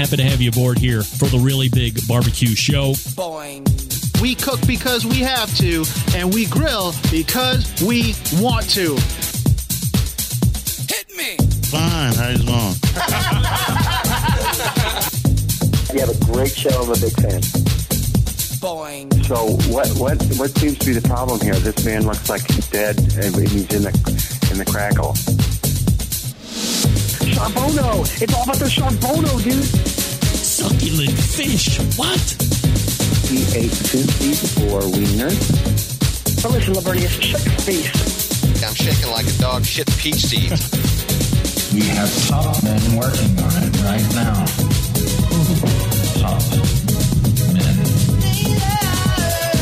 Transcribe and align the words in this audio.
Happy 0.00 0.16
to 0.16 0.22
have 0.22 0.40
you 0.40 0.48
aboard 0.48 0.78
here 0.78 1.02
for 1.02 1.26
the 1.26 1.36
really 1.36 1.68
big 1.68 2.00
barbecue 2.08 2.54
show. 2.54 2.92
Boing. 3.12 3.60
We 4.22 4.34
cook 4.34 4.58
because 4.66 5.04
we 5.04 5.16
have 5.16 5.54
to, 5.58 5.84
and 6.16 6.32
we 6.32 6.46
grill 6.46 6.94
because 7.10 7.70
we 7.82 8.14
want 8.40 8.70
to. 8.70 8.96
Hit 10.88 11.04
me. 11.14 11.36
Fine. 11.68 12.14
How 12.14 12.28
you 12.30 12.38
doing? 12.38 12.74
You 15.92 15.98
have 15.98 16.08
a 16.08 16.24
great 16.32 16.52
show. 16.52 16.70
I'm 16.70 16.88
a 16.88 16.94
big 16.94 17.12
fan. 17.20 17.42
Boing. 18.62 19.12
So 19.26 19.48
what 19.70 19.88
what 19.98 20.22
what 20.38 20.50
seems 20.56 20.78
to 20.78 20.86
be 20.86 20.92
the 20.92 21.06
problem 21.06 21.40
here? 21.40 21.56
This 21.56 21.84
man 21.84 22.06
looks 22.06 22.30
like 22.30 22.48
he's 22.50 22.68
dead 22.70 22.96
and 22.96 23.36
he's 23.36 23.70
in 23.74 23.82
the 23.82 23.92
in 24.50 24.56
the 24.56 24.64
crackle. 24.64 25.14
Charbono. 27.40 28.22
It's 28.22 28.34
all 28.34 28.44
about 28.44 28.56
the 28.56 28.66
Charbono, 28.66 29.42
dude. 29.42 29.89
Succulent 30.60 31.18
fish. 31.18 31.78
What? 31.96 32.20
He 33.30 33.40
ate 33.56 33.72
sushi 33.72 34.36
or 34.68 34.84
wiener. 34.92 35.30
But 36.42 36.52
listen, 36.52 36.74
Lavernius, 36.74 37.18
shut 37.22 37.42
your 37.46 37.54
face. 37.60 38.62
I'm 38.62 38.74
shaking 38.74 39.10
like 39.10 39.26
a 39.26 39.38
dog 39.40 39.64
shit 39.64 39.88
peach 39.96 40.16
seeds. 40.16 40.70
We 41.72 41.80
have 41.96 42.12
top 42.28 42.62
men 42.62 42.94
working 42.94 43.40
on 43.40 43.62
it 43.64 43.82
right 43.84 44.14
now. 44.14 44.89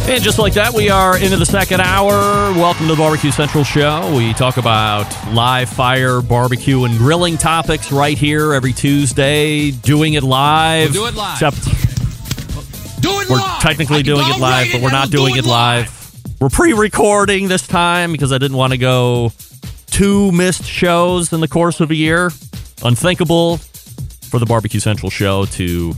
And 0.09 0.23
just 0.25 0.39
like 0.39 0.55
that, 0.55 0.73
we 0.73 0.89
are 0.89 1.19
into 1.19 1.37
the 1.37 1.45
second 1.45 1.83
hour. 1.83 2.11
Welcome 2.55 2.87
to 2.87 2.95
the 2.95 2.99
Barbecue 2.99 3.31
Central 3.31 3.63
Show. 3.63 4.11
We 4.17 4.33
talk 4.33 4.57
about 4.57 5.05
live 5.35 5.69
fire, 5.69 6.23
barbecue, 6.23 6.85
and 6.85 6.97
grilling 6.97 7.37
topics 7.37 7.93
right 7.93 8.17
here 8.17 8.55
every 8.55 8.73
Tuesday. 8.73 9.71
Doing 9.71 10.15
it 10.15 10.23
live. 10.23 10.95
We'll 10.95 11.05
do 11.05 11.09
it 11.09 11.15
live. 11.15 11.35
Except 11.35 11.63
Do 13.03 13.21
it 13.21 13.29
we're 13.29 13.37
live. 13.37 13.61
technically 13.61 14.03
doing 14.03 14.25
it 14.27 14.41
live, 14.41 14.69
but 14.73 14.81
we're 14.81 14.91
not 14.91 15.11
doing 15.11 15.35
do 15.35 15.41
it 15.41 15.45
live. 15.45 15.95
We're 16.41 16.49
pre-recording 16.49 17.49
this 17.49 17.67
time 17.67 18.11
because 18.11 18.33
I 18.33 18.39
didn't 18.39 18.57
want 18.57 18.73
to 18.73 18.79
go 18.79 19.33
two 19.89 20.33
missed 20.33 20.65
shows 20.65 21.35
in 21.35 21.41
the 21.41 21.49
course 21.49 21.81
of 21.81 21.91
a 21.91 21.95
year. 21.95 22.31
Unthinkable 22.83 23.59
for 23.59 24.39
the 24.41 24.47
Barbecue 24.47 24.81
Central 24.81 25.11
show 25.11 25.45
to 25.45 25.93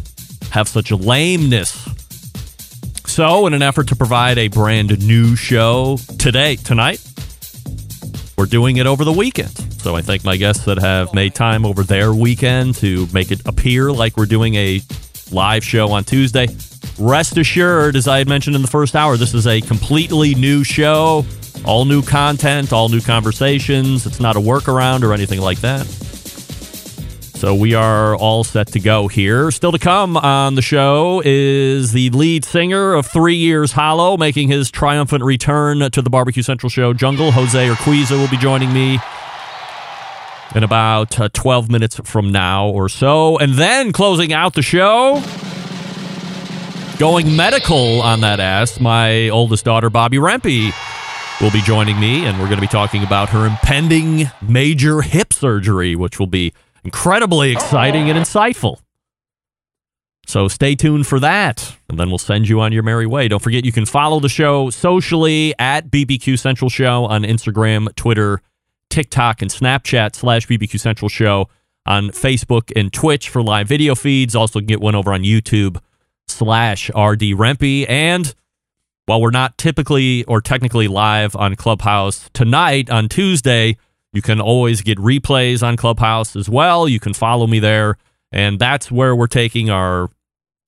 have 0.50 0.67
such 0.69 0.91
a 0.91 0.97
lameness. 0.97 1.89
So, 3.11 3.48
in 3.48 3.55
an 3.55 3.61
effort 3.61 3.89
to 3.89 3.97
provide 3.97 4.39
a 4.39 4.47
brand 4.47 5.05
new 5.05 5.34
show 5.34 5.98
today, 6.16 6.55
tonight, 6.55 7.05
we're 8.39 8.47
doing 8.47 8.77
it 8.77 8.86
over 8.86 9.05
the 9.05 9.12
weekend. 9.12 9.50
So, 9.83 9.97
I 9.97 10.00
thank 10.00 10.25
my 10.25 10.36
guests 10.36 10.64
that 10.67 10.78
have 10.78 11.12
made 11.12 11.34
time 11.34 11.67
over 11.67 11.83
their 11.83 12.14
weekend 12.14 12.77
to 12.77 13.08
make 13.12 13.33
it 13.33 13.44
appear 13.47 13.91
like 13.91 14.17
we're 14.17 14.27
doing 14.27 14.55
a 14.55 14.80
live 15.33 15.64
show 15.64 15.91
on 15.91 16.05
Tuesday. 16.05 16.47
Rest 17.00 17.36
assured, 17.36 17.97
as 17.97 18.06
I 18.06 18.19
had 18.19 18.28
mentioned 18.28 18.55
in 18.55 18.62
the 18.62 18.69
first 18.69 18.94
hour, 18.94 19.17
this 19.17 19.34
is 19.34 19.45
a 19.48 19.61
completely 19.61 20.36
new 20.36 20.62
show, 20.62 21.27
all 21.64 21.86
new 21.86 22.02
content, 22.02 22.72
all 22.72 22.89
new 22.89 23.00
conversations. 23.00 24.06
It's 24.06 24.20
not 24.20 24.36
a 24.36 24.41
workaround 24.41 25.02
or 25.02 25.12
anything 25.12 25.41
like 25.41 25.58
that. 25.62 25.84
So 27.41 27.55
we 27.55 27.72
are 27.72 28.14
all 28.16 28.44
set 28.44 28.66
to 28.72 28.80
go 28.80 29.08
here. 29.08 29.50
Still 29.50 29.72
to 29.72 29.78
come 29.78 30.19
on 30.19 30.56
the 30.56 30.60
show 30.60 31.22
is 31.24 31.92
the 31.92 32.10
lead 32.10 32.44
singer 32.44 32.92
of 32.92 33.06
Three 33.06 33.36
Years 33.36 33.72
Hollow, 33.72 34.19
making 34.19 34.48
his 34.48 34.70
triumphant 34.70 35.24
return 35.24 35.91
to 35.91 36.02
the 36.02 36.11
Barbecue 36.11 36.42
Central 36.42 36.68
Show 36.68 36.92
Jungle. 36.92 37.33
Jose 37.33 37.66
Urquiza 37.66 38.18
will 38.18 38.28
be 38.28 38.36
joining 38.36 38.70
me 38.74 38.98
in 40.55 40.64
about 40.64 41.18
uh, 41.18 41.30
12 41.33 41.70
minutes 41.70 41.98
from 42.05 42.30
now 42.30 42.68
or 42.68 42.91
so. 42.91 43.38
And 43.38 43.55
then 43.55 43.92
closing 43.92 44.34
out 44.34 44.52
the 44.52 44.61
show, 44.61 45.22
going 46.98 47.34
medical 47.36 48.02
on 48.02 48.20
that 48.20 48.39
ass, 48.39 48.79
my 48.80 49.30
oldest 49.30 49.64
daughter, 49.64 49.89
Bobby 49.89 50.18
Rempe, 50.18 50.74
will 51.40 51.50
be 51.50 51.62
joining 51.62 51.98
me, 51.98 52.27
and 52.27 52.39
we're 52.39 52.48
going 52.48 52.58
to 52.58 52.61
be 52.61 52.67
talking 52.67 53.02
about 53.02 53.30
her 53.30 53.46
impending 53.46 54.30
major 54.46 55.00
hip 55.00 55.33
surgery, 55.33 55.96
which 55.96 56.18
will 56.18 56.27
be 56.27 56.52
incredibly 56.85 57.52
exciting 57.52 58.11
and 58.11 58.18
insightful. 58.18 58.79
So 60.27 60.46
stay 60.46 60.77
tuned 60.77 61.07
for 61.07 61.18
that, 61.18 61.77
and 61.89 61.98
then 61.98 62.08
we'll 62.08 62.18
send 62.18 62.48
you 62.48 62.61
on 62.61 62.73
your 62.73 62.85
merry 62.85 63.07
way. 63.07 63.27
Don't 63.27 63.42
forget 63.42 63.64
you 63.64 63.73
can 63.73 63.86
follow 63.86 64.20
the 64.20 64.29
show 64.29 64.70
socially 64.70 65.55
at 65.58 65.91
BBQ 65.91 66.39
Central 66.39 66.70
Show 66.70 67.05
on 67.07 67.23
Instagram, 67.23 67.92
Twitter, 67.96 68.41
TikTok, 68.91 69.42
and 69.42 69.51
Snapchat 69.51 70.14
slash 70.14 70.46
BBQ 70.46 70.79
Central 70.79 71.08
Show 71.08 71.48
on 71.86 72.11
Facebook 72.11 72.70
and 72.77 72.92
Twitch 72.92 73.29
for 73.29 73.42
live 73.42 73.67
video 73.67 73.95
feeds. 73.95 74.36
Also 74.36 74.61
get 74.61 74.80
one 74.80 74.95
over 74.95 75.12
on 75.12 75.23
YouTube 75.23 75.80
slash 76.29 76.91
RD 76.91 77.35
Rempe. 77.35 77.86
And 77.89 78.33
while 79.07 79.20
we're 79.20 79.30
not 79.30 79.58
typically 79.58 80.24
or 80.24 80.41
technically 80.41 80.86
live 80.86 81.35
on 81.35 81.57
Clubhouse 81.57 82.30
tonight 82.33 82.91
on 82.91 83.08
Tuesday, 83.08 83.77
you 84.13 84.23
can 84.23 84.41
always 84.41 84.83
get 84.83 84.98
replays 84.98 85.63
on 85.63 85.77
Clubhouse 85.77 86.35
as 86.37 86.48
well. 86.48 86.89
You 86.89 87.01
can 87.01 87.15
follow 87.15 87.47
me 87.47 87.59
there. 87.61 87.97
And 88.33 88.59
that's 88.59 88.91
where 88.91 89.15
we're 89.15 89.27
taking 89.27 89.71
our 89.71 90.09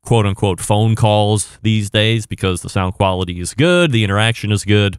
quote 0.04 0.26
unquote 0.26 0.60
phone 0.60 0.94
calls 0.94 1.58
these 1.62 1.90
days 1.90 2.26
because 2.26 2.62
the 2.62 2.68
sound 2.68 2.94
quality 2.94 3.40
is 3.40 3.54
good, 3.54 3.92
the 3.92 4.04
interaction 4.04 4.52
is 4.52 4.64
good. 4.64 4.98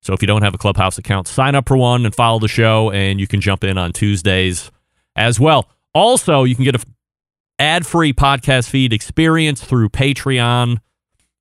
So 0.00 0.12
if 0.12 0.22
you 0.22 0.26
don't 0.28 0.42
have 0.42 0.54
a 0.54 0.58
Clubhouse 0.58 0.96
account, 0.96 1.26
sign 1.26 1.54
up 1.54 1.66
for 1.66 1.76
one 1.76 2.04
and 2.06 2.14
follow 2.14 2.38
the 2.38 2.48
show, 2.48 2.90
and 2.92 3.18
you 3.18 3.26
can 3.26 3.40
jump 3.40 3.64
in 3.64 3.76
on 3.76 3.92
Tuesdays 3.92 4.70
as 5.16 5.40
well. 5.40 5.68
Also, 5.92 6.44
you 6.44 6.54
can 6.54 6.64
get 6.64 6.76
a 6.76 6.84
ad-free 7.58 8.12
podcast 8.12 8.70
feed 8.70 8.92
experience 8.92 9.64
through 9.64 9.88
Patreon, 9.88 10.78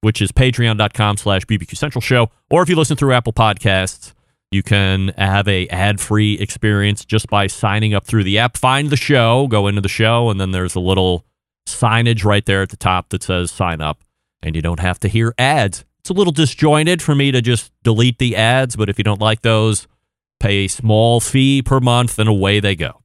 which 0.01 0.21
is 0.21 0.31
patreon.com 0.31 1.17
slash 1.17 1.45
BBQ 1.45 1.77
Central 1.77 2.01
Show. 2.01 2.31
Or 2.49 2.63
if 2.63 2.69
you 2.69 2.75
listen 2.75 2.97
through 2.97 3.13
Apple 3.13 3.33
Podcasts, 3.33 4.13
you 4.51 4.63
can 4.63 5.09
have 5.17 5.47
a 5.47 5.67
ad-free 5.67 6.35
experience 6.39 7.03
just 7.03 7.27
by 7.27 7.47
signing 7.47 7.93
up 7.93 8.05
through 8.05 8.23
the 8.23 8.37
app. 8.37 8.57
Find 8.57 8.89
the 8.89 8.97
show, 8.97 9.47
go 9.47 9.67
into 9.67 9.81
the 9.81 9.89
show, 9.89 10.29
and 10.29 10.39
then 10.39 10.51
there's 10.51 10.75
a 10.75 10.79
little 10.79 11.25
signage 11.67 12.23
right 12.23 12.45
there 12.45 12.61
at 12.61 12.69
the 12.69 12.77
top 12.77 13.09
that 13.09 13.23
says 13.23 13.51
sign 13.51 13.81
up, 13.81 14.03
and 14.41 14.55
you 14.55 14.61
don't 14.61 14.79
have 14.79 14.99
to 15.01 15.07
hear 15.07 15.33
ads. 15.37 15.83
It's 15.99 16.09
a 16.09 16.13
little 16.13 16.31
disjointed 16.31 17.01
for 17.01 17.13
me 17.13 17.31
to 17.31 17.41
just 17.41 17.71
delete 17.83 18.17
the 18.17 18.37
ads, 18.37 18.77
but 18.77 18.89
if 18.89 18.97
you 18.97 19.03
don't 19.03 19.19
like 19.19 19.41
those, 19.41 19.87
pay 20.39 20.65
a 20.65 20.67
small 20.67 21.19
fee 21.19 21.61
per 21.61 21.81
month 21.81 22.17
and 22.17 22.29
away 22.29 22.61
they 22.61 22.75
go. 22.75 23.01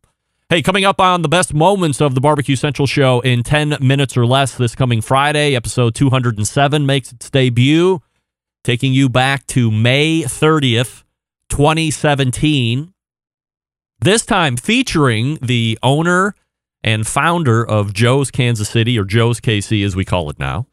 Hey, 0.48 0.62
coming 0.62 0.84
up 0.84 1.00
on 1.00 1.22
the 1.22 1.28
best 1.28 1.54
moments 1.54 2.00
of 2.00 2.14
the 2.14 2.20
Barbecue 2.20 2.56
Central 2.56 2.86
show 2.86 3.20
in 3.20 3.42
10 3.42 3.78
minutes 3.80 4.16
or 4.16 4.26
less 4.26 4.54
this 4.54 4.74
coming 4.74 5.00
Friday, 5.00 5.56
episode 5.56 5.94
207 5.94 6.84
makes 6.86 7.10
its 7.10 7.30
debut, 7.30 8.00
taking 8.62 8.92
you 8.92 9.08
back 9.08 9.46
to 9.48 9.70
May 9.70 10.22
30th, 10.22 11.02
2017. 11.52 12.94
This 14.00 14.24
time 14.24 14.56
featuring 14.56 15.38
the 15.42 15.78
owner 15.82 16.34
and 16.82 17.06
founder 17.06 17.62
of 17.62 17.92
Joe's 17.92 18.30
Kansas 18.30 18.70
City, 18.70 18.98
or 18.98 19.04
Joe's 19.04 19.38
KC 19.38 19.84
as 19.84 19.94
we 19.94 20.06
call 20.06 20.30
it 20.30 20.38
now, 20.38 20.66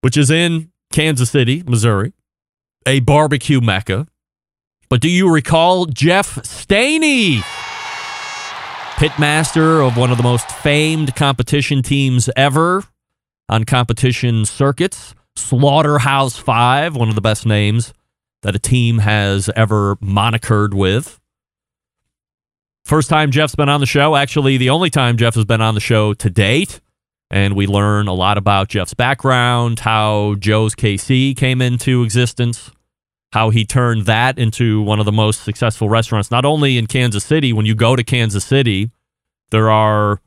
which 0.00 0.16
is 0.16 0.28
in 0.28 0.72
Kansas 0.92 1.30
City, 1.30 1.62
Missouri, 1.68 2.12
a 2.84 2.98
barbecue 2.98 3.60
mecca. 3.60 4.08
But 4.88 5.00
do 5.00 5.08
you 5.08 5.32
recall 5.32 5.86
Jeff 5.86 6.34
Stehney? 6.42 7.44
pitmaster 8.96 9.86
of 9.86 9.96
one 9.98 10.10
of 10.10 10.16
the 10.16 10.22
most 10.22 10.50
famed 10.50 11.14
competition 11.14 11.82
teams 11.82 12.30
ever 12.34 12.82
on 13.48 13.62
competition 13.64 14.46
circuits, 14.46 15.14
Slaughterhouse 15.36 16.38
Five, 16.38 16.96
one 16.96 17.10
of 17.10 17.14
the 17.14 17.20
best 17.20 17.44
names 17.44 17.92
that 18.46 18.54
a 18.54 18.60
team 18.60 18.98
has 18.98 19.50
ever 19.56 19.96
monikered 19.96 20.72
with. 20.72 21.18
First 22.84 23.10
time 23.10 23.32
Jeff's 23.32 23.56
been 23.56 23.68
on 23.68 23.80
the 23.80 23.86
show, 23.86 24.14
actually, 24.14 24.56
the 24.56 24.70
only 24.70 24.88
time 24.88 25.16
Jeff 25.16 25.34
has 25.34 25.44
been 25.44 25.60
on 25.60 25.74
the 25.74 25.80
show 25.80 26.14
to 26.14 26.30
date. 26.30 26.80
And 27.28 27.56
we 27.56 27.66
learn 27.66 28.06
a 28.06 28.12
lot 28.12 28.38
about 28.38 28.68
Jeff's 28.68 28.94
background, 28.94 29.80
how 29.80 30.36
Joe's 30.38 30.76
KC 30.76 31.36
came 31.36 31.60
into 31.60 32.04
existence, 32.04 32.70
how 33.32 33.50
he 33.50 33.64
turned 33.64 34.06
that 34.06 34.38
into 34.38 34.80
one 34.80 35.00
of 35.00 35.06
the 35.06 35.12
most 35.12 35.42
successful 35.42 35.88
restaurants, 35.88 36.30
not 36.30 36.44
only 36.44 36.78
in 36.78 36.86
Kansas 36.86 37.24
City. 37.24 37.52
When 37.52 37.66
you 37.66 37.74
go 37.74 37.96
to 37.96 38.04
Kansas 38.04 38.44
City, 38.44 38.92
there 39.50 39.68
are 39.68 40.20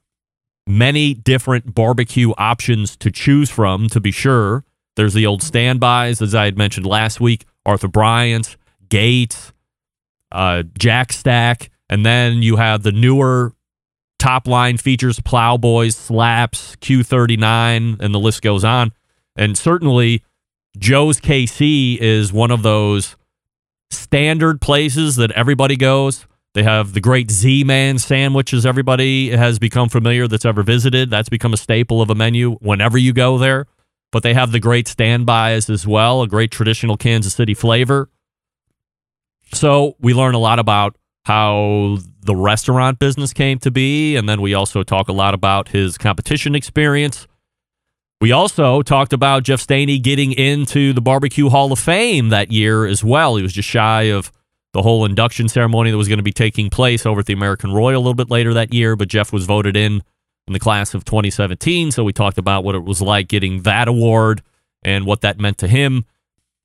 many 0.68 1.14
different 1.14 1.74
barbecue 1.74 2.34
options 2.38 2.98
to 2.98 3.12
choose 3.12 3.50
from, 3.50 3.88
to 3.88 4.02
be 4.02 4.12
sure. 4.12 4.66
There's 4.96 5.14
the 5.14 5.26
old 5.26 5.42
standbys, 5.44 6.22
as 6.22 6.36
I 6.36 6.46
had 6.46 6.58
mentioned 6.58 6.86
last 6.86 7.22
week 7.22 7.46
Arthur 7.66 7.88
Bryant's, 7.88 8.58
Gates, 8.90 9.54
uh, 10.32 10.64
Jack 10.78 11.14
Stack, 11.14 11.70
and 11.90 12.06
then 12.06 12.42
you 12.42 12.58
have 12.58 12.84
the 12.84 12.92
newer 12.92 13.54
top 14.18 14.48
line 14.48 14.78
features 14.78 15.20
Plowboys, 15.20 15.96
Slaps, 15.96 16.76
Q39, 16.78 18.00
and 18.00 18.14
the 18.14 18.20
list 18.20 18.42
goes 18.42 18.64
on. 18.64 18.92
And 19.36 19.58
certainly, 19.58 20.24
Joe's 20.78 21.20
KC 21.20 21.98
is 21.98 22.32
one 22.32 22.52
of 22.52 22.62
those 22.62 23.16
standard 23.90 24.62
places 24.62 25.16
that 25.16 25.32
everybody 25.32 25.76
goes. 25.76 26.28
They 26.54 26.64
have 26.64 26.94
the 26.94 27.02
great 27.02 27.32
Z 27.32 27.64
Man 27.64 27.98
sandwiches, 28.00 28.66
everybody 28.66 29.30
has 29.30 29.60
become 29.60 29.88
familiar 29.88 30.28
that's 30.28 30.46
ever 30.46 30.64
visited. 30.64 31.10
That's 31.10 31.30
become 31.30 31.54
a 31.54 31.58
staple 31.58 32.02
of 32.02 32.10
a 32.10 32.16
menu 32.16 32.56
whenever 32.56 32.98
you 32.98 33.14
go 33.14 33.38
there. 33.38 33.66
But 34.12 34.24
they 34.24 34.34
have 34.34 34.52
the 34.52 34.60
great 34.60 34.88
standbys 34.88 35.70
as 35.70 35.86
well, 35.86 36.22
a 36.22 36.28
great 36.28 36.52
traditional 36.52 36.98
Kansas 36.98 37.34
City 37.34 37.54
flavor. 37.54 38.10
So 39.54 39.96
we 40.00 40.14
learn 40.14 40.36
a 40.36 40.40
lot 40.40 40.60
about 40.60 40.96
how 41.26 41.98
the 42.22 42.36
restaurant 42.36 42.98
business 43.00 43.34
came 43.34 43.60
to 43.60 43.72
be. 43.72 44.16
And 44.16 44.28
then 44.28 44.42
we 44.42 44.54
also 44.54 44.84
talk 44.84 45.10
a 45.10 45.14
lot 45.14 45.34
about 45.34 45.70
his 45.70 45.98
competition 45.98 46.56
experience. 46.56 47.28
We 48.22 48.32
also 48.32 48.82
talked 48.82 49.14
about 49.14 49.44
Jeff 49.44 49.66
Stehney 49.66 50.02
getting 50.02 50.34
into 50.34 50.92
the 50.92 51.02
Barbecue 51.02 51.50
Hall 51.50 51.72
of 51.72 51.80
Fame 51.80 52.30
that 52.30 52.52
year 52.52 52.86
as 52.86 53.04
well. 53.04 53.36
He 53.38 53.44
was 53.44 53.54
just 53.54 53.70
shy 53.70 54.04
of 54.04 54.32
the 54.74 54.82
whole 54.82 55.06
induction 55.06 55.48
ceremony 55.48 55.92
that 55.92 55.98
was 55.98 56.08
going 56.08 56.20
to 56.20 56.24
be 56.24 56.32
taking 56.32 56.70
place 56.70 57.06
over 57.06 57.22
at 57.22 57.28
the 57.28 57.34
American 57.34 57.72
Royal 57.72 57.98
a 57.98 58.04
little 58.04 58.14
bit 58.14 58.30
later 58.30 58.54
that 58.54 58.74
year, 58.74 58.96
but 58.96 59.08
Jeff 59.08 59.32
was 59.32 59.46
voted 59.46 59.78
in 59.78 60.04
in 60.50 60.54
the 60.54 60.60
class 60.60 60.94
of 60.94 61.06
2017. 61.06 61.92
So 61.92 62.04
we 62.04 62.12
talked 62.12 62.38
about 62.38 62.64
what 62.64 62.76
it 62.76 62.84
was 62.84 63.02
like 63.02 63.28
getting 63.28 63.62
that 63.62 63.88
award 63.88 64.42
and 64.84 65.06
what 65.06 65.22
that 65.22 65.40
meant 65.40 65.58
to 65.60 65.68
him 65.68 66.06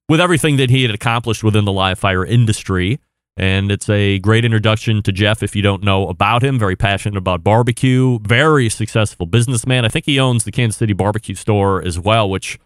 with 0.09 0.21
everything 0.21 0.57
that 0.57 0.71
he 0.71 0.83
had 0.83 0.91
accomplished 0.93 1.45
within 1.45 1.65
the 1.65 1.73
live 1.73 1.99
fire 1.99 2.25
industry. 2.25 2.99
And 3.37 3.73
it's 3.73 3.89
a 3.89 4.21
great 4.21 4.45
introduction 4.45 5.03
to 5.03 5.13
Jeff 5.13 5.43
if 5.43 5.57
you 5.57 5.63
don't 5.63 5.83
know 5.83 6.09
about 6.09 6.45
him. 6.45 6.59
Very 6.59 6.77
passionate 6.77 7.19
about 7.19 7.43
barbecue, 7.43 8.19
very 8.21 8.69
successful 8.69 9.27
businessman. 9.27 9.85
I 9.85 9.89
think 9.89 10.07
he 10.07 10.21
owns 10.21 10.45
the 10.45 10.53
Kansas 10.53 10.79
City 10.79 10.93
barbecue 10.93 11.35
store 11.35 11.83
as 11.85 11.99
well, 11.99 12.31
which 12.31 12.59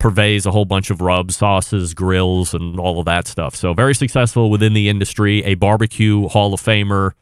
purveys 0.00 0.46
a 0.46 0.50
whole 0.50 0.64
bunch 0.64 0.90
of 0.90 1.00
rubs, 1.00 1.36
sauces, 1.36 1.94
grills, 1.94 2.54
and 2.54 2.80
all 2.80 2.98
of 2.98 3.04
that 3.04 3.28
stuff. 3.28 3.54
So, 3.54 3.74
very 3.74 3.94
successful 3.94 4.50
within 4.50 4.72
the 4.72 4.88
industry, 4.88 5.44
a 5.44 5.54
barbecue 5.54 6.26
Hall 6.28 6.54
of 6.54 6.60
Famer. 6.60 7.12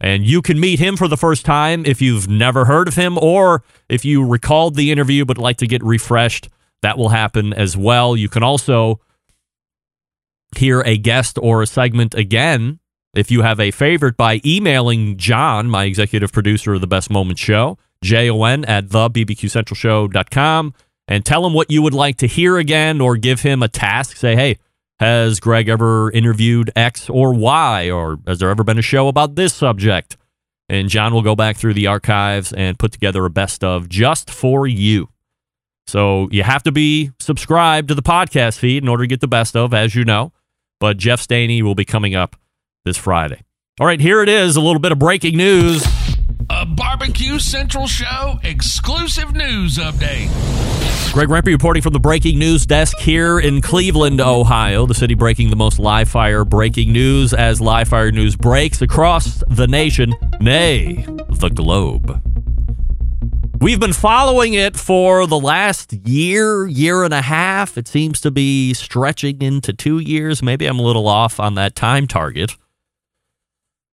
And 0.00 0.26
you 0.26 0.42
can 0.42 0.58
meet 0.58 0.80
him 0.80 0.96
for 0.96 1.08
the 1.08 1.16
first 1.16 1.44
time 1.44 1.86
if 1.86 2.02
you've 2.02 2.28
never 2.28 2.64
heard 2.64 2.88
of 2.88 2.96
him 2.96 3.16
or 3.18 3.62
if 3.88 4.04
you 4.04 4.26
recalled 4.26 4.74
the 4.74 4.90
interview 4.90 5.24
but 5.24 5.38
like 5.38 5.56
to 5.58 5.66
get 5.66 5.82
refreshed. 5.82 6.48
That 6.82 6.98
will 6.98 7.08
happen 7.10 7.52
as 7.52 7.76
well. 7.76 8.16
You 8.16 8.28
can 8.28 8.42
also 8.42 9.00
hear 10.56 10.82
a 10.82 10.96
guest 10.96 11.38
or 11.40 11.62
a 11.62 11.66
segment 11.66 12.14
again 12.14 12.80
if 13.14 13.30
you 13.30 13.42
have 13.42 13.60
a 13.60 13.70
favorite 13.70 14.16
by 14.16 14.40
emailing 14.44 15.16
John, 15.16 15.68
my 15.68 15.84
executive 15.84 16.32
producer 16.32 16.74
of 16.74 16.80
the 16.80 16.86
Best 16.86 17.10
Moment 17.10 17.38
Show, 17.38 17.78
J 18.02 18.28
O 18.28 18.42
N 18.44 18.64
at 18.64 18.90
the 18.90 19.08
BBQCentralShow.com 19.08 20.74
and 21.06 21.24
tell 21.24 21.46
him 21.46 21.52
what 21.52 21.70
you 21.70 21.82
would 21.82 21.94
like 21.94 22.16
to 22.16 22.26
hear 22.26 22.58
again 22.58 23.00
or 23.00 23.16
give 23.16 23.42
him 23.42 23.62
a 23.62 23.68
task. 23.68 24.16
Say, 24.16 24.36
hey, 24.36 24.58
has 25.00 25.40
Greg 25.40 25.68
ever 25.68 26.10
interviewed 26.10 26.70
X 26.76 27.10
or 27.10 27.34
Y? 27.34 27.90
Or 27.90 28.18
has 28.26 28.38
there 28.38 28.50
ever 28.50 28.64
been 28.64 28.78
a 28.78 28.82
show 28.82 29.08
about 29.08 29.34
this 29.34 29.54
subject? 29.54 30.16
And 30.68 30.88
John 30.88 31.12
will 31.12 31.22
go 31.22 31.36
back 31.36 31.56
through 31.56 31.74
the 31.74 31.86
archives 31.86 32.52
and 32.52 32.78
put 32.78 32.92
together 32.92 33.24
a 33.24 33.30
best 33.30 33.62
of 33.62 33.88
just 33.88 34.30
for 34.30 34.66
you. 34.66 35.08
So 35.86 36.28
you 36.30 36.42
have 36.42 36.62
to 36.62 36.72
be 36.72 37.10
subscribed 37.18 37.88
to 37.88 37.94
the 37.94 38.02
podcast 38.02 38.58
feed 38.58 38.82
in 38.82 38.88
order 38.88 39.04
to 39.04 39.08
get 39.08 39.20
the 39.20 39.28
best 39.28 39.56
of, 39.56 39.74
as 39.74 39.94
you 39.94 40.04
know. 40.04 40.32
But 40.80 40.96
Jeff 40.96 41.26
Stehney 41.26 41.62
will 41.62 41.74
be 41.74 41.84
coming 41.84 42.14
up 42.14 42.36
this 42.84 42.96
Friday. 42.96 43.42
All 43.80 43.86
right, 43.86 44.00
here 44.00 44.22
it 44.22 44.28
is 44.28 44.56
a 44.56 44.60
little 44.60 44.80
bit 44.80 44.92
of 44.92 44.98
breaking 44.98 45.36
news. 45.36 45.84
A 46.56 46.64
Barbecue 46.64 47.40
Central 47.40 47.88
Show 47.88 48.38
exclusive 48.44 49.34
news 49.34 49.76
update. 49.76 50.30
Greg 51.12 51.28
Rempe 51.28 51.46
reporting 51.46 51.82
from 51.82 51.92
the 51.92 51.98
breaking 51.98 52.38
news 52.38 52.64
desk 52.64 52.96
here 52.98 53.40
in 53.40 53.60
Cleveland, 53.60 54.20
Ohio, 54.20 54.86
the 54.86 54.94
city 54.94 55.14
breaking 55.14 55.50
the 55.50 55.56
most 55.56 55.80
live 55.80 56.08
fire 56.08 56.44
breaking 56.44 56.92
news 56.92 57.34
as 57.34 57.60
live 57.60 57.88
fire 57.88 58.12
news 58.12 58.36
breaks 58.36 58.80
across 58.82 59.42
the 59.48 59.66
nation, 59.66 60.14
nay, 60.40 61.04
the 61.28 61.50
globe. 61.52 62.22
We've 63.60 63.80
been 63.80 63.92
following 63.92 64.54
it 64.54 64.76
for 64.76 65.26
the 65.26 65.40
last 65.40 65.92
year, 65.92 66.68
year 66.68 67.02
and 67.02 67.14
a 67.14 67.22
half. 67.22 67.76
It 67.76 67.88
seems 67.88 68.20
to 68.20 68.30
be 68.30 68.74
stretching 68.74 69.42
into 69.42 69.72
two 69.72 69.98
years. 69.98 70.40
Maybe 70.40 70.66
I'm 70.66 70.78
a 70.78 70.82
little 70.82 71.08
off 71.08 71.40
on 71.40 71.56
that 71.56 71.74
time 71.74 72.06
target. 72.06 72.56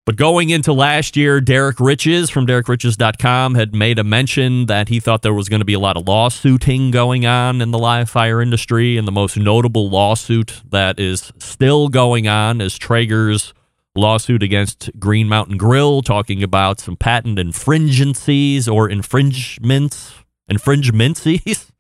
But 0.03 0.15
going 0.15 0.49
into 0.49 0.73
last 0.73 1.15
year, 1.15 1.39
Derek 1.39 1.79
Riches 1.79 2.31
from 2.31 2.47
DerekRiches.com 2.47 3.53
had 3.53 3.75
made 3.75 3.99
a 3.99 4.03
mention 4.03 4.65
that 4.65 4.89
he 4.89 4.99
thought 4.99 5.21
there 5.21 5.33
was 5.33 5.47
going 5.47 5.59
to 5.59 5.65
be 5.65 5.75
a 5.75 5.79
lot 5.79 5.95
of 5.95 6.07
lawsuiting 6.07 6.89
going 6.89 7.27
on 7.27 7.61
in 7.61 7.69
the 7.69 7.77
live 7.77 8.09
fire 8.09 8.41
industry. 8.41 8.97
And 8.97 9.07
the 9.07 9.11
most 9.11 9.37
notable 9.37 9.91
lawsuit 9.91 10.63
that 10.71 10.99
is 10.99 11.31
still 11.37 11.87
going 11.87 12.27
on 12.27 12.61
is 12.61 12.79
Traeger's 12.79 13.53
lawsuit 13.93 14.41
against 14.41 14.89
Green 14.97 15.27
Mountain 15.27 15.57
Grill, 15.57 16.01
talking 16.01 16.41
about 16.41 16.79
some 16.79 16.95
patent 16.95 17.37
infringencies 17.37 18.67
or 18.67 18.89
infringements. 18.89 20.13
Infringementsies. 20.51 21.67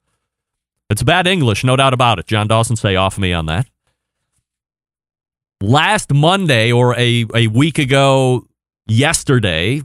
It's 0.91 1.03
bad 1.03 1.25
English, 1.25 1.63
no 1.63 1.77
doubt 1.77 1.93
about 1.93 2.19
it. 2.19 2.27
John 2.27 2.49
Dawson 2.49 2.75
say 2.75 2.97
off 2.97 3.17
me 3.17 3.31
on 3.31 3.45
that 3.45 3.65
last 5.61 6.13
Monday 6.13 6.71
or 6.71 6.97
a, 6.97 7.25
a 7.35 7.47
week 7.47 7.77
ago 7.77 8.47
yesterday, 8.87 9.81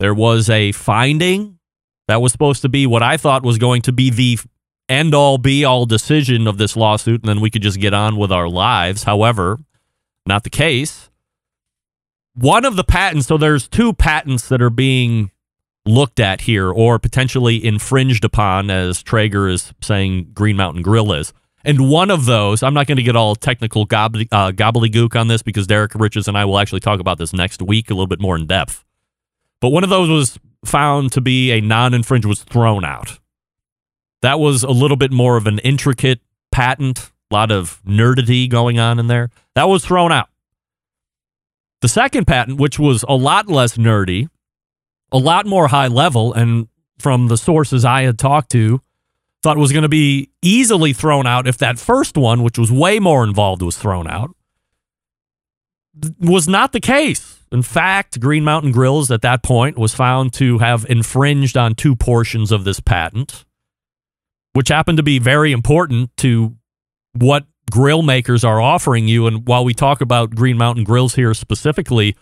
there 0.00 0.14
was 0.14 0.50
a 0.50 0.72
finding 0.72 1.58
that 2.08 2.20
was 2.20 2.32
supposed 2.32 2.62
to 2.62 2.68
be 2.68 2.86
what 2.86 3.02
I 3.02 3.16
thought 3.16 3.42
was 3.42 3.58
going 3.58 3.82
to 3.82 3.92
be 3.92 4.10
the 4.10 4.38
end 4.88 5.14
all 5.14 5.38
be 5.38 5.64
all 5.64 5.86
decision 5.86 6.46
of 6.46 6.58
this 6.58 6.76
lawsuit, 6.76 7.22
and 7.22 7.28
then 7.28 7.40
we 7.40 7.50
could 7.50 7.62
just 7.62 7.80
get 7.80 7.94
on 7.94 8.16
with 8.16 8.30
our 8.30 8.48
lives. 8.48 9.04
However, 9.04 9.60
not 10.26 10.44
the 10.44 10.50
case. 10.50 11.10
One 12.34 12.64
of 12.64 12.76
the 12.76 12.84
patents, 12.84 13.26
so 13.26 13.38
there's 13.38 13.68
two 13.68 13.92
patents 13.92 14.48
that 14.48 14.60
are 14.60 14.70
being 14.70 15.30
looked 15.86 16.18
at 16.18 16.42
here 16.42 16.70
or 16.70 16.98
potentially 16.98 17.64
infringed 17.64 18.24
upon, 18.24 18.70
as 18.70 19.02
Traeger 19.02 19.48
is 19.48 19.72
saying 19.80 20.30
Green 20.34 20.56
Mountain 20.56 20.82
Grill 20.82 21.12
is. 21.12 21.32
And 21.64 21.88
one 21.88 22.10
of 22.10 22.26
those, 22.26 22.62
I'm 22.62 22.74
not 22.74 22.86
going 22.86 22.96
to 22.96 23.02
get 23.02 23.16
all 23.16 23.34
technical 23.34 23.86
gobbly, 23.86 24.28
uh, 24.30 24.50
gobbledygook 24.50 25.18
on 25.18 25.28
this 25.28 25.42
because 25.42 25.66
Derek 25.66 25.94
Riches 25.94 26.28
and 26.28 26.36
I 26.36 26.44
will 26.44 26.58
actually 26.58 26.80
talk 26.80 27.00
about 27.00 27.18
this 27.18 27.32
next 27.32 27.62
week 27.62 27.90
a 27.90 27.94
little 27.94 28.06
bit 28.06 28.20
more 28.20 28.36
in 28.36 28.46
depth. 28.46 28.84
But 29.60 29.70
one 29.70 29.82
of 29.82 29.90
those 29.90 30.10
was 30.10 30.38
found 30.66 31.12
to 31.12 31.20
be 31.20 31.52
a 31.52 31.60
non 31.60 31.94
infringe 31.94 32.26
was 32.26 32.42
thrown 32.42 32.84
out. 32.84 33.18
That 34.20 34.38
was 34.38 34.62
a 34.62 34.70
little 34.70 34.96
bit 34.96 35.12
more 35.12 35.36
of 35.36 35.46
an 35.46 35.58
intricate 35.60 36.20
patent, 36.52 37.10
a 37.30 37.34
lot 37.34 37.50
of 37.50 37.82
nerdity 37.86 38.48
going 38.48 38.78
on 38.78 38.98
in 38.98 39.06
there. 39.06 39.30
That 39.54 39.68
was 39.68 39.84
thrown 39.84 40.12
out. 40.12 40.28
The 41.80 41.88
second 41.88 42.26
patent, 42.26 42.58
which 42.58 42.78
was 42.78 43.04
a 43.08 43.14
lot 43.14 43.48
less 43.48 43.76
nerdy, 43.76 44.28
a 45.12 45.18
lot 45.18 45.46
more 45.46 45.68
high 45.68 45.88
level, 45.88 46.32
and 46.32 46.68
from 46.98 47.28
the 47.28 47.36
sources 47.36 47.84
I 47.84 48.02
had 48.02 48.18
talked 48.18 48.50
to, 48.52 48.80
thought 49.44 49.58
was 49.58 49.72
going 49.72 49.82
to 49.82 49.88
be 49.90 50.30
easily 50.42 50.94
thrown 50.94 51.26
out 51.26 51.46
if 51.46 51.58
that 51.58 51.78
first 51.78 52.16
one, 52.16 52.42
which 52.42 52.58
was 52.58 52.72
way 52.72 52.98
more 52.98 53.22
involved, 53.22 53.60
was 53.60 53.76
thrown 53.76 54.08
out. 54.08 54.34
Was 56.18 56.48
not 56.48 56.72
the 56.72 56.80
case. 56.80 57.40
In 57.52 57.62
fact, 57.62 58.18
Green 58.18 58.42
Mountain 58.42 58.72
Grills 58.72 59.10
at 59.10 59.20
that 59.20 59.42
point 59.42 59.76
was 59.78 59.94
found 59.94 60.32
to 60.34 60.58
have 60.58 60.86
infringed 60.88 61.58
on 61.58 61.74
two 61.74 61.94
portions 61.94 62.50
of 62.50 62.64
this 62.64 62.80
patent, 62.80 63.44
which 64.54 64.70
happened 64.70 64.96
to 64.96 65.04
be 65.04 65.18
very 65.18 65.52
important 65.52 66.10
to 66.16 66.56
what 67.12 67.44
grill 67.70 68.02
makers 68.02 68.44
are 68.44 68.62
offering 68.62 69.06
you. 69.06 69.26
And 69.26 69.46
while 69.46 69.64
we 69.64 69.74
talk 69.74 70.00
about 70.00 70.34
Green 70.34 70.56
Mountain 70.56 70.84
Grills 70.84 71.16
here 71.16 71.34
specifically, 71.34 72.16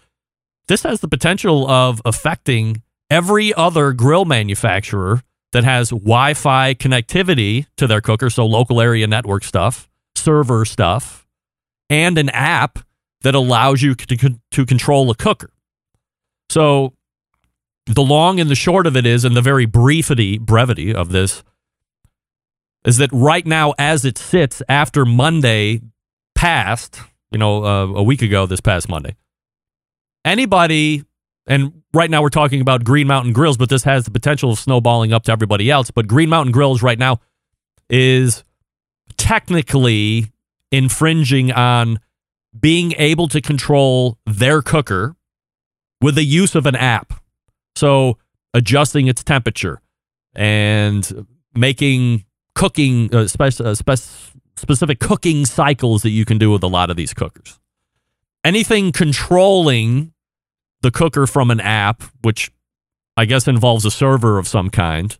this 0.67 0.83
has 0.83 1.00
the 1.00 1.09
potential 1.09 1.71
of 1.71 2.02
affecting 2.05 2.83
every 3.09 3.55
other 3.55 3.93
grill 3.93 4.25
manufacturer 4.25 5.23
that 5.52 5.64
has 5.64 5.90
Wi 5.90 6.35
Fi 6.35 6.75
connectivity 6.75 7.66
to 7.76 7.87
their 7.87 8.00
cooker, 8.00 8.30
so 8.30 8.47
local 8.47 8.80
area 8.80 9.06
network 9.06 9.44
stuff, 9.44 9.88
server 10.14 10.64
stuff, 10.64 11.26
and 11.88 12.18
an 12.18 12.28
app 12.30 12.78
that 13.23 13.35
allows 13.35 13.82
you 13.82 13.94
to, 13.94 14.38
to 14.50 14.66
control 14.66 15.11
a 15.11 15.14
cooker. 15.14 15.50
So 16.50 16.94
the 17.87 18.02
long 18.02 18.40
and 18.40 18.50
the 18.50 18.54
short 18.54 18.87
of 18.87 18.97
it 18.97 19.06
is, 19.06 19.25
and 19.25 19.37
the 19.37 19.42
very 19.42 19.66
briefity, 19.66 20.40
brevity 20.40 20.94
of 20.94 21.11
this, 21.11 21.42
is 22.85 22.97
that 22.99 23.11
right 23.12 23.47
now, 23.47 23.75
as 23.78 24.04
it 24.04 24.18
sits 24.18 24.62
after 24.68 25.04
Monday 25.04 25.80
passed, 26.35 27.00
you 27.30 27.38
know, 27.38 27.64
uh, 27.64 27.87
a 27.87 28.02
week 28.02 28.23
ago, 28.23 28.47
this 28.47 28.61
past 28.61 28.88
Monday, 28.88 29.14
anybody 30.25 31.04
and 31.47 31.83
right 31.93 32.11
now 32.11 32.23
we're 32.23 32.29
talking 32.29 32.61
about 32.61 32.85
Green 32.85 33.07
Mountain 33.07 33.33
Grills, 33.33 33.57
but 33.57 33.69
this 33.69 33.85
has 33.85 34.05
the 34.05 34.11
potential 34.11 34.53
of 34.53 34.59
snowballing 34.59 35.13
up 35.13 35.25
to 35.25 35.33
everybody 35.33 35.71
else. 35.71 35.91
But 35.91 36.07
Green 36.07 36.29
Mountain 36.29 36.53
Grills 36.53 36.83
right 36.83 36.99
now 36.99 37.21
is 37.91 38.45
technically 39.17 40.33
infringing 40.71 41.53
on 41.53 41.99
being 42.59 42.93
able 42.99 43.29
to 43.29 43.41
control 43.41 44.19
their 44.27 44.63
cooker 44.63 45.17
with 46.01 46.15
the 46.15 46.25
use 46.25 46.55
of 46.55 46.67
an 46.67 46.77
app. 46.77 47.13
So 47.75 48.19
adjusting 48.55 49.09
its 49.09 49.25
temperature 49.25 49.81
and 50.35 51.27
making 51.55 52.25
cooking 52.55 53.15
uh, 53.15 53.27
uh, 53.39 53.75
spe- 53.75 54.31
specific 54.57 55.01
cooking 55.01 55.47
cycles 55.47 56.03
that 56.03 56.11
you 56.11 56.25
can 56.25 56.39
do 56.39 56.51
with 56.51 56.63
a 56.63 56.69
lot 56.69 56.91
of 56.91 56.97
these 56.97 57.15
cookers. 57.15 57.59
anything 58.45 58.93
controlling 58.93 60.12
the 60.83 60.91
cooker 60.91 61.27
from 61.27 61.51
an 61.51 61.61
app, 61.61 62.03
which 62.23 62.53
I 63.17 63.25
guess 63.25 63.49
involves 63.49 63.85
a 63.85 63.91
server 63.91 64.39
of 64.39 64.47
some 64.47 64.71
kind, 64.71 65.17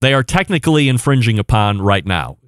they 0.00 0.12
are 0.12 0.22
technically 0.22 0.88
infringing 0.88 1.38
upon 1.38 1.80
right 1.80 2.04
now. 2.04 2.38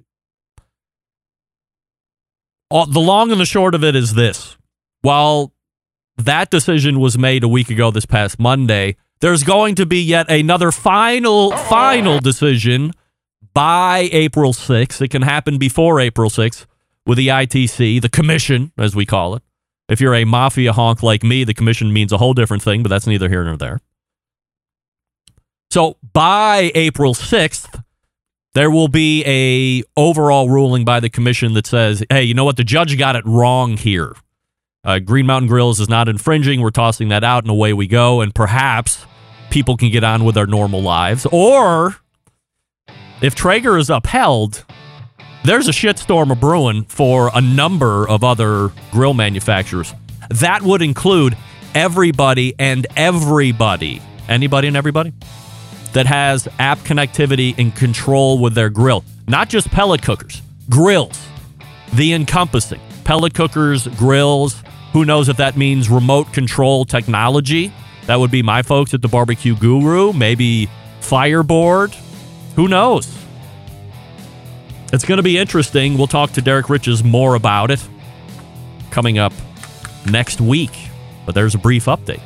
All, 2.69 2.85
the 2.85 2.99
long 2.99 3.31
and 3.31 3.41
the 3.41 3.45
short 3.45 3.73
of 3.73 3.83
it 3.83 3.95
is 3.95 4.13
this. 4.13 4.57
While 5.01 5.53
that 6.17 6.51
decision 6.51 6.99
was 6.99 7.17
made 7.17 7.43
a 7.43 7.47
week 7.47 7.69
ago 7.69 7.89
this 7.89 8.05
past 8.05 8.39
Monday, 8.39 8.95
there's 9.21 9.43
going 9.43 9.75
to 9.75 9.85
be 9.85 10.01
yet 10.01 10.29
another 10.29 10.71
final 10.71 11.51
final 11.51 12.19
decision 12.19 12.91
by 13.53 14.09
April 14.11 14.53
6th. 14.53 15.01
It 15.01 15.09
can 15.09 15.23
happen 15.23 15.57
before 15.57 15.99
April 15.99 16.29
6th 16.29 16.65
with 17.05 17.17
the 17.17 17.29
ITC, 17.29 18.01
the 18.01 18.09
commission 18.09 18.71
as 18.77 18.95
we 18.95 19.05
call 19.05 19.35
it. 19.35 19.43
If 19.89 19.99
you're 19.99 20.15
a 20.15 20.23
mafia 20.23 20.71
honk 20.71 21.01
like 21.01 21.23
me, 21.23 21.43
the 21.43 21.53
commission 21.53 21.91
means 21.91 22.11
a 22.11 22.17
whole 22.17 22.33
different 22.33 22.63
thing, 22.63 22.83
but 22.83 22.89
that's 22.89 23.07
neither 23.07 23.27
here 23.27 23.43
nor 23.43 23.57
there. 23.57 23.81
So 25.71 25.97
by 26.13 26.71
April 26.75 27.13
6th, 27.13 27.83
there 28.53 28.71
will 28.71 28.87
be 28.87 29.23
a 29.25 29.83
overall 29.99 30.49
ruling 30.49 30.85
by 30.85 30.99
the 30.99 31.09
commission 31.09 31.53
that 31.53 31.67
says, 31.67 32.03
"Hey, 32.09 32.23
you 32.23 32.33
know 32.33 32.45
what? 32.45 32.57
The 32.57 32.63
judge 32.63 32.97
got 32.97 33.15
it 33.15 33.25
wrong 33.25 33.77
here. 33.77 34.15
Uh, 34.83 34.99
Green 34.99 35.25
Mountain 35.25 35.49
Grills 35.49 35.79
is 35.79 35.89
not 35.89 36.07
infringing. 36.07 36.61
We're 36.61 36.71
tossing 36.71 37.09
that 37.09 37.23
out, 37.23 37.43
and 37.43 37.51
away 37.51 37.73
we 37.73 37.85
go. 37.85 38.21
And 38.21 38.33
perhaps 38.33 39.05
people 39.49 39.77
can 39.77 39.91
get 39.91 40.03
on 40.03 40.23
with 40.23 40.35
their 40.35 40.47
normal 40.47 40.81
lives. 40.81 41.27
Or 41.31 41.97
if 43.21 43.35
Traeger 43.35 43.77
is 43.77 43.89
upheld, 43.89 44.65
there's 45.43 45.67
a 45.67 45.71
shitstorm 45.71 46.31
of 46.31 46.39
brewing 46.39 46.83
for 46.85 47.31
a 47.33 47.41
number 47.41 48.07
of 48.07 48.23
other 48.23 48.71
grill 48.91 49.13
manufacturers. 49.13 49.93
That 50.29 50.61
would 50.61 50.81
include 50.81 51.37
everybody 51.73 52.53
and 52.59 52.85
everybody, 52.95 54.01
anybody 54.27 54.67
and 54.67 54.77
everybody 54.77 55.13
that 55.93 56.05
has 56.05 56.47
app 56.59 56.79
connectivity 56.79 57.55
and 57.57 57.75
control 57.75 58.39
with 58.39 58.53
their 58.53 58.69
grill. 58.69 59.03
Not 59.27 59.49
just 59.49 59.69
pellet 59.71 60.01
cookers, 60.01 60.41
grills, 60.69 61.19
the 61.93 62.13
encompassing 62.13 62.81
pellet 63.03 63.33
cookers, 63.33 63.87
grills. 63.87 64.61
Who 64.93 65.05
knows 65.05 65.29
if 65.29 65.37
that 65.37 65.57
means 65.57 65.89
remote 65.89 66.31
control 66.33 66.85
technology? 66.85 67.73
That 68.05 68.19
would 68.19 68.31
be 68.31 68.43
my 68.43 68.61
folks 68.61 68.93
at 68.93 69.01
the 69.01 69.07
Barbecue 69.07 69.55
Guru, 69.55 70.13
maybe 70.13 70.69
Fireboard. 71.01 71.95
Who 72.55 72.67
knows? 72.67 73.07
It's 74.91 75.05
going 75.05 75.17
to 75.17 75.23
be 75.23 75.37
interesting. 75.37 75.97
We'll 75.97 76.07
talk 76.07 76.31
to 76.31 76.41
Derek 76.41 76.67
Riches 76.67 77.03
more 77.03 77.35
about 77.35 77.69
it 77.69 77.87
coming 78.89 79.19
up 79.19 79.33
next 80.09 80.41
week. 80.41 80.71
But 81.27 81.35
there's 81.35 81.53
a 81.53 81.59
brief 81.59 81.85
update. 81.85 82.21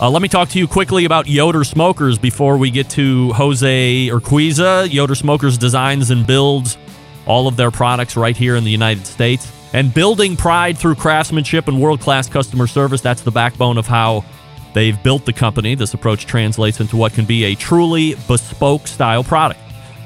Uh, 0.00 0.08
let 0.10 0.22
me 0.22 0.28
talk 0.28 0.48
to 0.50 0.60
you 0.60 0.68
quickly 0.68 1.06
about 1.06 1.26
Yoder 1.26 1.64
Smokers 1.64 2.18
before 2.18 2.56
we 2.56 2.70
get 2.70 2.88
to 2.90 3.32
Jose 3.32 4.06
Urquiza. 4.06 4.92
Yoder 4.92 5.16
Smokers 5.16 5.58
designs 5.58 6.12
and 6.12 6.24
builds 6.24 6.78
all 7.26 7.48
of 7.48 7.56
their 7.56 7.72
products 7.72 8.16
right 8.16 8.36
here 8.36 8.54
in 8.54 8.62
the 8.62 8.70
United 8.70 9.04
States. 9.04 9.52
And 9.72 9.92
building 9.92 10.36
pride 10.36 10.78
through 10.78 10.94
craftsmanship 10.94 11.66
and 11.66 11.80
world 11.80 12.00
class 12.00 12.28
customer 12.28 12.68
service, 12.68 13.00
that's 13.00 13.22
the 13.22 13.32
backbone 13.32 13.76
of 13.76 13.88
how 13.88 14.24
they've 14.72 15.02
built 15.02 15.24
the 15.24 15.32
company. 15.32 15.74
This 15.74 15.94
approach 15.94 16.26
translates 16.26 16.78
into 16.78 16.96
what 16.96 17.12
can 17.12 17.24
be 17.24 17.42
a 17.44 17.56
truly 17.56 18.14
bespoke 18.28 18.86
style 18.86 19.24
product 19.24 19.60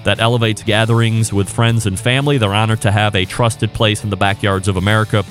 that 0.04 0.20
elevates 0.20 0.62
gatherings 0.62 1.32
with 1.32 1.48
friends 1.48 1.86
and 1.86 1.98
family. 1.98 2.38
They're 2.38 2.54
honored 2.54 2.80
to 2.82 2.90
have 2.90 3.14
a 3.14 3.24
trusted 3.24 3.72
place 3.72 4.04
in 4.04 4.10
the 4.10 4.16
backyards 4.16 4.68
of 4.68 4.76
America. 4.76 5.22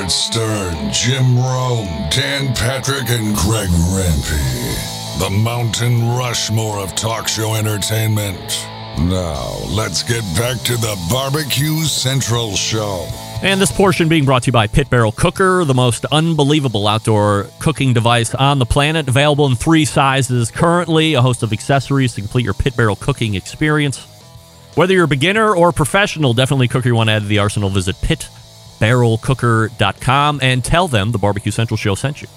Howard 0.07 0.13
Stern, 0.13 0.93
Jim 0.93 1.37
Rome, 1.37 1.89
Dan 2.11 2.55
Patrick, 2.55 3.11
and 3.11 3.35
Greg 3.35 3.69
Rempe. 3.69 5.19
The 5.19 5.31
Mountain 5.31 6.17
Rushmore 6.17 6.79
of 6.79 6.95
talk 6.95 7.27
show 7.27 7.57
entertainment. 7.57 8.39
Now, 8.99 9.59
let's 9.69 10.05
get 10.05 10.23
back 10.37 10.61
to 10.63 10.75
the 10.75 10.97
Barbecue 11.11 11.83
Central 11.83 12.55
Show. 12.55 13.09
And 13.43 13.61
this 13.61 13.73
portion 13.73 14.09
being 14.09 14.25
brought 14.25 14.45
to 14.45 14.49
you 14.49 14.53
by 14.53 14.69
Pit 14.69 14.89
Barrel 14.91 15.11
Cooker, 15.11 15.65
the 15.65 15.75
most 15.75 16.05
unbelievable 16.13 16.87
outdoor 16.87 17.49
cooking 17.59 17.93
device 17.93 18.33
on 18.33 18.61
the 18.61 18.67
planet. 18.67 19.09
Available 19.09 19.47
in 19.47 19.57
three 19.57 19.85
sizes 19.85 20.53
currently, 20.53 21.15
a 21.15 21.23
host 21.23 21.43
of 21.43 21.53
accessories 21.53 22.15
to 22.15 22.21
complete 22.21 22.45
your 22.45 22.55
pit 22.55 22.77
barrel 22.77 22.95
cooking 22.95 23.35
experience. 23.35 24.07
Whether 24.77 24.95
you're 24.95 25.05
a 25.05 25.09
beginner 25.09 25.53
or 25.53 25.71
a 25.71 25.73
professional, 25.73 26.33
definitely 26.33 26.69
cooker 26.69 26.89
you 26.89 26.95
want 26.95 27.09
to 27.09 27.15
add 27.15 27.23
to 27.23 27.29
the 27.29 27.41
arsenal, 27.41 27.71
visit 27.71 28.01
pitbarrelcooker.com 28.79 30.41
and 30.43 30.65
tell 30.65 30.89
them 30.89 31.13
the 31.13 31.19
Barbecue 31.19 31.53
Central 31.53 31.77
Show 31.77 31.95
sent 31.95 32.23
you. 32.23 32.29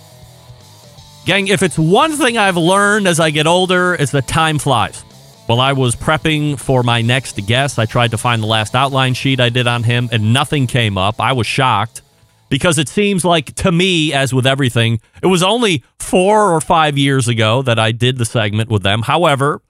Gang, 1.25 1.47
if 1.47 1.61
it's 1.61 1.77
one 1.77 2.13
thing 2.13 2.37
I've 2.37 2.57
learned 2.57 3.07
as 3.07 3.19
I 3.19 3.29
get 3.29 3.45
older, 3.45 3.93
it's 3.93 4.11
that 4.13 4.27
time 4.27 4.57
flies. 4.57 5.03
While 5.45 5.61
I 5.61 5.73
was 5.73 5.95
prepping 5.95 6.59
for 6.59 6.83
my 6.83 7.01
next 7.01 7.35
guest, 7.47 7.79
I 7.79 7.85
tried 7.85 8.11
to 8.11 8.17
find 8.17 8.41
the 8.41 8.47
last 8.47 8.75
outline 8.75 9.15
sheet 9.15 9.39
I 9.39 9.49
did 9.49 9.67
on 9.67 9.83
him, 9.83 10.09
and 10.11 10.31
nothing 10.31 10.67
came 10.67 10.97
up. 10.97 11.19
I 11.19 11.33
was 11.33 11.47
shocked 11.47 12.01
because 12.49 12.77
it 12.77 12.87
seems 12.87 13.25
like, 13.25 13.53
to 13.55 13.71
me, 13.71 14.13
as 14.13 14.33
with 14.33 14.45
everything, 14.45 15.01
it 15.21 15.27
was 15.27 15.43
only 15.43 15.83
four 15.99 16.53
or 16.53 16.61
five 16.61 16.97
years 16.97 17.27
ago 17.27 17.61
that 17.63 17.79
I 17.79 17.91
did 17.91 18.17
the 18.17 18.25
segment 18.25 18.69
with 18.69 18.83
them. 18.83 19.01
However, 19.01 19.61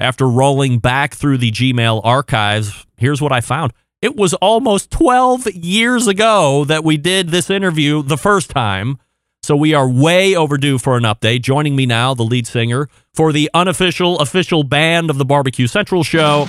after 0.00 0.28
rolling 0.28 0.78
back 0.78 1.14
through 1.14 1.38
the 1.38 1.50
Gmail 1.50 2.00
archives, 2.04 2.86
here's 2.96 3.20
what 3.20 3.32
I 3.32 3.40
found. 3.40 3.72
It 4.00 4.14
was 4.14 4.32
almost 4.34 4.92
12 4.92 5.48
years 5.54 6.06
ago 6.06 6.64
that 6.66 6.84
we 6.84 6.96
did 6.96 7.30
this 7.30 7.50
interview 7.50 8.00
the 8.00 8.16
first 8.16 8.48
time. 8.48 8.98
So 9.42 9.56
we 9.56 9.74
are 9.74 9.90
way 9.90 10.36
overdue 10.36 10.78
for 10.78 10.96
an 10.96 11.02
update. 11.02 11.42
Joining 11.42 11.74
me 11.74 11.84
now, 11.84 12.14
the 12.14 12.22
lead 12.22 12.46
singer 12.46 12.88
for 13.12 13.32
the 13.32 13.50
unofficial, 13.54 14.20
official 14.20 14.62
band 14.62 15.10
of 15.10 15.18
the 15.18 15.24
Barbecue 15.24 15.66
Central 15.66 16.04
show. 16.04 16.46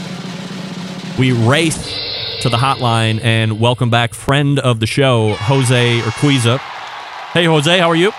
We 1.17 1.31
race 1.31 1.91
to 2.41 2.49
the 2.49 2.57
hotline 2.57 3.19
and 3.23 3.59
welcome 3.59 3.89
back 3.89 4.13
friend 4.13 4.59
of 4.59 4.79
the 4.79 4.87
show, 4.87 5.33
Jose 5.33 6.01
Urquiza. 6.01 6.59
Hey, 7.33 7.45
Jose, 7.45 7.79
how 7.79 7.89
are 7.89 7.95
you? 7.95 8.11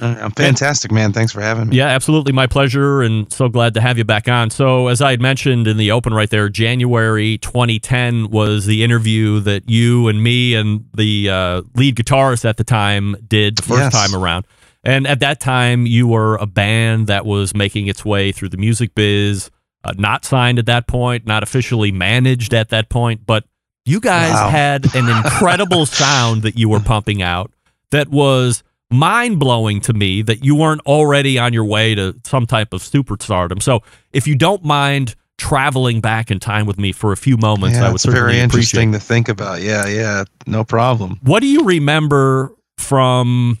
Uh, 0.00 0.16
I'm 0.20 0.30
fantastic, 0.32 0.92
man. 0.92 1.12
Thanks 1.12 1.32
for 1.32 1.40
having 1.40 1.68
me. 1.68 1.76
Yeah, 1.76 1.86
absolutely. 1.86 2.32
My 2.32 2.46
pleasure, 2.46 3.02
and 3.02 3.32
so 3.32 3.48
glad 3.48 3.74
to 3.74 3.80
have 3.80 3.96
you 3.98 4.04
back 4.04 4.28
on. 4.28 4.50
So, 4.50 4.88
as 4.88 5.00
I 5.00 5.12
had 5.12 5.20
mentioned 5.20 5.66
in 5.66 5.76
the 5.78 5.90
open 5.90 6.12
right 6.12 6.28
there, 6.28 6.48
January 6.48 7.38
2010 7.38 8.30
was 8.30 8.66
the 8.66 8.84
interview 8.84 9.40
that 9.40 9.68
you 9.70 10.08
and 10.08 10.22
me 10.22 10.54
and 10.54 10.84
the 10.94 11.30
uh, 11.30 11.62
lead 11.74 11.96
guitarist 11.96 12.44
at 12.44 12.56
the 12.58 12.64
time 12.64 13.16
did 13.26 13.56
the 13.56 13.62
first 13.62 13.80
Yes. 13.80 13.92
time 13.92 14.14
around. 14.20 14.46
And 14.84 15.06
at 15.06 15.20
that 15.20 15.40
time, 15.40 15.86
you 15.86 16.06
were 16.06 16.36
a 16.36 16.46
band 16.46 17.06
that 17.08 17.24
was 17.26 17.54
making 17.54 17.86
its 17.88 18.04
way 18.04 18.30
through 18.32 18.50
the 18.50 18.56
music 18.56 18.94
biz, 18.94 19.50
uh, 19.82 19.92
not 19.96 20.24
signed 20.24 20.58
at 20.58 20.66
that 20.66 20.86
point, 20.86 21.26
not 21.26 21.42
officially 21.42 21.90
managed 21.90 22.54
at 22.54 22.68
that 22.68 22.88
point, 22.88 23.22
but 23.26 23.44
you 23.84 23.98
guys 24.00 24.32
Wow. 24.32 24.48
had 24.50 24.94
an 24.94 25.08
incredible 25.08 25.86
sound 25.86 26.42
that 26.42 26.56
you 26.58 26.68
were 26.68 26.80
pumping 26.80 27.22
out 27.22 27.50
that 27.90 28.08
was 28.08 28.62
mind 28.90 29.38
blowing 29.38 29.80
to 29.82 29.92
me 29.92 30.22
that 30.22 30.44
you 30.44 30.54
weren't 30.54 30.80
already 30.82 31.38
on 31.38 31.52
your 31.52 31.64
way 31.64 31.94
to 31.94 32.16
some 32.24 32.46
type 32.46 32.72
of 32.72 32.82
superstardom. 32.82 33.62
So, 33.62 33.82
if 34.12 34.26
you 34.26 34.34
don't 34.34 34.64
mind 34.64 35.14
traveling 35.38 36.00
back 36.00 36.30
in 36.30 36.38
time 36.38 36.66
with 36.66 36.78
me 36.78 36.92
for 36.92 37.12
a 37.12 37.16
few 37.16 37.36
moments, 37.36 37.78
yeah, 37.78 37.88
I 37.88 37.92
would 37.92 38.00
certainly 38.00 38.32
very 38.32 38.40
interesting 38.40 38.90
appreciate. 38.90 39.00
to 39.00 39.06
think 39.06 39.28
about. 39.28 39.62
Yeah, 39.62 39.86
yeah, 39.86 40.24
no 40.46 40.64
problem. 40.64 41.18
What 41.22 41.40
do 41.40 41.46
you 41.46 41.64
remember 41.64 42.52
from 42.78 43.58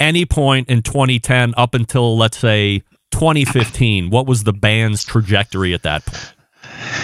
any 0.00 0.26
point 0.26 0.68
in 0.68 0.82
2010 0.82 1.54
up 1.56 1.74
until 1.74 2.16
let's 2.16 2.38
say 2.38 2.82
2015? 3.12 4.10
What 4.10 4.26
was 4.26 4.44
the 4.44 4.52
band's 4.52 5.04
trajectory 5.04 5.74
at 5.74 5.82
that 5.82 6.04
point? 6.04 6.32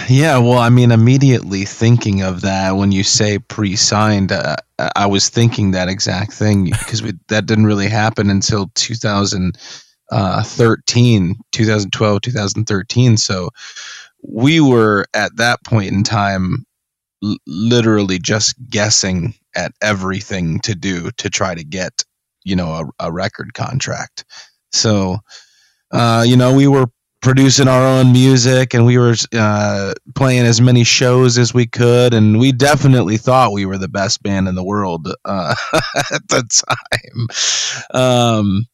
Yeah, 0.08 0.38
well, 0.38 0.58
I 0.58 0.68
mean, 0.68 0.90
immediately 0.90 1.64
thinking 1.64 2.22
of 2.22 2.40
that 2.42 2.72
when 2.72 2.90
you 2.92 3.04
say 3.04 3.38
pre-signed, 3.38 4.32
uh, 4.32 4.56
I 4.96 5.06
was 5.06 5.28
thinking 5.28 5.70
that 5.72 5.88
exact 5.88 6.32
thing 6.32 6.64
because 6.64 7.02
that 7.28 7.46
didn't 7.46 7.66
really 7.66 7.88
happen 7.88 8.30
until 8.30 8.70
2013, 8.74 11.36
2012, 11.52 12.20
2013. 12.20 13.16
So 13.16 13.50
we 14.22 14.60
were 14.60 15.06
at 15.14 15.36
that 15.36 15.62
point 15.64 15.92
in 15.92 16.02
time 16.02 16.66
l- 17.24 17.36
literally 17.46 18.18
just 18.18 18.54
guessing 18.68 19.34
at 19.54 19.72
everything 19.80 20.58
to 20.60 20.74
do 20.74 21.10
to 21.18 21.30
try 21.30 21.54
to 21.54 21.64
get, 21.64 22.04
you 22.44 22.56
know, 22.56 22.72
a, 22.72 22.84
a 23.06 23.12
record 23.12 23.54
contract. 23.54 24.24
So, 24.72 25.18
uh, 25.90 26.24
you 26.26 26.36
know, 26.36 26.54
we 26.54 26.66
were 26.66 26.86
producing 27.22 27.68
our 27.68 27.86
own 27.86 28.12
music 28.12 28.74
and 28.74 28.84
we 28.84 28.98
were 28.98 29.14
uh, 29.32 29.94
playing 30.14 30.44
as 30.44 30.60
many 30.60 30.84
shows 30.84 31.38
as 31.38 31.54
we 31.54 31.66
could 31.66 32.12
and 32.12 32.38
we 32.38 32.52
definitely 32.52 33.16
thought 33.16 33.52
we 33.52 33.64
were 33.64 33.78
the 33.78 33.88
best 33.88 34.22
band 34.22 34.48
in 34.48 34.56
the 34.56 34.64
world 34.64 35.08
uh, 35.24 35.54
at 36.12 36.28
the 36.28 36.64
time. 37.94 37.98
Um, 37.98 38.66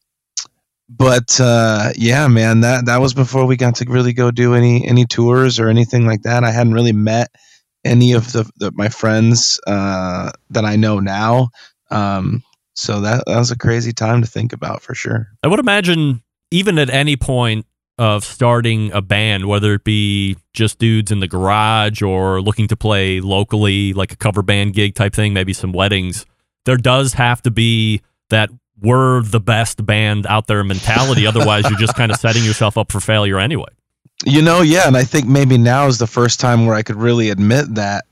but 0.89 1.39
uh, 1.39 1.91
yeah 1.95 2.27
man 2.27 2.61
that 2.61 2.87
that 2.87 2.99
was 2.99 3.13
before 3.13 3.45
we 3.45 3.55
got 3.55 3.75
to 3.75 3.85
really 3.87 4.11
go 4.11 4.31
do 4.31 4.55
any 4.55 4.85
any 4.87 5.05
tours 5.05 5.59
or 5.59 5.69
anything 5.69 6.07
like 6.07 6.23
that. 6.23 6.43
I 6.43 6.51
hadn't 6.51 6.73
really 6.73 6.93
met 6.93 7.29
any 7.85 8.13
of 8.13 8.31
the, 8.31 8.49
the 8.57 8.71
my 8.73 8.89
friends 8.89 9.59
uh, 9.67 10.31
that 10.49 10.65
i 10.65 10.75
know 10.75 10.99
now. 10.99 11.49
Um, 11.91 12.43
so 12.73 13.01
that, 13.01 13.25
that 13.27 13.37
was 13.37 13.51
a 13.51 13.57
crazy 13.57 13.91
time 13.91 14.21
to 14.21 14.27
think 14.27 14.53
about 14.53 14.81
for 14.81 14.95
sure. 14.95 15.27
I 15.43 15.47
would 15.47 15.59
imagine 15.59 16.23
even 16.49 16.79
at 16.79 16.89
any 16.89 17.17
point 17.17 17.65
of 17.99 18.23
starting 18.23 18.93
a 18.93 19.01
band, 19.01 19.45
whether 19.45 19.73
it 19.73 19.83
be 19.83 20.37
just 20.53 20.79
dudes 20.79 21.11
in 21.11 21.19
the 21.19 21.27
garage 21.27 22.01
or 22.01 22.41
looking 22.41 22.65
to 22.69 22.77
play 22.77 23.19
locally, 23.19 23.91
like 23.91 24.13
a 24.13 24.15
cover 24.15 24.41
band 24.41 24.73
gig 24.73 24.95
type 24.95 25.13
thing, 25.13 25.33
maybe 25.33 25.51
some 25.51 25.73
weddings, 25.73 26.25
there 26.65 26.77
does 26.77 27.13
have 27.13 27.41
to 27.41 27.51
be 27.51 28.01
that 28.29 28.49
we're 28.81 29.21
the 29.23 29.41
best 29.41 29.85
band 29.85 30.25
out 30.27 30.47
there 30.47 30.63
mentality. 30.63 31.27
Otherwise, 31.27 31.69
you're 31.69 31.77
just 31.77 31.95
kind 31.95 32.09
of 32.09 32.17
setting 32.17 32.45
yourself 32.45 32.77
up 32.77 32.89
for 32.89 33.01
failure 33.01 33.37
anyway. 33.37 33.67
You 34.25 34.41
know, 34.41 34.61
yeah, 34.61 34.87
and 34.87 34.95
I 34.95 35.03
think 35.03 35.27
maybe 35.27 35.57
now 35.57 35.87
is 35.87 35.97
the 35.97 36.07
first 36.07 36.39
time 36.39 36.65
where 36.65 36.75
I 36.75 36.83
could 36.83 36.95
really 36.95 37.29
admit 37.29 37.75
that 37.75 38.05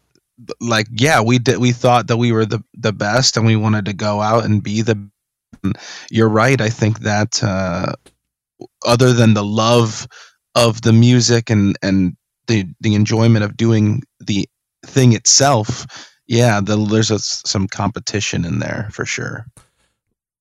like 0.60 0.88
yeah, 0.92 1.22
we 1.22 1.40
did 1.40 1.60
we 1.60 1.72
thought 1.72 2.08
that 2.08 2.18
we 2.18 2.34
were 2.34 2.46
the 2.46 2.62
the 2.74 2.92
best 2.92 3.38
and 3.38 3.46
we 3.46 3.56
wanted 3.56 3.86
to 3.86 3.94
go 3.94 4.20
out 4.20 4.44
and 4.44 4.62
be 4.62 4.82
the 4.82 5.10
you're 6.12 6.30
right. 6.30 6.60
I 6.60 6.70
think 6.70 7.00
that 7.00 7.42
uh 7.42 7.94
other 8.86 9.14
than 9.14 9.34
the 9.34 9.44
love 9.44 10.08
of 10.56 10.82
the 10.82 10.94
music 10.94 11.50
and 11.50 11.78
and 11.82 12.16
the 12.48 12.66
the 12.80 12.96
enjoyment 12.96 13.44
of 13.44 13.58
doing 13.58 14.04
the 14.20 14.48
thing 14.86 15.14
itself, 15.14 15.86
yeah, 16.28 16.60
the, 16.62 16.78
there's 16.78 17.12
a, 17.12 17.20
some 17.20 17.68
competition 17.68 18.46
in 18.46 18.60
there 18.60 18.90
for 18.92 19.06
sure. 19.06 19.46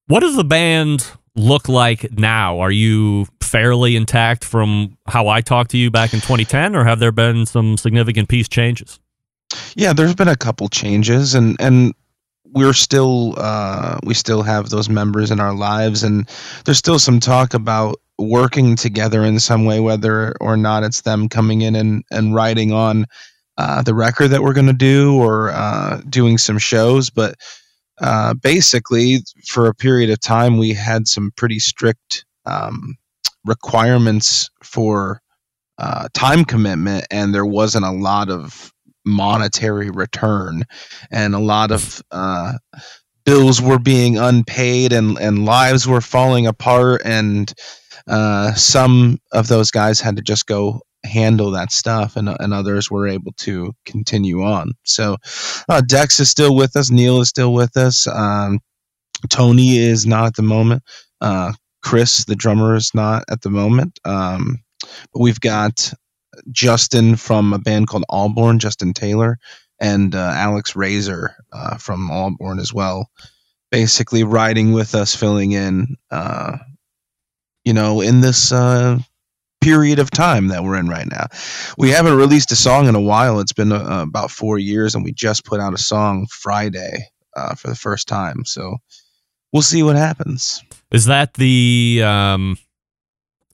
What 0.06 0.20
does 0.20 0.36
the 0.36 0.44
band 0.44 1.10
look 1.34 1.68
like 1.68 2.12
now? 2.12 2.60
Are 2.60 2.70
you 2.70 3.26
fairly 3.40 3.96
intact 3.96 4.44
from 4.44 4.96
how 5.06 5.28
I 5.28 5.40
talked 5.40 5.70
to 5.72 5.78
you 5.78 5.90
back 5.90 6.14
in 6.14 6.20
2010, 6.20 6.74
or 6.74 6.84
have 6.84 6.98
there 6.98 7.12
been 7.12 7.46
some 7.46 7.76
significant 7.76 8.28
piece 8.28 8.48
changes? 8.48 8.98
Yeah, 9.74 9.92
there's 9.92 10.14
been 10.14 10.28
a 10.28 10.36
couple 10.36 10.68
changes, 10.68 11.34
and 11.34 11.56
and 11.60 11.94
we're 12.56 12.72
still 12.72 13.34
uh, 13.36 13.98
we 14.02 14.14
still 14.14 14.42
have 14.42 14.70
those 14.70 14.88
members 14.88 15.30
in 15.30 15.40
our 15.40 15.54
lives, 15.54 16.02
and 16.02 16.26
there's 16.64 16.78
still 16.78 16.98
some 16.98 17.20
talk 17.20 17.52
about 17.52 18.00
working 18.18 18.76
together 18.76 19.22
in 19.22 19.38
some 19.38 19.66
way, 19.66 19.78
whether 19.78 20.34
or 20.40 20.56
not 20.56 20.82
it's 20.82 21.02
them 21.02 21.28
coming 21.28 21.60
in 21.60 21.76
and 21.76 22.02
and 22.10 22.34
writing 22.34 22.72
on 22.72 23.04
uh, 23.58 23.82
the 23.82 23.94
record 23.94 24.28
that 24.28 24.42
we're 24.42 24.54
going 24.54 24.66
to 24.66 24.72
do 24.72 25.20
or 25.20 25.50
uh, 25.50 26.00
doing 26.08 26.38
some 26.38 26.58
shows, 26.58 27.10
but. 27.10 27.36
Uh, 27.98 28.34
basically, 28.34 29.20
for 29.46 29.68
a 29.68 29.74
period 29.74 30.10
of 30.10 30.20
time, 30.20 30.58
we 30.58 30.74
had 30.74 31.08
some 31.08 31.32
pretty 31.34 31.58
strict 31.58 32.26
um, 32.44 32.94
requirements 33.46 34.50
for 34.62 35.22
uh, 35.78 36.06
time 36.12 36.44
commitment, 36.44 37.06
and 37.10 37.34
there 37.34 37.46
wasn't 37.46 37.86
a 37.86 37.90
lot 37.90 38.28
of 38.28 38.70
monetary 39.06 39.90
return, 39.90 40.64
and 41.10 41.34
a 41.34 41.38
lot 41.38 41.70
of 41.70 42.02
uh, 42.10 42.54
bills 43.24 43.62
were 43.62 43.78
being 43.78 44.18
unpaid, 44.18 44.92
and 44.92 45.18
and 45.18 45.44
lives 45.44 45.86
were 45.86 46.00
falling 46.00 46.46
apart, 46.46 47.02
and 47.04 47.52
uh, 48.08 48.52
some 48.54 49.18
of 49.32 49.48
those 49.48 49.70
guys 49.70 50.00
had 50.00 50.16
to 50.16 50.22
just 50.22 50.46
go 50.46 50.80
handle 51.04 51.52
that 51.52 51.72
stuff 51.72 52.16
and, 52.16 52.28
and 52.28 52.52
others 52.52 52.90
were 52.90 53.08
able 53.08 53.32
to 53.32 53.72
continue 53.84 54.42
on. 54.42 54.72
So 54.84 55.16
uh, 55.68 55.80
dex 55.80 56.20
is 56.20 56.28
still 56.28 56.54
with 56.54 56.76
us. 56.76 56.90
Neil 56.90 57.20
is 57.20 57.28
still 57.28 57.54
with 57.54 57.76
us. 57.76 58.06
Um, 58.06 58.60
tony 59.30 59.78
is 59.78 60.06
not 60.06 60.26
at 60.26 60.34
the 60.36 60.42
moment. 60.42 60.82
Uh, 61.20 61.52
chris 61.82 62.24
the 62.24 62.34
drummer 62.34 62.74
is 62.74 62.92
not 62.94 63.24
at 63.30 63.40
the 63.42 63.50
moment. 63.50 63.98
Um, 64.04 64.58
but 65.12 65.20
we've 65.20 65.40
got 65.40 65.92
justin 66.50 67.16
from 67.16 67.52
a 67.52 67.58
band 67.58 67.88
called 67.88 68.04
allborn 68.10 68.58
justin 68.58 68.92
taylor 68.92 69.38
and 69.80 70.14
uh, 70.14 70.32
alex 70.34 70.76
razor 70.76 71.34
uh, 71.52 71.76
from 71.76 72.08
allborn 72.08 72.60
as 72.60 72.72
well 72.72 73.10
basically 73.70 74.24
riding 74.24 74.72
with 74.72 74.94
us 74.94 75.14
filling 75.14 75.52
in 75.52 75.96
uh, 76.10 76.56
you 77.64 77.72
know 77.72 78.00
in 78.00 78.20
this 78.20 78.52
uh, 78.52 78.98
period 79.66 79.98
of 79.98 80.10
time 80.10 80.48
that 80.48 80.62
we're 80.62 80.78
in 80.78 80.88
right 80.88 81.08
now. 81.10 81.26
We 81.76 81.90
haven't 81.90 82.16
released 82.16 82.52
a 82.52 82.56
song 82.56 82.86
in 82.86 82.94
a 82.94 83.00
while. 83.00 83.40
It's 83.40 83.52
been 83.52 83.72
uh, 83.72 84.04
about 84.06 84.30
four 84.30 84.58
years, 84.58 84.94
and 84.94 85.02
we 85.02 85.12
just 85.12 85.44
put 85.44 85.60
out 85.60 85.74
a 85.74 85.78
song 85.78 86.26
Friday 86.30 87.08
uh, 87.34 87.56
for 87.56 87.68
the 87.68 87.74
first 87.74 88.06
time. 88.06 88.44
So 88.44 88.76
we'll 89.52 89.62
see 89.62 89.82
what 89.82 89.96
happens. 89.96 90.62
Is 90.92 91.06
that 91.06 91.34
the 91.34 92.00
um, 92.04 92.58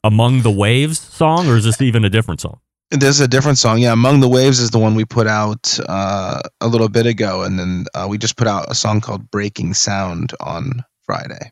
Among 0.05 0.43
the 0.43 0.51
Waves 0.51 1.01
song, 1.01 1.49
or 1.49 1.57
is 1.57 1.65
this 1.65 1.81
even 1.81 2.05
a 2.05 2.11
different 2.11 2.41
song? 2.41 2.61
This 2.93 3.17
is 3.17 3.21
a 3.21 3.29
different 3.29 3.59
song. 3.59 3.79
Yeah, 3.79 3.93
Among 3.93 4.21
the 4.21 4.29
Waves 4.29 4.61
is 4.61 4.71
the 4.71 4.79
one 4.79 4.95
we 4.95 5.05
put 5.05 5.27
out 5.27 5.79
uh, 5.89 6.41
a 6.61 6.69
little 6.69 6.89
bit 6.89 7.07
ago, 7.07 7.43
and 7.43 7.59
then 7.59 7.87
uh, 7.95 8.07
we 8.09 8.19
just 8.19 8.37
put 8.37 8.47
out 8.47 8.71
a 8.71 8.75
song 8.75 9.01
called 9.01 9.31
Breaking 9.31 9.75
Sound 9.75 10.35
on 10.41 10.85
Friday 11.05 11.51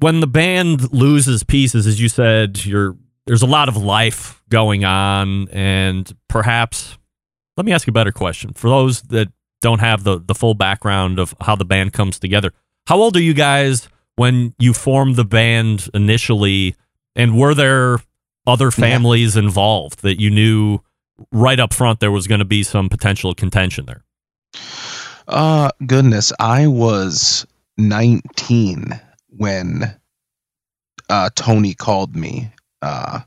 when 0.00 0.20
the 0.20 0.26
band 0.26 0.92
loses 0.92 1.42
pieces, 1.42 1.86
as 1.86 2.00
you 2.00 2.08
said, 2.08 2.64
you're 2.64 2.96
there's 3.26 3.42
a 3.42 3.46
lot 3.46 3.68
of 3.68 3.76
life 3.76 4.42
going 4.48 4.84
on, 4.84 5.48
and 5.50 6.10
perhaps 6.28 6.96
let 7.56 7.66
me 7.66 7.72
ask 7.72 7.86
a 7.88 7.92
better 7.92 8.12
question 8.12 8.54
for 8.54 8.70
those 8.70 9.02
that 9.02 9.28
don't 9.60 9.80
have 9.80 10.04
the 10.04 10.20
the 10.20 10.34
full 10.34 10.54
background 10.54 11.18
of 11.18 11.34
how 11.40 11.56
the 11.56 11.64
band 11.64 11.92
comes 11.92 12.18
together. 12.18 12.52
How 12.86 13.00
old 13.00 13.16
are 13.16 13.22
you 13.22 13.34
guys 13.34 13.88
when 14.16 14.54
you 14.58 14.72
formed 14.72 15.16
the 15.16 15.24
band 15.24 15.88
initially, 15.94 16.76
and 17.14 17.36
were 17.36 17.54
there 17.54 17.98
other 18.48 18.70
families 18.70 19.36
yeah. 19.36 19.42
involved 19.42 20.02
that 20.02 20.20
you 20.20 20.30
knew 20.30 20.80
right 21.32 21.60
up 21.60 21.74
front 21.74 22.00
there 22.00 22.10
was 22.10 22.26
going 22.26 22.38
to 22.38 22.44
be 22.44 22.62
some 22.62 22.88
potential 22.88 23.34
contention 23.34 23.86
there? 23.86 24.04
Uh 25.26 25.70
goodness, 25.86 26.32
I 26.40 26.66
was 26.66 27.46
19 27.76 28.98
when 29.28 29.94
uh, 31.08 31.30
Tony 31.34 31.74
called 31.74 32.14
me, 32.14 32.50
uh, 32.82 33.20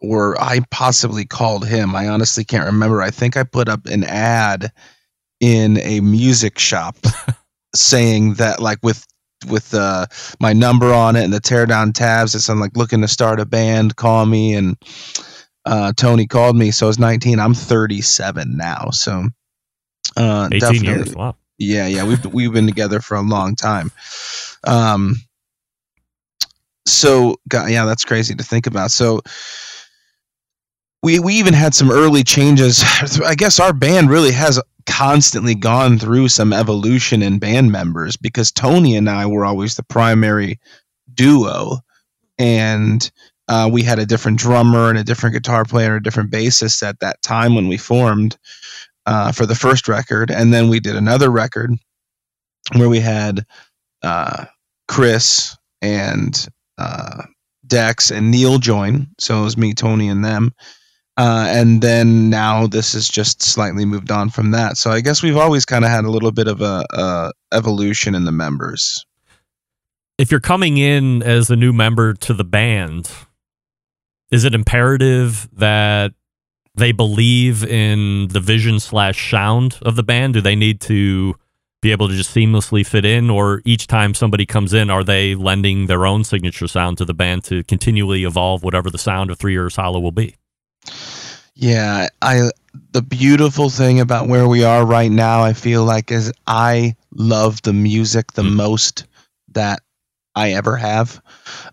or 0.00 0.40
I 0.40 0.60
possibly 0.70 1.26
called 1.26 1.66
him. 1.66 1.94
I 1.94 2.08
honestly 2.08 2.44
can't 2.44 2.66
remember. 2.66 3.02
I 3.02 3.10
think 3.10 3.36
I 3.36 3.42
put 3.42 3.68
up 3.68 3.86
an 3.86 4.04
ad 4.04 4.72
in 5.40 5.78
a 5.78 6.00
music 6.00 6.58
shop 6.58 6.96
saying 7.74 8.34
that, 8.34 8.60
like, 8.60 8.78
with 8.82 9.06
with 9.46 9.74
uh, 9.74 10.06
my 10.40 10.52
number 10.52 10.92
on 10.92 11.16
it 11.16 11.24
and 11.24 11.32
the 11.32 11.40
teardown 11.40 11.94
tabs, 11.94 12.34
it's 12.34 12.48
I'm 12.48 12.60
like 12.60 12.76
looking 12.76 13.00
to 13.02 13.08
start 13.08 13.40
a 13.40 13.46
band. 13.46 13.96
Call 13.96 14.26
me, 14.26 14.54
and 14.54 14.76
uh, 15.64 15.92
Tony 15.96 16.26
called 16.26 16.56
me. 16.56 16.70
So 16.70 16.86
I 16.86 16.88
was 16.88 16.98
19. 16.98 17.38
I'm 17.38 17.54
37 17.54 18.56
now. 18.56 18.90
So 18.90 19.28
uh, 20.16 20.48
18 20.52 20.60
definitely, 20.60 20.88
years. 20.88 21.14
Wow. 21.14 21.36
Yeah, 21.58 21.86
yeah. 21.86 22.04
We've 22.04 22.24
we've 22.26 22.52
been 22.52 22.66
together 22.66 23.00
for 23.00 23.16
a 23.16 23.22
long 23.22 23.54
time. 23.54 23.92
Um, 24.64 25.16
so 26.86 27.36
God, 27.48 27.70
yeah, 27.70 27.84
that's 27.84 28.04
crazy 28.04 28.34
to 28.34 28.42
think 28.42 28.66
about. 28.66 28.90
So 28.90 29.20
we 31.02 31.18
we 31.18 31.34
even 31.34 31.54
had 31.54 31.74
some 31.74 31.90
early 31.90 32.24
changes. 32.24 32.82
I 33.24 33.34
guess 33.34 33.60
our 33.60 33.72
band 33.72 34.10
really 34.10 34.32
has 34.32 34.60
constantly 34.86 35.54
gone 35.54 35.98
through 35.98 36.28
some 36.28 36.52
evolution 36.52 37.22
in 37.22 37.38
band 37.38 37.72
members 37.72 38.16
because 38.16 38.52
Tony 38.52 38.96
and 38.96 39.08
I 39.08 39.26
were 39.26 39.44
always 39.44 39.76
the 39.76 39.84
primary 39.84 40.58
duo, 41.12 41.78
and 42.38 43.10
Uh, 43.50 43.68
we 43.68 43.82
had 43.82 43.98
a 43.98 44.06
different 44.06 44.38
drummer 44.38 44.90
and 44.90 44.98
a 44.98 45.02
different 45.02 45.34
guitar 45.34 45.64
player 45.64 45.96
and 45.96 46.06
a 46.06 46.08
different 46.08 46.30
bassist 46.30 46.84
at 46.84 47.00
that 47.00 47.20
time 47.20 47.56
when 47.56 47.66
we 47.66 47.76
formed 47.76 48.38
uh, 49.06 49.32
for 49.32 49.44
the 49.44 49.56
first 49.56 49.88
record, 49.88 50.30
and 50.30 50.54
then 50.54 50.68
we 50.68 50.78
did 50.78 50.94
another 50.94 51.28
record 51.28 51.72
where 52.76 52.88
we 52.88 53.00
had 53.00 53.44
uh, 54.04 54.44
Chris 54.86 55.56
and 55.82 56.46
uh, 56.78 57.24
Dex 57.66 58.12
and 58.12 58.30
Neil 58.30 58.58
join. 58.58 59.08
So 59.18 59.40
it 59.40 59.44
was 59.44 59.56
me, 59.56 59.74
Tony, 59.74 60.08
and 60.08 60.24
them. 60.24 60.54
Uh, 61.20 61.44
and 61.48 61.82
then 61.82 62.30
now 62.30 62.66
this 62.66 62.94
has 62.94 63.06
just 63.06 63.42
slightly 63.42 63.84
moved 63.84 64.10
on 64.10 64.30
from 64.30 64.52
that. 64.52 64.78
So 64.78 64.90
I 64.90 65.02
guess 65.02 65.22
we've 65.22 65.36
always 65.36 65.66
kind 65.66 65.84
of 65.84 65.90
had 65.90 66.06
a 66.06 66.10
little 66.10 66.32
bit 66.32 66.48
of 66.48 66.62
a, 66.62 66.82
a 66.92 67.32
evolution 67.52 68.14
in 68.14 68.24
the 68.24 68.32
members. 68.32 69.04
If 70.16 70.30
you're 70.30 70.40
coming 70.40 70.78
in 70.78 71.22
as 71.22 71.50
a 71.50 71.56
new 71.56 71.74
member 71.74 72.14
to 72.14 72.32
the 72.32 72.44
band, 72.44 73.10
is 74.30 74.44
it 74.44 74.54
imperative 74.54 75.46
that 75.52 76.12
they 76.74 76.92
believe 76.92 77.64
in 77.64 78.28
the 78.28 78.40
vision 78.40 78.80
slash 78.80 79.30
sound 79.30 79.78
of 79.82 79.96
the 79.96 80.02
band? 80.02 80.32
Do 80.32 80.40
they 80.40 80.56
need 80.56 80.80
to 80.82 81.34
be 81.82 81.92
able 81.92 82.08
to 82.08 82.14
just 82.14 82.34
seamlessly 82.34 82.86
fit 82.86 83.04
in, 83.04 83.28
or 83.28 83.60
each 83.66 83.86
time 83.86 84.14
somebody 84.14 84.46
comes 84.46 84.72
in, 84.72 84.88
are 84.88 85.04
they 85.04 85.34
lending 85.34 85.84
their 85.84 86.06
own 86.06 86.24
signature 86.24 86.66
sound 86.66 86.96
to 86.96 87.04
the 87.04 87.12
band 87.12 87.44
to 87.44 87.62
continually 87.64 88.24
evolve 88.24 88.62
whatever 88.62 88.88
the 88.88 88.96
sound 88.96 89.30
of 89.30 89.38
Three 89.38 89.52
Years 89.52 89.76
Hollow 89.76 90.00
will 90.00 90.12
be? 90.12 90.36
Yeah, 91.54 92.08
I 92.22 92.50
the 92.92 93.02
beautiful 93.02 93.70
thing 93.70 94.00
about 94.00 94.28
where 94.28 94.48
we 94.48 94.64
are 94.64 94.86
right 94.86 95.10
now, 95.10 95.42
I 95.42 95.52
feel 95.52 95.84
like 95.84 96.10
is 96.10 96.32
I 96.46 96.96
love 97.12 97.60
the 97.62 97.72
music 97.72 98.32
the 98.32 98.44
most 98.44 99.06
that 99.52 99.80
I 100.34 100.52
ever 100.52 100.76
have. 100.76 101.20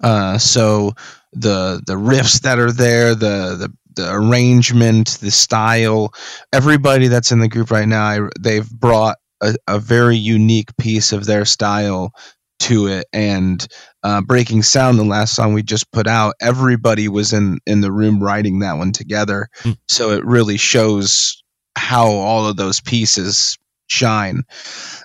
Uh, 0.01 0.37
so 0.37 0.93
the 1.33 1.81
the 1.85 1.95
riffs 1.95 2.41
that 2.41 2.59
are 2.59 2.71
there, 2.71 3.15
the 3.15 3.55
the 3.57 3.73
the 3.95 4.13
arrangement, 4.13 5.17
the 5.21 5.31
style, 5.31 6.13
everybody 6.53 7.07
that's 7.07 7.31
in 7.31 7.39
the 7.39 7.47
group 7.47 7.71
right 7.71 7.87
now, 7.87 8.03
I, 8.05 8.29
they've 8.39 8.69
brought 8.69 9.17
a, 9.41 9.55
a 9.67 9.79
very 9.79 10.17
unique 10.17 10.75
piece 10.77 11.11
of 11.11 11.25
their 11.25 11.45
style 11.45 12.11
to 12.59 12.87
it. 12.87 13.07
And 13.13 13.65
uh, 14.03 14.21
breaking 14.21 14.63
sound 14.63 14.97
the 14.97 15.03
last 15.03 15.35
song 15.35 15.53
we 15.53 15.63
just 15.63 15.91
put 15.91 16.07
out 16.07 16.35
everybody 16.41 17.07
was 17.07 17.33
in 17.33 17.59
in 17.65 17.81
the 17.81 17.91
room 17.91 18.21
writing 18.21 18.59
that 18.59 18.77
one 18.77 18.91
together. 18.91 19.49
Mm. 19.63 19.77
so 19.87 20.11
it 20.11 20.25
really 20.25 20.57
shows 20.57 21.41
how 21.77 22.07
all 22.07 22.47
of 22.47 22.57
those 22.57 22.81
pieces 22.81 23.57
shine. 23.87 24.43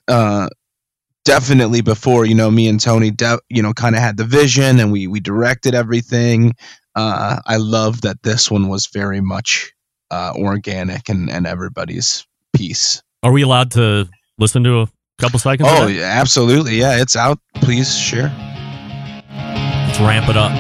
Uh 0.09 0.49
definitely 1.25 1.83
before 1.83 2.25
you 2.25 2.35
know 2.35 2.51
me 2.51 2.67
and 2.67 2.81
tony 2.81 3.09
de- 3.13 3.39
you 3.49 3.63
know 3.63 3.73
kind 3.73 3.95
of 3.95 4.03
had 4.03 4.17
the 4.17 4.25
vision 4.25 4.81
and 4.81 4.91
we 4.91 5.07
we 5.07 5.21
directed 5.21 5.73
everything 5.73 6.53
uh 6.97 7.39
i 7.47 7.57
love 7.59 8.01
that 8.01 8.21
this 8.25 8.51
one 8.51 8.69
was 8.69 8.89
very 8.89 9.21
much 9.21 9.73
uh 10.11 10.33
organic 10.35 11.09
and 11.09 11.31
and 11.31 11.47
everybody's 11.47 12.27
piece. 12.53 13.03
Are 13.23 13.33
we 13.33 13.43
allowed 13.43 13.71
to 13.73 14.09
listen 14.39 14.65
to 14.65 14.83
a 14.83 14.89
couple 15.19 15.39
seconds? 15.39 15.69
Oh, 15.71 15.87
yeah, 15.87 16.05
absolutely. 16.05 16.77
Yeah, 16.77 17.01
it's 17.01 17.17
out. 17.17 17.39
Please 17.57 17.97
share. 17.97 18.33
Let's 19.31 20.01
ramp 20.01 20.29
it 20.29 20.37
up. 20.37 20.53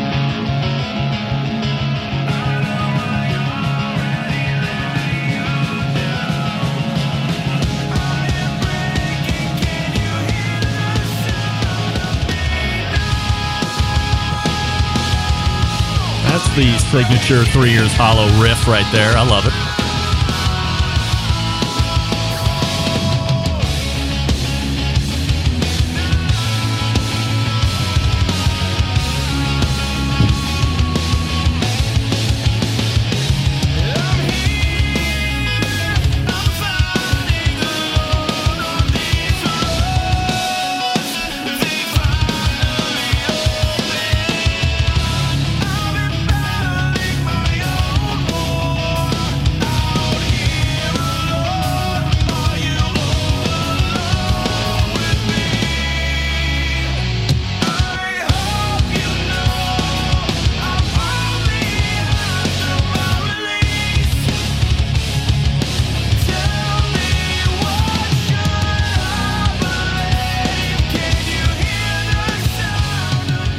That's 16.24 16.56
the 16.56 16.78
signature 16.90 17.44
Three 17.44 17.70
Years 17.72 17.92
Hollow 17.94 18.26
riff 18.42 18.66
right 18.68 18.90
there. 18.92 19.16
I 19.16 19.26
love 19.26 19.46
it. 19.46 19.91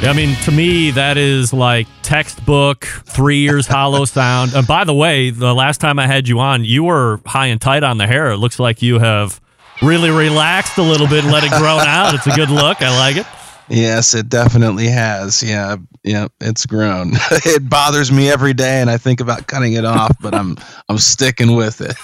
I 0.06 0.12
mean, 0.12 0.36
to 0.42 0.52
me, 0.52 0.90
that 0.90 1.16
is 1.16 1.52
like 1.52 1.86
textbook 2.02 2.84
three 2.84 3.38
years 3.38 3.66
hollow 3.66 4.04
sound. 4.04 4.52
And 4.54 4.66
by 4.66 4.84
the 4.84 4.92
way, 4.94 5.30
the 5.30 5.54
last 5.54 5.80
time 5.80 5.98
I 5.98 6.06
had 6.06 6.28
you 6.28 6.40
on, 6.40 6.64
you 6.64 6.84
were 6.84 7.20
high 7.24 7.46
and 7.46 7.60
tight 7.60 7.82
on 7.82 7.96
the 7.96 8.06
hair. 8.06 8.30
It 8.30 8.36
looks 8.36 8.58
like 8.58 8.82
you 8.82 8.98
have 8.98 9.40
really 9.82 10.10
relaxed 10.10 10.76
a 10.78 10.82
little 10.82 11.06
bit 11.06 11.24
and 11.24 11.32
let 11.32 11.44
it 11.44 11.50
grow 11.50 11.78
out. 11.78 12.14
It's 12.14 12.26
a 12.26 12.32
good 12.32 12.50
look. 12.50 12.82
I 12.82 12.96
like 12.98 13.16
it. 13.16 13.26
Yes, 13.68 14.14
it 14.14 14.28
definitely 14.28 14.88
has. 14.88 15.42
Yeah, 15.42 15.76
yeah, 16.02 16.28
it's 16.38 16.66
grown. 16.66 17.12
it 17.30 17.66
bothers 17.66 18.12
me 18.12 18.28
every 18.28 18.52
day, 18.52 18.82
and 18.82 18.90
I 18.90 18.98
think 18.98 19.20
about 19.20 19.46
cutting 19.46 19.72
it 19.72 19.86
off, 19.86 20.14
but 20.20 20.34
I'm 20.34 20.58
I'm 20.90 20.98
sticking 20.98 21.56
with 21.56 21.80
it. 21.80 21.96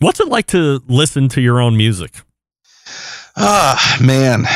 What's 0.00 0.18
it 0.18 0.26
like 0.26 0.48
to 0.48 0.82
listen 0.88 1.28
to 1.28 1.40
your 1.40 1.60
own 1.60 1.76
music? 1.76 2.22
Ah, 3.36 3.98
man, 4.02 4.46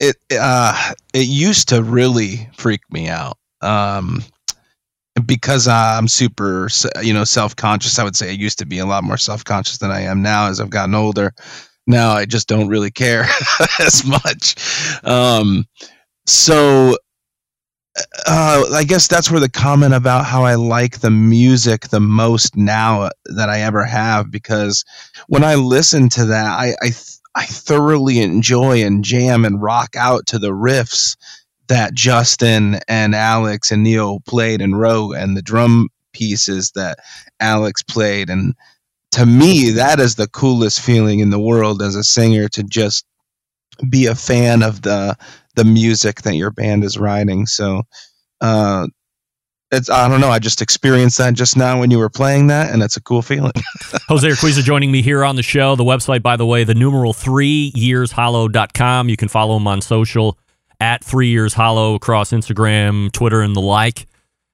it 0.00 0.16
uh, 0.32 0.92
it 1.14 1.26
used 1.26 1.68
to 1.70 1.82
really 1.82 2.48
freak 2.56 2.80
me 2.90 3.08
out. 3.08 3.38
Um, 3.60 4.22
because 5.26 5.66
I'm 5.66 6.08
super, 6.08 6.68
you 7.02 7.12
know, 7.12 7.24
self 7.24 7.56
conscious. 7.56 7.98
I 7.98 8.04
would 8.04 8.16
say 8.16 8.28
I 8.28 8.32
used 8.32 8.58
to 8.58 8.66
be 8.66 8.78
a 8.78 8.86
lot 8.86 9.04
more 9.04 9.16
self 9.16 9.44
conscious 9.44 9.78
than 9.78 9.90
I 9.90 10.02
am 10.02 10.22
now 10.22 10.48
as 10.48 10.60
I've 10.60 10.70
gotten 10.70 10.94
older. 10.94 11.34
Now 11.86 12.12
I 12.12 12.24
just 12.26 12.48
don't 12.48 12.68
really 12.68 12.90
care 12.90 13.24
as 13.80 14.04
much. 14.04 14.54
Um, 15.04 15.64
so 16.26 16.96
uh, 18.26 18.64
I 18.74 18.84
guess 18.84 19.08
that's 19.08 19.30
where 19.30 19.40
the 19.40 19.48
comment 19.48 19.94
about 19.94 20.24
how 20.24 20.44
I 20.44 20.54
like 20.54 21.00
the 21.00 21.10
music 21.10 21.88
the 21.88 22.00
most 22.00 22.56
now 22.56 23.10
that 23.24 23.48
I 23.48 23.62
ever 23.62 23.84
have, 23.84 24.30
because 24.30 24.84
when 25.28 25.42
I 25.42 25.56
listen 25.56 26.08
to 26.10 26.26
that, 26.26 26.46
I 26.46 26.74
I, 26.82 26.90
I 27.38 27.44
thoroughly 27.46 28.18
enjoy 28.18 28.82
and 28.82 29.04
jam 29.04 29.44
and 29.44 29.62
rock 29.62 29.94
out 29.96 30.26
to 30.26 30.40
the 30.40 30.50
riffs 30.50 31.16
that 31.68 31.94
Justin 31.94 32.80
and 32.88 33.14
Alex 33.14 33.70
and 33.70 33.84
Neil 33.84 34.18
played 34.26 34.60
and 34.60 34.76
wrote, 34.76 35.12
and 35.12 35.36
the 35.36 35.42
drum 35.42 35.88
pieces 36.12 36.72
that 36.72 36.98
Alex 37.38 37.80
played, 37.84 38.28
and 38.28 38.54
to 39.12 39.24
me, 39.24 39.70
that 39.70 40.00
is 40.00 40.16
the 40.16 40.26
coolest 40.26 40.80
feeling 40.80 41.20
in 41.20 41.30
the 41.30 41.38
world 41.38 41.80
as 41.80 41.94
a 41.94 42.02
singer 42.02 42.48
to 42.48 42.64
just 42.64 43.06
be 43.88 44.06
a 44.06 44.16
fan 44.16 44.64
of 44.64 44.82
the 44.82 45.16
the 45.54 45.64
music 45.64 46.22
that 46.22 46.34
your 46.34 46.50
band 46.50 46.82
is 46.82 46.98
writing. 46.98 47.46
So, 47.46 47.84
uh, 48.40 48.88
it's 49.70 49.90
I 49.90 50.08
don't 50.08 50.20
know. 50.20 50.30
I 50.30 50.38
just 50.38 50.62
experienced 50.62 51.18
that 51.18 51.34
just 51.34 51.56
now 51.56 51.78
when 51.78 51.90
you 51.90 51.98
were 51.98 52.08
playing 52.08 52.46
that, 52.48 52.72
and 52.72 52.82
it's 52.82 52.96
a 52.96 53.02
cool 53.02 53.22
feeling. 53.22 53.52
Jose 54.08 54.26
Urquiza 54.26 54.62
joining 54.62 54.90
me 54.90 55.02
here 55.02 55.24
on 55.24 55.36
the 55.36 55.42
show. 55.42 55.76
The 55.76 55.84
website, 55.84 56.22
by 56.22 56.36
the 56.36 56.46
way, 56.46 56.64
the 56.64 56.74
numeral 56.74 57.12
three 57.12 57.72
years 57.74 58.12
hollow.com. 58.12 59.08
You 59.08 59.16
can 59.16 59.28
follow 59.28 59.56
him 59.56 59.66
on 59.66 59.80
social 59.80 60.38
at 60.80 61.04
three 61.04 61.28
years 61.28 61.54
hollow 61.54 61.94
across 61.94 62.30
Instagram, 62.30 63.12
Twitter, 63.12 63.42
and 63.42 63.54
the 63.54 63.60
like. 63.60 64.06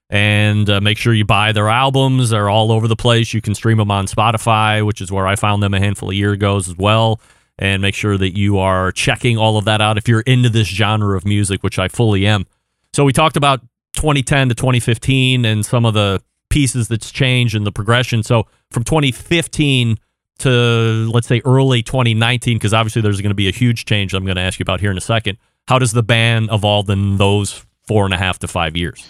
And 0.09 0.69
uh, 0.69 0.81
make 0.81 0.97
sure 0.97 1.13
you 1.13 1.25
buy 1.25 1.51
their 1.51 1.69
albums. 1.69 2.29
They're 2.29 2.49
all 2.49 2.71
over 2.71 2.87
the 2.87 2.95
place. 2.95 3.33
You 3.33 3.41
can 3.41 3.55
stream 3.55 3.77
them 3.77 3.91
on 3.91 4.05
Spotify, 4.05 4.85
which 4.85 5.01
is 5.01 5.11
where 5.11 5.25
I 5.25 5.35
found 5.35 5.63
them 5.63 5.73
a 5.73 5.79
handful 5.79 6.09
of 6.09 6.15
years 6.15 6.33
ago 6.33 6.57
as 6.57 6.75
well. 6.77 7.19
And 7.57 7.81
make 7.81 7.95
sure 7.95 8.17
that 8.17 8.37
you 8.37 8.59
are 8.59 8.91
checking 8.91 9.37
all 9.37 9.57
of 9.57 9.65
that 9.65 9.81
out 9.81 9.97
if 9.97 10.07
you're 10.07 10.21
into 10.21 10.49
this 10.49 10.67
genre 10.67 11.15
of 11.17 11.25
music, 11.25 11.63
which 11.63 11.79
I 11.79 11.87
fully 11.87 12.27
am. 12.27 12.45
So 12.93 13.03
we 13.03 13.13
talked 13.13 13.37
about 13.37 13.61
2010 13.95 14.49
to 14.49 14.55
2015 14.55 15.45
and 15.45 15.65
some 15.65 15.85
of 15.85 15.93
the 15.93 16.21
pieces 16.49 16.87
that's 16.87 17.11
changed 17.11 17.55
and 17.55 17.65
the 17.65 17.71
progression. 17.71 18.23
So 18.23 18.47
from 18.71 18.83
2015 18.83 19.97
to 20.39 21.09
let's 21.11 21.27
say 21.27 21.41
early 21.45 21.81
2019, 21.81 22.57
because 22.57 22.73
obviously 22.73 23.01
there's 23.01 23.21
going 23.21 23.29
to 23.29 23.35
be 23.35 23.47
a 23.47 23.51
huge 23.51 23.85
change 23.85 24.13
I'm 24.13 24.25
going 24.25 24.35
to 24.35 24.41
ask 24.41 24.59
you 24.59 24.63
about 24.63 24.79
here 24.79 24.91
in 24.91 24.97
a 24.97 25.01
second. 25.01 25.37
How 25.67 25.79
does 25.79 25.93
the 25.93 26.03
band 26.03 26.49
evolve 26.51 26.89
in 26.89 27.17
those 27.17 27.65
four 27.87 28.05
and 28.05 28.13
a 28.13 28.17
half 28.17 28.39
to 28.39 28.47
five 28.47 28.75
years. 28.75 29.07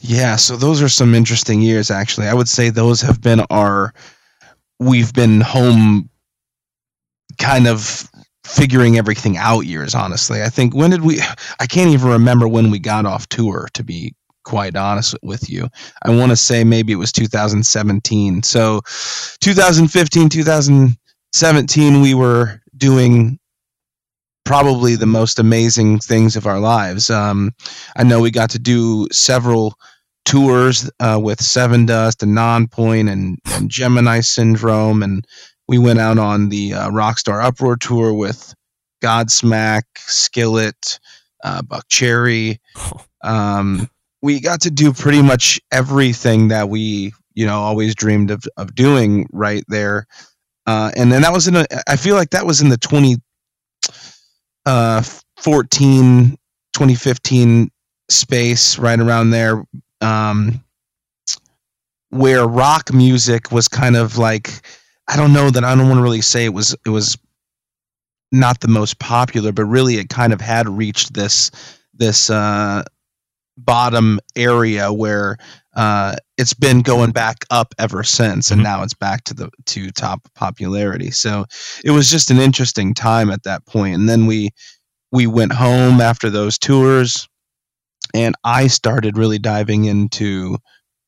Yeah, 0.00 0.36
so 0.36 0.56
those 0.56 0.82
are 0.82 0.88
some 0.88 1.14
interesting 1.14 1.60
years 1.62 1.90
actually. 1.90 2.28
I 2.28 2.34
would 2.34 2.48
say 2.48 2.70
those 2.70 3.00
have 3.02 3.20
been 3.20 3.40
our 3.50 3.92
we've 4.78 5.12
been 5.12 5.40
home 5.40 6.10
kind 7.38 7.66
of 7.66 8.08
figuring 8.46 8.96
everything 8.98 9.36
out 9.36 9.60
years 9.66 9.94
honestly. 9.94 10.42
I 10.42 10.48
think 10.48 10.74
when 10.74 10.90
did 10.90 11.02
we 11.02 11.20
I 11.60 11.66
can't 11.66 11.90
even 11.90 12.08
remember 12.08 12.48
when 12.48 12.70
we 12.70 12.78
got 12.78 13.06
off 13.06 13.28
tour 13.28 13.68
to 13.74 13.84
be 13.84 14.14
quite 14.44 14.76
honest 14.76 15.16
with 15.22 15.50
you. 15.50 15.68
I 16.04 16.10
want 16.10 16.30
to 16.30 16.36
say 16.36 16.62
maybe 16.62 16.92
it 16.92 16.96
was 16.96 17.10
2017. 17.10 18.44
So 18.44 18.80
2015, 19.40 20.28
2017 20.28 22.00
we 22.00 22.14
were 22.14 22.62
doing 22.76 23.38
probably 24.44 24.94
the 24.94 25.06
most 25.06 25.38
amazing 25.38 25.98
things 25.98 26.36
of 26.36 26.46
our 26.46 26.60
lives. 26.60 27.10
Um, 27.10 27.52
I 27.96 28.04
know 28.04 28.20
we 28.20 28.30
got 28.30 28.50
to 28.50 28.58
do 28.58 29.08
several 29.10 29.74
tours 30.24 30.90
uh, 31.00 31.18
with 31.22 31.38
Dust 31.38 32.22
and 32.22 32.36
Nonpoint 32.36 33.10
and, 33.10 33.38
and 33.46 33.70
Gemini 33.70 34.20
Syndrome, 34.20 35.02
and 35.02 35.26
we 35.68 35.78
went 35.78 35.98
out 35.98 36.18
on 36.18 36.48
the 36.48 36.74
uh, 36.74 36.90
Rockstar 36.90 37.42
Uproar 37.42 37.76
tour 37.76 38.12
with 38.12 38.54
Godsmack, 39.02 39.82
Skillet, 39.96 41.00
uh, 41.44 41.62
Buckcherry. 41.62 42.58
Um, 43.24 43.88
we 44.22 44.40
got 44.40 44.60
to 44.60 44.70
do 44.70 44.92
pretty 44.92 45.20
much 45.20 45.60
everything 45.72 46.46
that 46.48 46.68
we, 46.68 47.12
you 47.34 47.44
know, 47.44 47.58
always 47.58 47.96
dreamed 47.96 48.30
of, 48.30 48.44
of 48.56 48.72
doing 48.74 49.26
right 49.32 49.64
there. 49.66 50.06
Uh, 50.64 50.92
and 50.96 51.10
then 51.10 51.22
that 51.22 51.32
was 51.32 51.48
in 51.48 51.56
a, 51.56 51.66
I 51.88 51.96
feel 51.96 52.14
like 52.14 52.30
that 52.30 52.46
was 52.46 52.60
in 52.60 52.68
the 52.68 52.76
20, 52.76 53.16
uh, 54.64 55.02
2015 55.42 57.70
space 58.08 58.78
right 58.78 59.00
around 59.00 59.30
there. 59.30 59.64
Um, 60.00 60.62
where 62.10 62.46
rock 62.46 62.92
music 62.92 63.50
was 63.50 63.66
kind 63.66 63.96
of 63.96 64.18
like, 64.18 64.64
I 65.08 65.16
don't 65.16 65.32
know 65.32 65.50
that 65.50 65.64
I 65.64 65.74
don't 65.74 65.88
want 65.88 65.98
to 65.98 66.02
really 66.02 66.20
say 66.20 66.44
it 66.44 66.54
was, 66.54 66.74
it 66.84 66.90
was 66.90 67.16
not 68.32 68.60
the 68.60 68.68
most 68.68 68.98
popular, 68.98 69.52
but 69.52 69.64
really 69.64 69.96
it 69.96 70.08
kind 70.08 70.32
of 70.32 70.40
had 70.40 70.68
reached 70.68 71.14
this, 71.14 71.50
this, 71.94 72.30
uh, 72.30 72.82
bottom 73.56 74.20
area 74.36 74.92
where 74.92 75.38
uh, 75.74 76.16
it's 76.36 76.54
been 76.54 76.80
going 76.80 77.10
back 77.10 77.44
up 77.50 77.74
ever 77.78 78.02
since, 78.02 78.50
and 78.50 78.62
now 78.62 78.82
it's 78.82 78.94
back 78.94 79.24
to 79.24 79.34
the 79.34 79.50
to 79.66 79.90
top 79.90 80.20
popularity. 80.34 81.10
So 81.10 81.44
it 81.84 81.90
was 81.90 82.10
just 82.10 82.30
an 82.30 82.38
interesting 82.38 82.94
time 82.94 83.30
at 83.30 83.42
that 83.44 83.66
point. 83.66 83.94
And 83.94 84.08
then 84.08 84.26
we 84.26 84.50
we 85.12 85.26
went 85.26 85.52
home 85.52 86.00
after 86.00 86.30
those 86.30 86.58
tours, 86.58 87.28
and 88.14 88.34
I 88.44 88.66
started 88.68 89.18
really 89.18 89.38
diving 89.38 89.84
into 89.84 90.58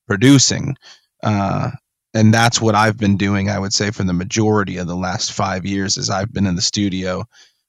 producing. 0.07 0.77
Uh, 1.23 1.71
and 2.19 2.35
that's 2.35 2.61
what 2.61 2.75
I've 2.75 2.97
been 2.97 3.17
doing. 3.17 3.49
I 3.49 3.59
would 3.59 3.73
say 3.73 3.93
for 3.93 4.03
the 4.03 4.13
majority 4.13 4.77
of 4.77 4.89
the 4.89 4.97
last 4.97 5.33
five 5.33 5.65
years, 5.65 5.97
is 5.97 6.11
I've 6.11 6.33
been 6.33 6.47
in 6.47 6.57
the 6.57 6.63
studio 6.63 7.25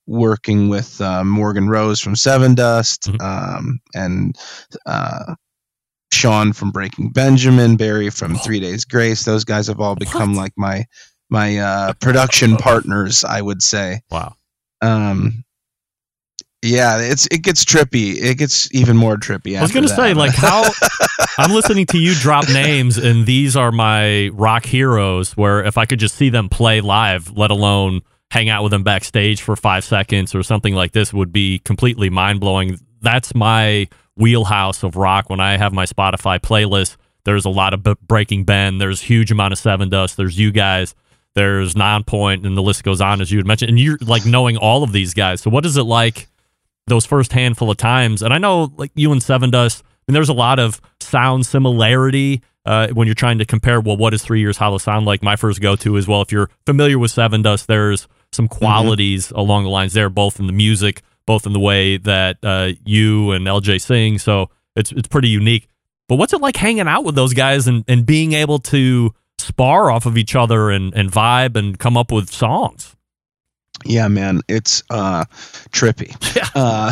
working 0.08 0.70
with 0.70 1.00
uh, 1.00 1.24
Morgan 1.24 1.70
Rose 1.70 2.00
from 2.00 2.16
Sevendust 2.16 3.22
um, 3.22 3.80
and 3.94 4.36
uh, 4.88 5.36
Sean 6.12 6.52
from 6.52 6.72
Breaking 6.72 7.12
Benjamin, 7.12 7.78
Barry 7.78 8.10
from 8.10 8.36
Three 8.36 8.60
Days 8.60 8.86
Grace. 8.86 9.24
Those 9.24 9.44
guys 9.46 9.68
have 9.68 9.80
all 9.80 9.96
become 9.96 10.34
like 10.34 10.54
my 10.58 10.86
my 11.30 11.60
uh, 11.60 11.94
production 11.94 12.58
partners. 12.58 13.24
I 13.24 13.42
would 13.42 13.62
say. 13.62 14.02
Wow. 14.10 14.34
Um, 14.82 15.44
yeah, 16.62 17.00
it's 17.00 17.26
it 17.28 17.42
gets 17.42 17.64
trippy. 17.64 18.22
It 18.22 18.38
gets 18.38 18.74
even 18.74 18.98
more 18.98 19.16
trippy. 19.16 19.58
I 19.58 19.62
was 19.62 19.72
going 19.72 19.88
to 19.88 19.94
say, 19.94 20.14
like, 20.14 20.32
how 20.36 20.70
I'm 21.38 21.52
listening 21.52 21.86
to 21.88 21.98
you 21.98 22.14
drop 22.16 22.50
names, 22.50 22.98
and 22.98 23.26
these 23.26 23.56
are 23.56 23.72
my 23.72 24.28
rock 24.30 24.66
heroes. 24.66 25.38
Where 25.38 25.64
if 25.64 25.78
I 25.78 25.86
could 25.86 26.00
just 26.00 26.16
see 26.16 26.30
them 26.30 26.50
play 26.50 26.82
live, 26.82 27.32
let 27.38 27.50
alone 27.50 28.02
hang 28.32 28.50
out 28.50 28.64
with 28.64 28.72
them 28.72 28.84
backstage 28.84 29.42
for 29.42 29.56
five 29.56 29.84
seconds 29.84 30.36
or 30.36 30.44
something 30.44 30.76
like 30.76 30.92
this, 30.92 31.14
would 31.14 31.32
be 31.32 31.60
completely 31.60 32.10
mind 32.10 32.42
blowing. 32.42 32.78
That's 33.02 33.34
my 33.34 33.88
wheelhouse 34.18 34.84
of 34.84 34.98
rock. 34.98 35.30
When 35.30 35.40
I 35.40 35.56
have 35.58 35.72
my 35.72 35.86
Spotify 35.86 36.40
playlist, 36.40 36.98
there's 37.24 37.46
a 37.46 37.50
lot 37.50 37.74
of 37.74 37.84
B- 37.84 37.96
Breaking 38.06 38.44
Ben. 38.44 38.80
There's 38.80 39.02
huge 39.02 39.32
amount 39.32 39.54
of 39.54 39.60
Sevendust. 39.60 40.18
There's 40.18 40.38
you 40.38 40.52
guys. 40.52 40.94
There's 41.36 41.76
Nonpoint, 41.76 42.46
and 42.46 42.58
the 42.58 42.62
list 42.62 42.84
goes 42.84 43.00
on 43.00 43.22
as 43.22 43.32
you 43.32 43.40
had 43.40 43.48
mentioned. 43.48 43.70
And 43.70 43.80
you're 43.80 43.98
like 44.02 44.26
knowing 44.26 44.58
all 44.58 44.84
of 44.84 44.92
these 44.92 45.14
guys. 45.14 45.40
So 45.40 45.50
what 45.50 45.66
is 45.66 45.78
it 45.78 45.84
like? 45.84 46.28
Those 46.90 47.06
first 47.06 47.32
handful 47.32 47.72
of 47.72 47.78
times. 47.78 48.22
And 48.22 48.34
I 48.34 48.38
know 48.38 48.72
like 48.78 48.92
you 48.96 49.12
and 49.12 49.22
Sevendust, 49.22 49.82
I 49.82 49.86
mean, 50.08 50.14
there's 50.14 50.30
a 50.30 50.34
lot 50.34 50.60
of 50.60 50.82
sound 51.00 51.46
similarity 51.46 52.42
uh, 52.66 52.88
when 52.90 53.08
you're 53.08 53.16
trying 53.16 53.40
to 53.40 53.46
compare, 53.46 53.80
well, 53.80 53.98
what 53.98 54.12
does 54.12 54.24
Three 54.24 54.42
Years 54.42 54.58
Hollow 54.58 54.78
sound 54.78 55.06
like? 55.06 55.24
My 55.24 55.36
first 55.36 55.62
go 55.62 55.76
to 55.78 55.96
is, 55.96 56.08
well, 56.08 56.22
if 56.22 56.32
you're 56.32 56.50
familiar 56.66 57.00
with 57.00 57.12
Sevendust, 57.12 57.66
there's 57.66 58.08
some 58.32 58.48
qualities 58.48 59.28
mm-hmm. 59.28 59.38
along 59.38 59.64
the 59.64 59.70
lines 59.70 59.94
there, 59.94 60.10
both 60.10 60.40
in 60.40 60.48
the 60.48 60.54
music, 60.54 61.02
both 61.26 61.46
in 61.46 61.54
the 61.54 61.60
way 61.60 61.98
that 61.98 62.38
uh, 62.44 62.72
you 62.86 63.32
and 63.32 63.48
LJ 63.48 63.82
sing. 63.82 64.20
So 64.20 64.50
it's, 64.76 64.92
it's 64.92 65.08
pretty 65.08 65.30
unique. 65.30 65.68
But 66.08 66.16
what's 66.16 66.34
it 66.34 66.42
like 66.42 66.58
hanging 66.58 66.88
out 66.88 67.06
with 67.06 67.16
those 67.16 67.34
guys 67.34 67.68
and, 67.68 67.84
and 67.88 68.06
being 68.06 68.34
able 68.34 68.60
to 68.60 69.14
spar 69.38 69.90
off 69.92 70.06
of 70.06 70.18
each 70.18 70.36
other 70.36 70.70
and, 70.70 70.94
and 70.94 71.12
vibe 71.12 71.56
and 71.56 71.78
come 71.78 71.98
up 71.98 72.12
with 72.12 72.30
songs? 72.30 72.96
Yeah, 73.86 74.08
man, 74.08 74.42
it's 74.48 74.84
uh, 74.90 75.26
trippy. 75.72 76.16
Yeah. 76.36 76.48
Uh, 76.56 76.92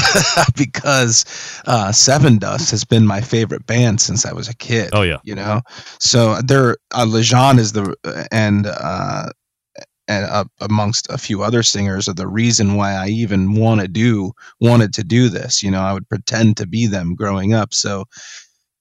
because 0.58 1.26
uh, 1.68 1.94
Dust 2.40 2.72
has 2.72 2.84
been 2.84 3.06
my 3.06 3.22
favorite 3.22 3.66
band 3.66 4.02
since 4.02 4.26
I 4.26 4.34
was 4.34 4.50
a 4.50 4.56
kid. 4.56 4.90
Oh 4.94 5.04
yeah, 5.04 5.18
you 5.24 5.36
know. 5.36 5.62
So 6.00 6.42
there, 6.42 6.78
uh, 6.92 7.06
Lajon 7.06 7.60
is 7.60 7.72
the 7.72 7.96
and 8.32 8.66
uh, 8.66 9.30
and 10.08 10.26
uh, 10.26 10.46
amongst 10.60 11.10
a 11.10 11.18
few 11.18 11.44
other 11.44 11.64
singers 11.64 12.08
are 12.08 12.14
the 12.14 12.28
reason 12.28 12.76
why 12.76 12.94
I 12.94 13.08
even 13.08 13.54
want 13.54 13.82
to 13.82 13.88
do 13.88 14.32
wanted 14.60 14.94
to 14.96 15.04
do 15.04 15.30
this. 15.30 15.62
You 15.62 15.72
know, 15.72 15.82
I 15.82 15.94
would 15.94 16.10
pretend 16.10 16.58
to 16.58 16.68
be 16.68 16.88
them 16.88 17.16
growing 17.16 17.54
up. 17.54 17.74
So 17.74 18.06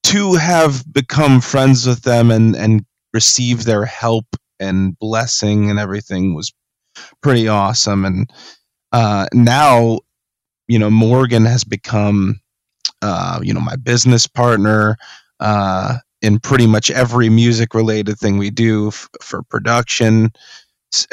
to 0.04 0.34
have 0.34 0.84
become 0.92 1.40
friends 1.40 1.86
with 1.86 2.02
them 2.02 2.30
and 2.30 2.56
and 2.56 2.84
receive 3.12 3.64
their 3.64 3.84
help 3.84 4.26
and 4.60 4.98
blessing 4.98 5.70
and 5.70 5.78
everything 5.78 6.34
was 6.34 6.52
pretty 7.22 7.48
awesome. 7.48 8.04
And 8.04 8.30
uh, 8.92 9.26
now, 9.32 10.00
you 10.68 10.78
know, 10.78 10.90
Morgan 10.90 11.44
has 11.44 11.64
become, 11.64 12.40
uh, 13.02 13.40
you 13.42 13.54
know, 13.54 13.60
my 13.60 13.76
business 13.76 14.26
partner 14.26 14.96
uh, 15.40 15.98
in 16.22 16.38
pretty 16.40 16.66
much 16.66 16.90
every 16.90 17.28
music 17.28 17.74
related 17.74 18.18
thing 18.18 18.38
we 18.38 18.50
do 18.50 18.88
f- 18.88 19.08
for 19.20 19.42
production. 19.44 20.32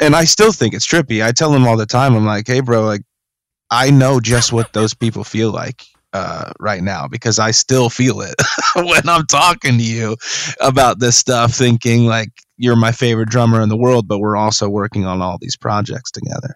And 0.00 0.16
I 0.16 0.24
still 0.24 0.52
think 0.52 0.74
it's 0.74 0.86
trippy. 0.86 1.24
I 1.24 1.32
tell 1.32 1.52
him 1.52 1.66
all 1.66 1.76
the 1.76 1.86
time, 1.86 2.14
I'm 2.14 2.26
like, 2.26 2.46
hey, 2.46 2.60
bro, 2.60 2.84
like, 2.84 3.02
I 3.70 3.90
know 3.90 4.20
just 4.20 4.52
what 4.52 4.72
those 4.72 4.94
people 4.94 5.24
feel 5.24 5.52
like. 5.52 5.84
Uh, 6.12 6.52
right 6.60 6.84
now 6.84 7.08
because 7.08 7.40
I 7.40 7.50
still 7.50 7.90
feel 7.90 8.20
it 8.20 8.36
when 8.76 9.08
I'm 9.08 9.26
talking 9.26 9.78
to 9.78 9.82
you 9.84 10.16
about 10.60 11.00
this 11.00 11.18
stuff, 11.18 11.52
thinking 11.52 12.06
like 12.06 12.30
you're 12.56 12.76
my 12.76 12.92
favorite 12.92 13.28
drummer 13.28 13.60
in 13.60 13.68
the 13.68 13.76
world, 13.76 14.06
but 14.06 14.18
we're 14.18 14.36
also 14.36 14.68
working 14.68 15.04
on 15.04 15.20
all 15.20 15.38
these 15.40 15.56
projects 15.56 16.10
together. 16.10 16.54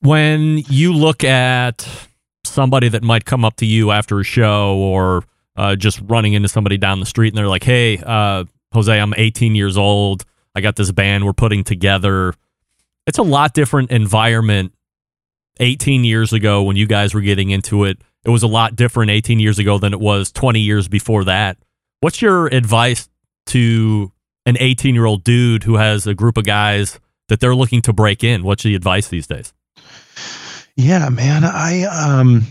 When 0.00 0.58
you 0.68 0.92
look 0.92 1.24
at 1.24 1.86
somebody 2.44 2.88
that 2.88 3.02
might 3.02 3.24
come 3.24 3.44
up 3.44 3.56
to 3.56 3.66
you 3.66 3.90
after 3.90 4.20
a 4.20 4.24
show 4.24 4.76
or 4.76 5.24
uh, 5.56 5.76
just 5.76 6.00
running 6.04 6.32
into 6.34 6.48
somebody 6.48 6.76
down 6.76 7.00
the 7.00 7.06
street 7.06 7.28
and 7.28 7.38
they're 7.38 7.48
like, 7.48 7.64
hey, 7.64 7.98
uh, 7.98 8.44
Jose, 8.72 8.98
I'm 8.98 9.14
18 9.16 9.54
years 9.54 9.76
old. 9.76 10.24
I 10.54 10.60
got 10.60 10.76
this 10.76 10.90
band 10.92 11.24
we're 11.24 11.32
putting 11.32 11.64
together. 11.64 12.34
It's 13.06 13.18
a 13.18 13.22
lot 13.22 13.54
different 13.54 13.90
environment 13.90 14.72
18 15.60 16.04
years 16.04 16.32
ago 16.32 16.62
when 16.62 16.76
you 16.76 16.86
guys 16.86 17.14
were 17.14 17.20
getting 17.20 17.50
into 17.50 17.84
it. 17.84 17.98
It 18.24 18.30
was 18.30 18.42
a 18.42 18.48
lot 18.48 18.76
different 18.76 19.10
18 19.10 19.40
years 19.40 19.58
ago 19.58 19.78
than 19.78 19.92
it 19.92 20.00
was 20.00 20.30
20 20.32 20.60
years 20.60 20.88
before 20.88 21.24
that. 21.24 21.58
What's 22.00 22.22
your 22.22 22.46
advice 22.46 23.08
to 23.46 24.12
an 24.48 24.56
18 24.58 24.94
year 24.94 25.04
old 25.04 25.24
dude 25.24 25.64
who 25.64 25.76
has 25.76 26.06
a 26.06 26.14
group 26.14 26.38
of 26.38 26.44
guys 26.44 26.98
that 27.28 27.38
they're 27.40 27.54
looking 27.54 27.82
to 27.82 27.92
break 27.92 28.24
in? 28.24 28.42
What's 28.42 28.62
the 28.62 28.74
advice 28.74 29.08
these 29.08 29.26
days? 29.26 29.52
Yeah, 30.74 31.08
man. 31.10 31.44
I, 31.44 31.82
um, 31.82 32.46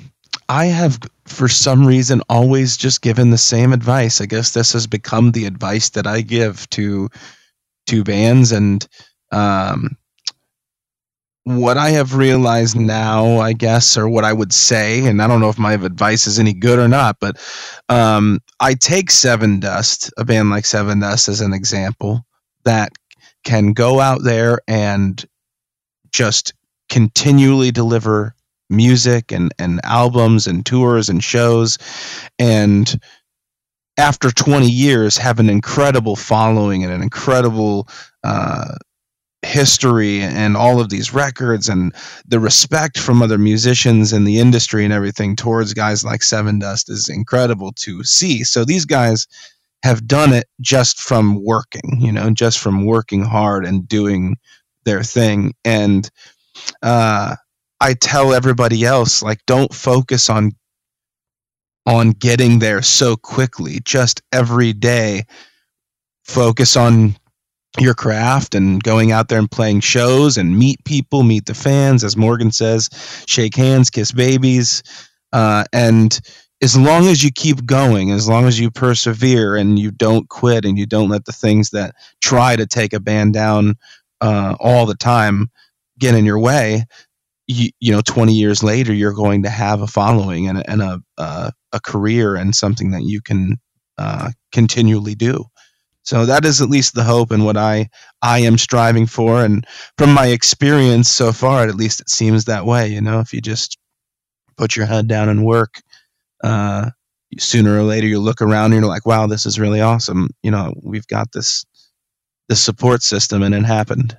I 0.47 0.65
have 0.65 0.99
for 1.25 1.47
some 1.47 1.86
reason 1.86 2.21
always 2.29 2.77
just 2.77 3.01
given 3.01 3.31
the 3.31 3.38
same 3.38 3.73
advice. 3.73 4.21
I 4.21 4.27
guess 4.27 4.51
this 4.51 4.73
has 4.73 4.86
become 4.86 5.31
the 5.31 5.45
advice 5.45 5.89
that 5.89 6.05
I 6.05 6.21
give 6.21 6.69
to 6.71 7.10
to 7.88 8.03
bands 8.03 8.51
and 8.51 8.86
um 9.31 9.97
what 11.47 11.77
I 11.77 11.91
have 11.91 12.15
realized 12.15 12.75
now, 12.75 13.38
I 13.38 13.53
guess, 13.53 13.95
or 13.95 14.10
what 14.10 14.25
I 14.25 14.33
would 14.33 14.51
say, 14.51 15.07
and 15.07 15.21
I 15.21 15.27
don't 15.27 15.39
know 15.39 15.47
if 15.47 15.57
my 15.57 15.73
advice 15.73 16.27
is 16.27 16.39
any 16.39 16.51
good 16.51 16.77
or 16.77 16.89
not, 16.89 17.21
but 17.21 17.38
um, 17.88 18.41
I 18.60 18.73
take 18.73 19.10
Sevendust, 19.10 20.12
a 20.17 20.25
band 20.25 20.49
like 20.49 20.65
Sevendust, 20.65 21.29
as 21.29 21.39
an 21.39 21.53
example 21.53 22.25
that 22.65 22.91
can 23.45 23.71
go 23.71 24.01
out 24.01 24.23
there 24.23 24.60
and 24.67 25.25
just 26.12 26.53
continually 26.89 27.71
deliver 27.71 28.36
music 28.69 29.31
and 29.31 29.53
and 29.57 29.79
albums 29.86 30.47
and 30.47 30.65
tours 30.65 31.07
and 31.07 31.23
shows 31.23 31.77
and 32.38 32.99
after 33.97 34.29
20 34.29 34.69
years 34.69 35.17
have 35.17 35.39
an 35.39 35.49
incredible 35.49 36.17
following 36.17 36.83
and 36.83 36.91
an 36.91 37.01
incredible 37.01 37.88
uh, 38.25 38.75
history 39.43 40.21
and 40.21 40.58
all 40.58 40.80
of 40.80 40.89
these 40.89 41.13
records 41.13 41.69
and 41.69 41.93
the 42.28 42.39
respect 42.39 42.97
from 42.97 43.21
other 43.21 43.38
musicians 43.38 44.12
in 44.12 44.23
the 44.23 44.39
industry 44.39 44.84
and 44.84 44.93
everything 44.93 45.36
towards 45.36 45.73
guys 45.73 46.04
like 46.04 46.21
Sevendust 46.21 46.89
is 46.89 47.08
incredible 47.08 47.71
to 47.73 48.04
see. 48.04 48.43
So 48.43 48.65
these 48.65 48.86
guys 48.86 49.28
have 49.84 50.08
done 50.08 50.34
it 50.34 50.45
just 50.60 51.00
from 51.00 51.43
working, 51.43 51.97
you 52.00 52.12
know, 52.12 52.32
just 52.32 52.60
from 52.60 52.86
working 52.86 53.23
hard 53.23 53.65
and 53.65 53.88
doing 53.88 54.38
their 54.86 55.04
thing. 55.04 55.54
And 55.63 56.10
uh, 56.82 57.36
I 57.80 57.93
tell 57.93 58.34
everybody 58.34 58.84
else, 58.86 59.21
like, 59.21 59.39
don't 59.45 59.73
focus 59.73 60.30
on 60.30 60.54
on 61.86 62.10
getting 62.12 62.60
there 62.60 62.82
so 62.82 63.15
quickly. 63.15 63.80
Just 63.86 64.21
every 64.34 64.73
day, 64.73 65.23
focus 66.26 66.76
on 66.76 67.15
your 67.80 67.96
craft 67.96 68.56
and 68.56 68.84
going 68.84 69.12
out 69.12 69.30
there 69.30 69.40
and 69.40 69.52
playing 69.52 69.82
shows 69.82 70.38
and 70.38 70.58
meet 70.58 70.84
people, 70.86 71.24
meet 71.24 71.46
the 71.48 71.56
fans, 71.56 72.04
as 72.04 72.18
Morgan 72.18 72.52
says, 72.52 72.90
shake 73.28 73.56
hands, 73.56 73.90
kiss 73.90 74.12
babies, 74.12 74.84
uh, 75.34 75.66
and 75.74 76.20
as 76.62 76.78
long 76.78 77.08
as 77.08 77.24
you 77.24 77.32
keep 77.36 77.66
going, 77.66 78.12
as 78.12 78.28
long 78.30 78.46
as 78.46 78.60
you 78.60 78.72
persevere 78.72 79.56
and 79.56 79.78
you 79.80 79.92
don't 79.92 80.30
quit 80.30 80.66
and 80.66 80.78
you 80.78 80.86
don't 80.86 81.10
let 81.10 81.26
the 81.26 81.34
things 81.34 81.72
that 81.72 81.96
try 82.24 82.56
to 82.56 82.66
take 82.66 82.94
a 82.94 83.00
band 83.00 83.34
down 83.34 83.76
uh, 84.22 84.56
all 84.60 84.86
the 84.86 84.96
time 84.96 85.50
get 86.00 86.16
in 86.16 86.26
your 86.26 86.40
way, 86.40 86.86
you, 87.48 87.70
you 87.80 87.92
know, 87.94 88.02
20 88.02 88.34
years 88.34 88.63
later, 88.63 88.94
you're 88.94 89.13
going 89.13 89.44
to 89.44 89.50
have 89.50 89.82
a 89.82 89.88
following 89.88 90.48
and, 90.50 90.60
a- 90.60 90.70
and 90.72 90.82
a, 90.82 91.02
uh, 91.18 91.52
a 91.74 91.82
career 91.82 92.36
and 92.36 92.56
something 92.56 92.92
that 92.92 93.04
you 93.04 93.22
can 93.22 93.58
uh, 93.98 94.32
continually 94.54 95.16
do. 95.16 95.46
So 96.08 96.26
that 96.26 96.46
is 96.46 96.62
at 96.62 96.70
least 96.70 96.96
the 96.96 97.04
hope 97.04 97.32
and 97.32 97.43
what 97.43 97.58
I 97.58 97.89
I 98.22 98.39
am 98.39 98.58
striving 98.58 99.08
for. 99.08 99.43
And 99.43 99.67
from 99.98 100.13
my 100.13 100.28
experience 100.28 101.10
so 101.10 101.34
far, 101.34 101.67
at 101.67 101.76
least 101.76 102.00
it 102.00 102.10
seems 102.10 102.46
that 102.46 102.65
way. 102.65 102.88
You 102.88 103.02
know, 103.02 103.20
if 103.20 103.34
you 103.34 103.41
just 103.41 103.78
put 104.56 104.78
your 104.78 104.86
head 104.86 105.10
down 105.10 105.28
and 105.28 105.43
work, 105.43 105.82
uh, 106.46 106.91
sooner 107.38 107.78
or 107.78 107.84
later 107.84 108.08
you 108.08 108.20
look 108.20 108.41
around 108.41 108.72
and 108.72 108.76
you're 108.76 108.89
like, 108.89 109.06
wow, 109.06 109.28
this 109.28 109.46
is 109.46 109.60
really 109.60 109.82
awesome. 109.82 110.30
You 110.43 110.52
know, 110.52 110.74
we've 110.82 111.08
got 111.08 111.34
this 111.34 111.65
this 112.48 112.62
support 112.62 113.04
system, 113.04 113.43
and 113.43 113.54
it 113.54 113.65
happened. 113.65 114.17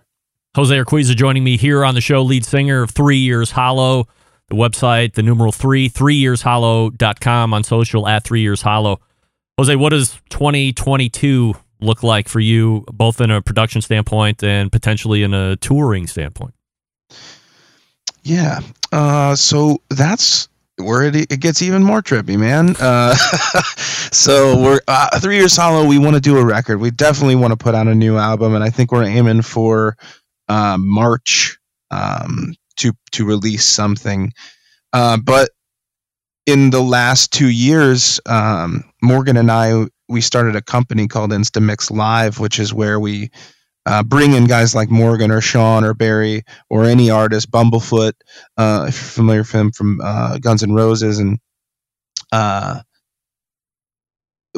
Jose 0.56 0.74
Urquiza 0.76 1.16
joining 1.16 1.42
me 1.42 1.56
here 1.56 1.86
on 1.86 1.94
the 1.94 2.02
show, 2.02 2.20
lead 2.20 2.44
singer 2.44 2.82
of 2.82 2.90
Three 2.90 3.16
Years 3.16 3.52
Hollow. 3.52 4.08
The 4.50 4.56
website, 4.56 5.14
the 5.14 5.22
numeral 5.22 5.52
three, 5.52 5.88
threeyearshollow.com 5.88 7.54
on 7.54 7.64
social 7.64 8.06
at 8.06 8.24
Three 8.24 8.42
Years 8.42 8.60
Hollow. 8.60 9.00
Jose, 9.56 9.74
what 9.74 9.90
does 9.90 10.20
2022 10.28 11.54
look 11.80 12.02
like 12.02 12.28
for 12.28 12.40
you, 12.40 12.84
both 12.92 13.20
in 13.20 13.30
a 13.30 13.42
production 13.42 13.80
standpoint 13.80 14.42
and 14.42 14.70
potentially 14.70 15.22
in 15.22 15.34
a 15.34 15.56
touring 15.56 16.06
standpoint? 16.06 16.54
Yeah. 18.22 18.60
Uh, 18.92 19.34
so 19.34 19.78
that's 19.90 20.48
where 20.76 21.04
it, 21.04 21.16
it 21.16 21.40
gets 21.40 21.62
even 21.62 21.82
more 21.82 22.02
trippy, 22.02 22.38
man. 22.38 22.76
Uh, 22.78 23.14
so 24.12 24.60
we're 24.62 24.80
uh, 24.86 25.18
three 25.18 25.36
years 25.36 25.56
hollow. 25.56 25.86
We 25.86 25.98
want 25.98 26.14
to 26.14 26.20
do 26.20 26.38
a 26.38 26.44
record. 26.44 26.78
We 26.78 26.90
definitely 26.90 27.36
want 27.36 27.52
to 27.52 27.56
put 27.56 27.74
out 27.74 27.86
a 27.88 27.94
new 27.94 28.16
album, 28.16 28.54
and 28.54 28.62
I 28.62 28.70
think 28.70 28.92
we're 28.92 29.04
aiming 29.04 29.42
for 29.42 29.96
uh, 30.48 30.76
March 30.78 31.58
um, 31.90 32.54
to 32.76 32.92
to 33.12 33.24
release 33.24 33.64
something. 33.64 34.32
Uh, 34.92 35.18
but 35.18 35.50
in 36.46 36.70
the 36.70 36.80
last 36.80 37.32
two 37.32 37.50
years, 37.50 38.20
um, 38.26 38.84
Morgan 39.02 39.36
and 39.36 39.50
I 39.50 39.86
we 40.08 40.20
started 40.20 40.56
a 40.56 40.62
company 40.62 41.08
called 41.08 41.30
Instamix 41.30 41.90
Live, 41.90 42.38
which 42.38 42.58
is 42.58 42.72
where 42.74 42.98
we 42.98 43.30
uh, 43.86 44.02
bring 44.02 44.34
in 44.34 44.46
guys 44.46 44.74
like 44.74 44.90
Morgan 44.90 45.30
or 45.30 45.40
Sean 45.40 45.84
or 45.84 45.94
Barry 45.94 46.42
or 46.68 46.84
any 46.84 47.10
artist, 47.10 47.50
Bumblefoot, 47.50 48.12
uh, 48.56 48.86
if 48.88 48.94
you're 49.00 49.08
familiar 49.10 49.40
with 49.40 49.52
him 49.52 49.72
from 49.72 50.00
uh, 50.02 50.38
Guns 50.38 50.62
N' 50.62 50.72
Roses, 50.72 51.18
and 51.18 51.38
uh, 52.32 52.80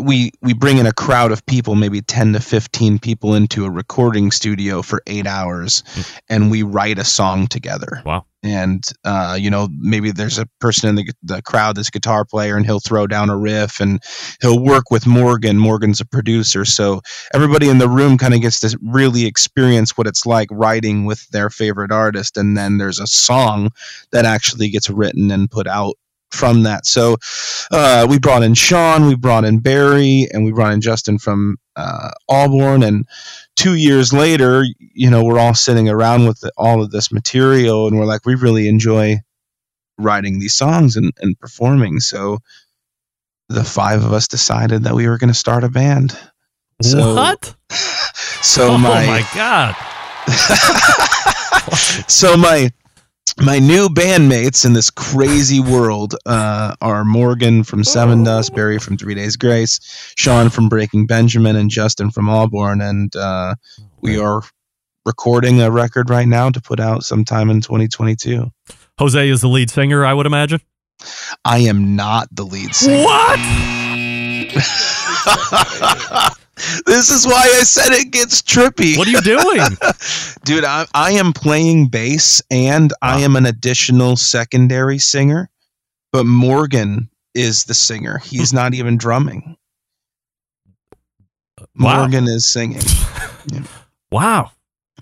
we 0.00 0.32
we 0.42 0.54
bring 0.54 0.78
in 0.78 0.86
a 0.86 0.92
crowd 0.92 1.32
of 1.32 1.44
people, 1.46 1.74
maybe 1.74 2.00
ten 2.00 2.32
to 2.32 2.40
fifteen 2.40 2.98
people, 2.98 3.34
into 3.34 3.64
a 3.64 3.70
recording 3.70 4.30
studio 4.30 4.82
for 4.82 5.02
eight 5.06 5.26
hours, 5.26 5.82
and 6.28 6.50
we 6.50 6.62
write 6.62 6.98
a 6.98 7.04
song 7.04 7.46
together. 7.46 8.02
Wow! 8.04 8.24
And 8.42 8.88
uh, 9.04 9.36
you 9.38 9.50
know, 9.50 9.68
maybe 9.78 10.10
there's 10.10 10.38
a 10.38 10.46
person 10.60 10.88
in 10.88 10.94
the 10.96 11.12
the 11.22 11.42
crowd 11.42 11.76
that's 11.76 11.90
guitar 11.90 12.24
player, 12.24 12.56
and 12.56 12.64
he'll 12.64 12.80
throw 12.80 13.06
down 13.06 13.30
a 13.30 13.36
riff, 13.36 13.80
and 13.80 14.02
he'll 14.40 14.62
work 14.62 14.90
with 14.90 15.06
Morgan. 15.06 15.58
Morgan's 15.58 16.00
a 16.00 16.06
producer, 16.06 16.64
so 16.64 17.00
everybody 17.34 17.68
in 17.68 17.78
the 17.78 17.88
room 17.88 18.18
kind 18.18 18.34
of 18.34 18.40
gets 18.40 18.60
to 18.60 18.78
really 18.82 19.26
experience 19.26 19.96
what 19.96 20.06
it's 20.06 20.26
like 20.26 20.48
writing 20.50 21.04
with 21.04 21.28
their 21.30 21.50
favorite 21.50 21.92
artist, 21.92 22.36
and 22.36 22.56
then 22.56 22.78
there's 22.78 23.00
a 23.00 23.06
song 23.06 23.70
that 24.10 24.24
actually 24.24 24.70
gets 24.70 24.88
written 24.88 25.30
and 25.30 25.50
put 25.50 25.66
out 25.66 25.96
from 26.30 26.62
that. 26.62 26.86
So 26.86 27.16
uh, 27.70 28.06
we 28.08 28.18
brought 28.18 28.42
in 28.42 28.54
Sean, 28.54 29.06
we 29.06 29.14
brought 29.14 29.44
in 29.44 29.60
Barry, 29.60 30.26
and 30.32 30.44
we 30.44 30.52
brought 30.52 30.72
in 30.72 30.80
Justin 30.80 31.18
from 31.18 31.56
uh, 31.76 32.10
Allborn. 32.30 32.86
And 32.86 33.06
two 33.56 33.74
years 33.74 34.12
later, 34.12 34.64
you 34.78 35.10
know, 35.10 35.24
we're 35.24 35.38
all 35.38 35.54
sitting 35.54 35.88
around 35.88 36.26
with 36.26 36.40
the, 36.40 36.52
all 36.56 36.82
of 36.82 36.90
this 36.90 37.12
material, 37.12 37.86
and 37.88 37.98
we're 37.98 38.06
like, 38.06 38.24
we 38.24 38.34
really 38.34 38.68
enjoy 38.68 39.18
writing 39.98 40.38
these 40.38 40.54
songs 40.54 40.96
and, 40.96 41.12
and 41.20 41.38
performing. 41.38 42.00
So 42.00 42.38
the 43.48 43.64
five 43.64 44.04
of 44.04 44.12
us 44.12 44.28
decided 44.28 44.84
that 44.84 44.94
we 44.94 45.08
were 45.08 45.18
going 45.18 45.28
to 45.28 45.34
start 45.34 45.64
a 45.64 45.68
band. 45.68 46.16
So, 46.82 47.14
what? 47.14 47.54
So 48.42 48.68
oh 48.68 48.78
my, 48.78 49.04
my 49.06 49.28
god! 49.34 49.76
so 52.08 52.38
my 52.38 52.70
my 53.38 53.58
new 53.58 53.88
bandmates 53.88 54.64
in 54.64 54.72
this 54.72 54.90
crazy 54.90 55.60
world 55.60 56.14
uh, 56.26 56.74
are 56.80 57.04
Morgan 57.04 57.64
from 57.64 57.82
Sevendust, 57.82 58.54
Barry 58.54 58.78
from 58.78 58.96
Three 58.96 59.14
Days 59.14 59.36
Grace, 59.36 59.80
Sean 60.16 60.48
from 60.50 60.68
Breaking 60.68 61.06
Benjamin, 61.06 61.56
and 61.56 61.70
Justin 61.70 62.10
from 62.10 62.28
Auburn. 62.28 62.80
And 62.80 63.14
uh, 63.16 63.54
we 64.00 64.18
are 64.18 64.42
recording 65.04 65.60
a 65.60 65.70
record 65.70 66.10
right 66.10 66.28
now 66.28 66.50
to 66.50 66.60
put 66.60 66.80
out 66.80 67.04
sometime 67.04 67.50
in 67.50 67.60
2022. 67.60 68.50
Jose 68.98 69.28
is 69.28 69.40
the 69.40 69.48
lead 69.48 69.70
singer, 69.70 70.04
I 70.04 70.14
would 70.14 70.26
imagine. 70.26 70.60
I 71.44 71.58
am 71.60 71.96
not 71.96 72.28
the 72.32 72.44
lead 72.44 72.74
singer. 72.74 73.04
What? 73.04 73.40
this 76.86 77.10
is 77.10 77.26
why 77.26 77.40
I 77.42 77.62
said 77.64 77.92
it 77.92 78.10
gets 78.10 78.42
trippy. 78.42 78.96
What 78.98 79.06
are 79.08 79.10
you 79.10 79.20
doing? 79.20 79.60
Dude, 80.44 80.64
I, 80.64 80.86
I 80.94 81.12
am 81.12 81.32
playing 81.32 81.88
bass 81.88 82.42
and 82.50 82.92
I 83.02 83.20
am 83.20 83.36
an 83.36 83.46
additional 83.46 84.16
secondary 84.16 84.98
singer, 84.98 85.48
but 86.12 86.26
Morgan 86.26 87.10
is 87.34 87.64
the 87.64 87.74
singer. 87.74 88.18
He's 88.18 88.52
not 88.52 88.74
even 88.74 88.96
drumming. 88.96 89.56
Wow. 91.78 91.98
Morgan 92.00 92.26
is 92.26 92.50
singing. 92.50 92.82
Wow. 94.12 94.50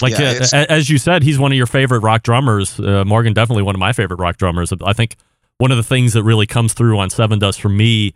Like 0.03 0.19
Yeah, 0.19 0.39
uh, 0.43 0.47
a- 0.53 0.71
as 0.71 0.91
you 0.91 0.99
said, 0.99 1.23
he's 1.23 1.39
one 1.39 1.51
of 1.51 1.57
your 1.57 1.67
favorite 1.67 2.01
rock 2.01 2.23
drummers. 2.23 2.79
Uh, 2.79 3.05
Morgan 3.07 3.33
definitely 3.33 3.63
one 3.63 3.75
of 3.75 3.79
my 3.79 3.95
favorite 3.95 4.21
rock 4.21 4.37
drummers. 4.37 4.71
I 4.85 4.93
think 4.93 5.17
one 5.57 5.71
of 5.71 5.79
the 5.79 5.83
things 5.83 6.13
that 6.13 6.23
really 6.25 6.47
comes 6.47 6.75
through 6.75 6.99
on 6.99 7.09
Sevendust 7.09 7.59
for 7.59 7.71
me 7.71 8.13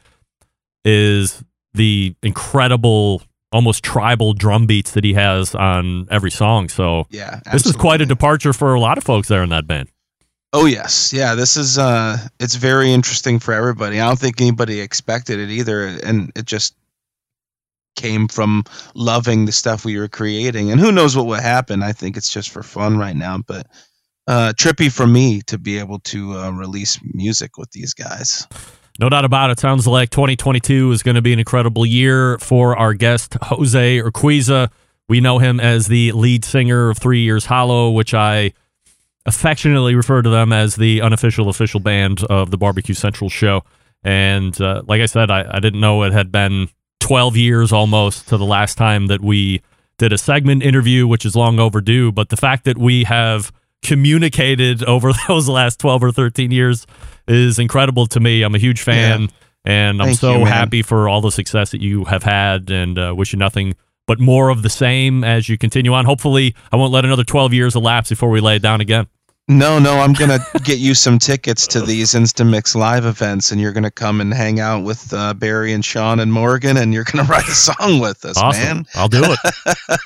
is 0.84 1.42
the 1.72 2.14
incredible, 2.22 3.22
almost 3.52 3.84
tribal 3.84 4.32
drum 4.34 4.66
beats 4.66 4.92
that 4.92 5.04
he 5.04 5.14
has 5.14 5.54
on 5.54 6.06
every 6.10 6.30
song. 6.30 6.68
So 6.68 7.06
Yeah, 7.10 7.40
this 7.52 7.66
is 7.66 7.76
quite 7.76 8.00
a 8.00 8.06
departure 8.06 8.52
for 8.52 8.74
a 8.74 8.80
lot 8.80 8.98
of 8.98 9.04
folks 9.04 9.28
there 9.28 9.42
in 9.42 9.50
that 9.50 9.66
band. 9.66 9.88
Oh 10.54 10.66
yes, 10.66 11.12
yeah. 11.12 11.34
This 11.34 11.56
is 11.56 11.78
uh, 11.78 12.18
it's 12.38 12.56
very 12.56 12.92
interesting 12.92 13.38
for 13.38 13.54
everybody. 13.54 13.98
I 13.98 14.06
don't 14.06 14.18
think 14.18 14.40
anybody 14.40 14.80
expected 14.80 15.38
it 15.38 15.48
either, 15.50 15.86
and 15.86 16.30
it 16.36 16.44
just 16.44 16.74
came 17.96 18.28
from 18.28 18.64
loving 18.94 19.46
the 19.46 19.52
stuff 19.52 19.84
we 19.84 19.98
were 19.98 20.08
creating. 20.08 20.70
And 20.70 20.80
who 20.80 20.92
knows 20.92 21.16
what 21.16 21.26
will 21.26 21.34
happen? 21.34 21.82
I 21.82 21.92
think 21.92 22.16
it's 22.16 22.32
just 22.32 22.50
for 22.50 22.62
fun 22.62 22.98
right 22.98 23.16
now, 23.16 23.38
but 23.38 23.66
uh, 24.26 24.52
trippy 24.56 24.90
for 24.90 25.06
me 25.06 25.40
to 25.42 25.58
be 25.58 25.78
able 25.78 26.00
to 26.00 26.34
uh, 26.34 26.50
release 26.50 26.98
music 27.02 27.56
with 27.56 27.70
these 27.70 27.94
guys. 27.94 28.46
No 29.02 29.08
doubt 29.08 29.24
about 29.24 29.50
it. 29.50 29.58
Sounds 29.58 29.84
like 29.88 30.10
2022 30.10 30.92
is 30.92 31.02
going 31.02 31.16
to 31.16 31.22
be 31.22 31.32
an 31.32 31.40
incredible 31.40 31.84
year 31.84 32.38
for 32.38 32.78
our 32.78 32.94
guest, 32.94 33.34
Jose 33.42 33.98
Urquiza. 33.98 34.70
We 35.08 35.20
know 35.20 35.40
him 35.40 35.58
as 35.58 35.88
the 35.88 36.12
lead 36.12 36.44
singer 36.44 36.88
of 36.88 36.98
Three 36.98 37.22
Years 37.22 37.46
Hollow, 37.46 37.90
which 37.90 38.14
I 38.14 38.52
affectionately 39.26 39.96
refer 39.96 40.22
to 40.22 40.30
them 40.30 40.52
as 40.52 40.76
the 40.76 41.02
unofficial 41.02 41.48
official 41.48 41.80
band 41.80 42.22
of 42.30 42.52
the 42.52 42.56
Barbecue 42.56 42.94
Central 42.94 43.28
show. 43.28 43.64
And 44.04 44.58
uh, 44.60 44.82
like 44.86 45.00
I 45.00 45.06
said, 45.06 45.32
I, 45.32 45.50
I 45.50 45.58
didn't 45.58 45.80
know 45.80 46.04
it 46.04 46.12
had 46.12 46.30
been 46.30 46.68
12 47.00 47.36
years 47.36 47.72
almost 47.72 48.28
to 48.28 48.36
the 48.36 48.46
last 48.46 48.78
time 48.78 49.08
that 49.08 49.20
we 49.20 49.62
did 49.98 50.12
a 50.12 50.18
segment 50.18 50.62
interview, 50.62 51.08
which 51.08 51.26
is 51.26 51.34
long 51.34 51.58
overdue. 51.58 52.12
But 52.12 52.28
the 52.28 52.36
fact 52.36 52.66
that 52.66 52.78
we 52.78 53.02
have 53.02 53.50
communicated 53.82 54.82
over 54.88 55.12
those 55.28 55.48
last 55.48 55.78
12 55.80 56.04
or 56.04 56.12
13 56.12 56.50
years 56.50 56.86
is 57.28 57.58
incredible 57.58 58.06
to 58.06 58.20
me. 58.20 58.42
I'm 58.42 58.54
a 58.54 58.58
huge 58.58 58.82
fan, 58.82 59.22
Yeah. 59.22 59.28
and 59.64 60.02
I'm 60.02 60.14
so 60.14 60.38
you, 60.40 60.44
happy 60.44 60.82
for 60.82 61.08
all 61.08 61.20
the 61.20 61.30
success 61.30 61.70
that 61.70 61.80
you 61.80 62.04
have 62.04 62.22
had, 62.22 62.70
and 62.70 62.98
uh, 62.98 63.14
wish 63.16 63.32
you 63.32 63.38
nothing 63.38 63.74
but 64.06 64.18
more 64.18 64.48
of 64.48 64.62
the 64.62 64.68
same 64.70 65.22
as 65.22 65.48
you 65.48 65.56
continue 65.56 65.92
on. 65.94 66.04
Hopefully, 66.04 66.54
I 66.72 66.76
won't 66.76 66.92
let 66.92 67.04
another 67.04 67.22
12 67.24 67.52
years 67.54 67.76
elapse 67.76 68.08
before 68.08 68.30
we 68.30 68.40
lay 68.40 68.56
it 68.56 68.62
down 68.62 68.80
again. 68.80 69.06
No, 69.48 69.78
no, 69.78 69.98
I'm 69.98 70.12
gonna 70.12 70.38
get 70.64 70.78
you 70.78 70.94
some 70.94 71.18
tickets 71.18 71.66
to 71.68 71.80
these 71.80 72.12
Instamix 72.14 72.74
live 72.74 73.04
events, 73.04 73.50
and 73.52 73.60
you're 73.60 73.72
gonna 73.72 73.90
come 73.90 74.20
and 74.20 74.32
hang 74.32 74.60
out 74.60 74.84
with 74.84 75.12
uh, 75.12 75.34
Barry 75.34 75.72
and 75.72 75.84
Sean 75.84 76.20
and 76.20 76.32
Morgan, 76.32 76.76
and 76.76 76.92
you're 76.94 77.04
gonna 77.04 77.24
write 77.28 77.46
a 77.48 77.52
song 77.54 78.00
with 78.00 78.24
us, 78.24 78.36
Awesome. 78.38 78.62
man. 78.78 78.86
I'll 78.94 79.08
do 79.08 79.22
it. 79.24 80.00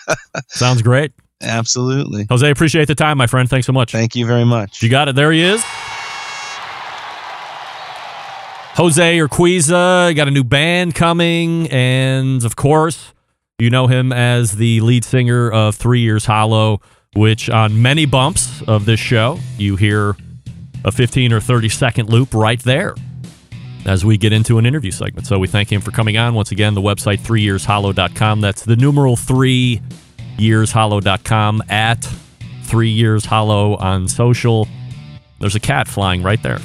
Sounds 0.49 0.83
great. 0.83 1.13
Absolutely. 1.43 2.27
Jose, 2.29 2.51
appreciate 2.51 2.89
the 2.89 2.95
time, 2.95 3.19
my 3.19 3.27
friend. 3.27 3.49
Thanks 3.49 3.67
so 3.67 3.73
much. 3.73 3.93
Thank 3.93 4.17
you 4.17 4.27
very 4.27 4.45
much. 4.45 4.83
You 4.83 4.89
got 4.89 5.09
it. 5.09 5.17
There 5.17 5.33
he 5.33 5.43
is. 5.43 5.63
Jose 8.77 9.19
Urquiza 9.19 10.15
got 10.15 10.29
a 10.29 10.31
new 10.31 10.45
band 10.45 10.95
coming, 10.95 11.67
and 11.71 12.45
of 12.45 12.57
course, 12.57 13.15
you 13.59 13.71
know 13.71 13.87
him 13.87 14.13
as 14.13 14.53
the 14.53 14.81
lead 14.81 15.03
singer 15.03 15.51
of 15.51 15.75
Three 15.75 16.01
Years 16.01 16.27
Hollow, 16.27 16.83
which 17.15 17.49
on 17.49 17.81
many 17.81 18.05
bumps 18.05 18.61
of 18.69 18.85
this 18.85 19.01
show, 19.01 19.39
you 19.57 19.77
hear 19.77 20.15
a 20.85 20.93
15 20.93 21.33
or 21.33 21.41
30 21.41 21.71
second 21.71 22.11
loop 22.11 22.35
right 22.35 22.63
there 22.63 22.95
as 23.87 24.05
we 24.05 24.19
get 24.19 24.33
into 24.35 24.59
an 24.59 24.67
interview 24.67 24.91
segment. 24.91 25.27
So 25.27 25.39
we 25.39 25.49
thank 25.49 25.73
him 25.73 25.81
for 25.81 25.91
coming 25.91 26.19
on. 26.19 26.35
Once 26.35 26.51
again, 26.51 26.75
the 26.75 26.83
website, 26.83 27.21
threeyearshollow.com. 27.21 28.41
That's 28.43 28.65
the 28.65 28.77
numeral 28.77 29.17
three 29.17 29.81
yearshollow.com 30.37 31.63
at 31.69 32.09
three 32.63 32.91
years 32.91 33.25
hollow 33.25 33.77
on 33.77 34.09
social. 34.09 34.69
There's 35.41 35.55
a 35.55 35.61
cat 35.61 35.89
flying 35.89 36.23
right 36.23 36.43
there. 36.43 36.59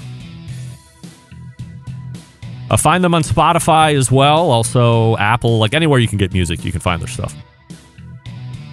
Uh, 2.69 2.77
find 2.77 3.03
them 3.03 3.13
on 3.13 3.21
Spotify 3.21 3.95
as 3.95 4.09
well. 4.09 4.49
Also, 4.49 5.17
Apple, 5.17 5.59
like 5.59 5.73
anywhere 5.73 5.99
you 5.99 6.07
can 6.07 6.17
get 6.17 6.31
music, 6.31 6.63
you 6.63 6.71
can 6.71 6.79
find 6.79 7.01
their 7.01 7.07
stuff. 7.09 7.35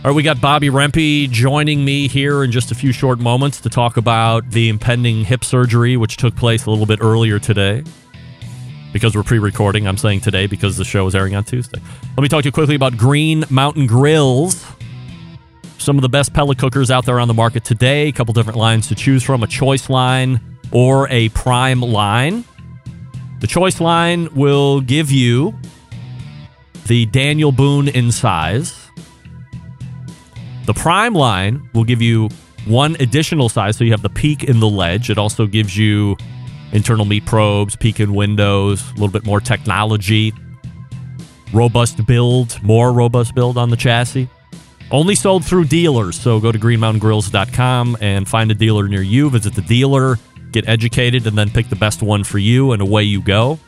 All 0.05 0.13
right, 0.13 0.15
we 0.15 0.23
got 0.23 0.37
Bobbi 0.37 0.71
Rempe 0.71 1.29
joining 1.29 1.85
me 1.85 2.07
here 2.07 2.45
in 2.45 2.53
just 2.53 2.71
a 2.71 2.77
few 2.77 2.93
short 2.93 3.19
moments 3.19 3.61
to 3.63 3.69
talk 3.69 3.97
about 3.97 4.49
the 4.53 4.69
impending 4.69 5.25
hip 5.25 5.43
surgery, 5.43 5.97
which 5.97 6.17
took 6.17 6.37
place 6.37 6.67
a 6.67 6.71
little 6.71 6.87
bit 6.87 7.01
earlier 7.03 7.41
today. 7.41 7.83
Because 8.93 9.17
we're 9.17 9.25
pre 9.25 9.41
recording, 9.41 9.89
I'm 9.89 9.97
saying 9.97 10.21
today 10.21 10.47
because 10.47 10.77
the 10.77 10.85
show 10.85 11.05
is 11.09 11.17
airing 11.17 11.35
on 11.35 11.43
Tuesday. 11.43 11.81
Let 12.17 12.23
me 12.23 12.29
talk 12.29 12.43
to 12.43 12.49
you 12.49 12.53
quickly 12.53 12.77
about 12.77 12.97
Green 12.97 13.45
Mountain 13.51 13.89
Grills. 13.89 14.65
Some 15.79 15.97
of 15.97 16.03
the 16.03 16.09
best 16.09 16.35
pellet 16.35 16.59
cookers 16.59 16.91
out 16.91 17.07
there 17.07 17.19
on 17.19 17.29
the 17.29 17.35
market 17.35 17.65
today. 17.65 18.09
A 18.09 18.13
couple 18.13 18.35
different 18.35 18.59
lines 18.59 18.89
to 18.89 18.95
choose 18.95 19.23
from 19.23 19.43
a 19.43 19.47
choice 19.47 19.89
line 19.89 20.41
or 20.73 21.09
a 21.09 21.29
prime 21.31 21.81
line. 21.81 22.45
The 23.41 23.47
choice 23.47 23.81
line 23.81 24.29
will 24.35 24.81
give 24.81 25.11
you 25.11 25.55
the 26.87 27.07
Daniel 27.07 27.53
Boone 27.53 27.89
in 27.89 28.11
size. 28.11 28.75
The 30.67 30.75
prime 30.75 31.15
line 31.15 31.69
will 31.73 31.85
give 31.85 32.03
you 32.03 32.29
one 32.67 32.97
additional 33.01 33.49
size, 33.49 33.77
so 33.77 33.85
you 33.85 33.93
have 33.93 34.03
the 34.03 34.11
peak 34.11 34.45
in 34.45 34.61
the 34.61 34.69
ledge. 34.69 35.09
It 35.09 35.17
also 35.17 35.47
gives 35.47 35.77
you 35.77 36.17
internal 36.73 37.05
meat 37.05 37.25
probes, 37.25 37.77
peak 37.77 38.01
in 38.01 38.15
windows, 38.15 38.87
a 38.91 38.93
little 38.95 39.09
bit 39.09 39.25
more 39.25 39.41
technology, 39.41 40.35
robust 41.55 42.05
build, 42.05 42.63
more 42.63 42.93
robust 42.93 43.35
build 43.35 43.57
on 43.57 43.71
the 43.71 43.77
chassis. 43.77 44.29
Only 44.91 45.15
sold 45.15 45.45
through 45.45 45.67
dealers, 45.67 46.19
so 46.19 46.41
go 46.41 46.51
to 46.51 46.59
greenmountaingrills.com 46.59 47.99
and 48.01 48.27
find 48.27 48.51
a 48.51 48.55
dealer 48.55 48.89
near 48.89 49.03
you. 49.03 49.29
Visit 49.29 49.55
the 49.55 49.63
dealer, 49.63 50.17
get 50.51 50.67
educated, 50.67 51.27
and 51.27 51.37
then 51.37 51.51
pick 51.51 51.69
the 51.69 51.77
best 51.77 52.03
one 52.03 52.25
for 52.25 52.39
you, 52.39 52.73
and 52.73 52.81
away 52.81 53.03
you 53.03 53.21
go. 53.21 53.59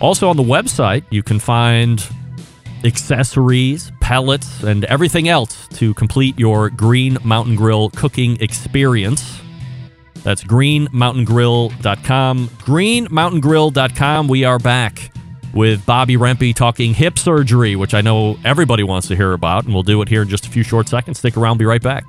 Also 0.00 0.28
on 0.28 0.36
the 0.36 0.42
website, 0.42 1.04
you 1.10 1.22
can 1.22 1.38
find 1.38 2.06
accessories, 2.84 3.92
pellets, 4.00 4.62
and 4.62 4.84
everything 4.86 5.28
else 5.28 5.68
to 5.68 5.94
complete 5.94 6.38
your 6.38 6.68
Green 6.68 7.16
Mountain 7.24 7.56
Grill 7.56 7.90
cooking 7.90 8.38
experience. 8.40 9.40
That's 10.22 10.44
greenmountaingrill.com. 10.44 12.48
Greenmountaingrill.com. 12.48 14.28
We 14.28 14.44
are 14.44 14.58
back 14.58 15.10
with 15.52 15.84
Bobbi 15.86 16.16
Rempe 16.16 16.54
talking 16.54 16.94
hip 16.94 17.18
surgery, 17.18 17.76
which 17.76 17.94
I 17.94 18.00
know 18.00 18.38
everybody 18.44 18.82
wants 18.82 19.08
to 19.08 19.16
hear 19.16 19.32
about, 19.32 19.64
and 19.64 19.74
we'll 19.74 19.82
do 19.82 20.00
it 20.02 20.08
here 20.08 20.22
in 20.22 20.28
just 20.28 20.46
a 20.46 20.50
few 20.50 20.62
short 20.62 20.88
seconds. 20.88 21.18
Stick 21.18 21.36
around, 21.36 21.58
be 21.58 21.64
right 21.64 21.82
back. 21.82 22.04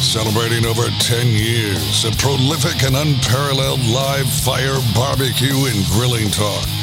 Celebrating 0.00 0.64
over 0.64 0.86
10 1.00 1.26
years 1.26 2.04
of 2.04 2.16
prolific 2.18 2.84
and 2.84 2.94
unparalleled 2.94 3.80
live 3.86 4.28
fire 4.28 4.78
barbecue 4.94 5.66
and 5.66 5.84
grilling 5.86 6.30
talk. 6.30 6.73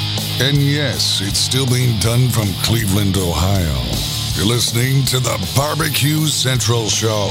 And 0.44 0.58
yes, 0.58 1.22
it's 1.22 1.38
still 1.38 1.68
being 1.68 2.00
done 2.00 2.28
from 2.30 2.48
Cleveland, 2.64 3.16
Ohio. 3.16 3.78
You're 4.36 4.52
listening 4.52 5.06
to 5.06 5.20
the 5.20 5.38
Barbecue 5.56 6.26
Central 6.26 6.90
Show. 6.90 7.30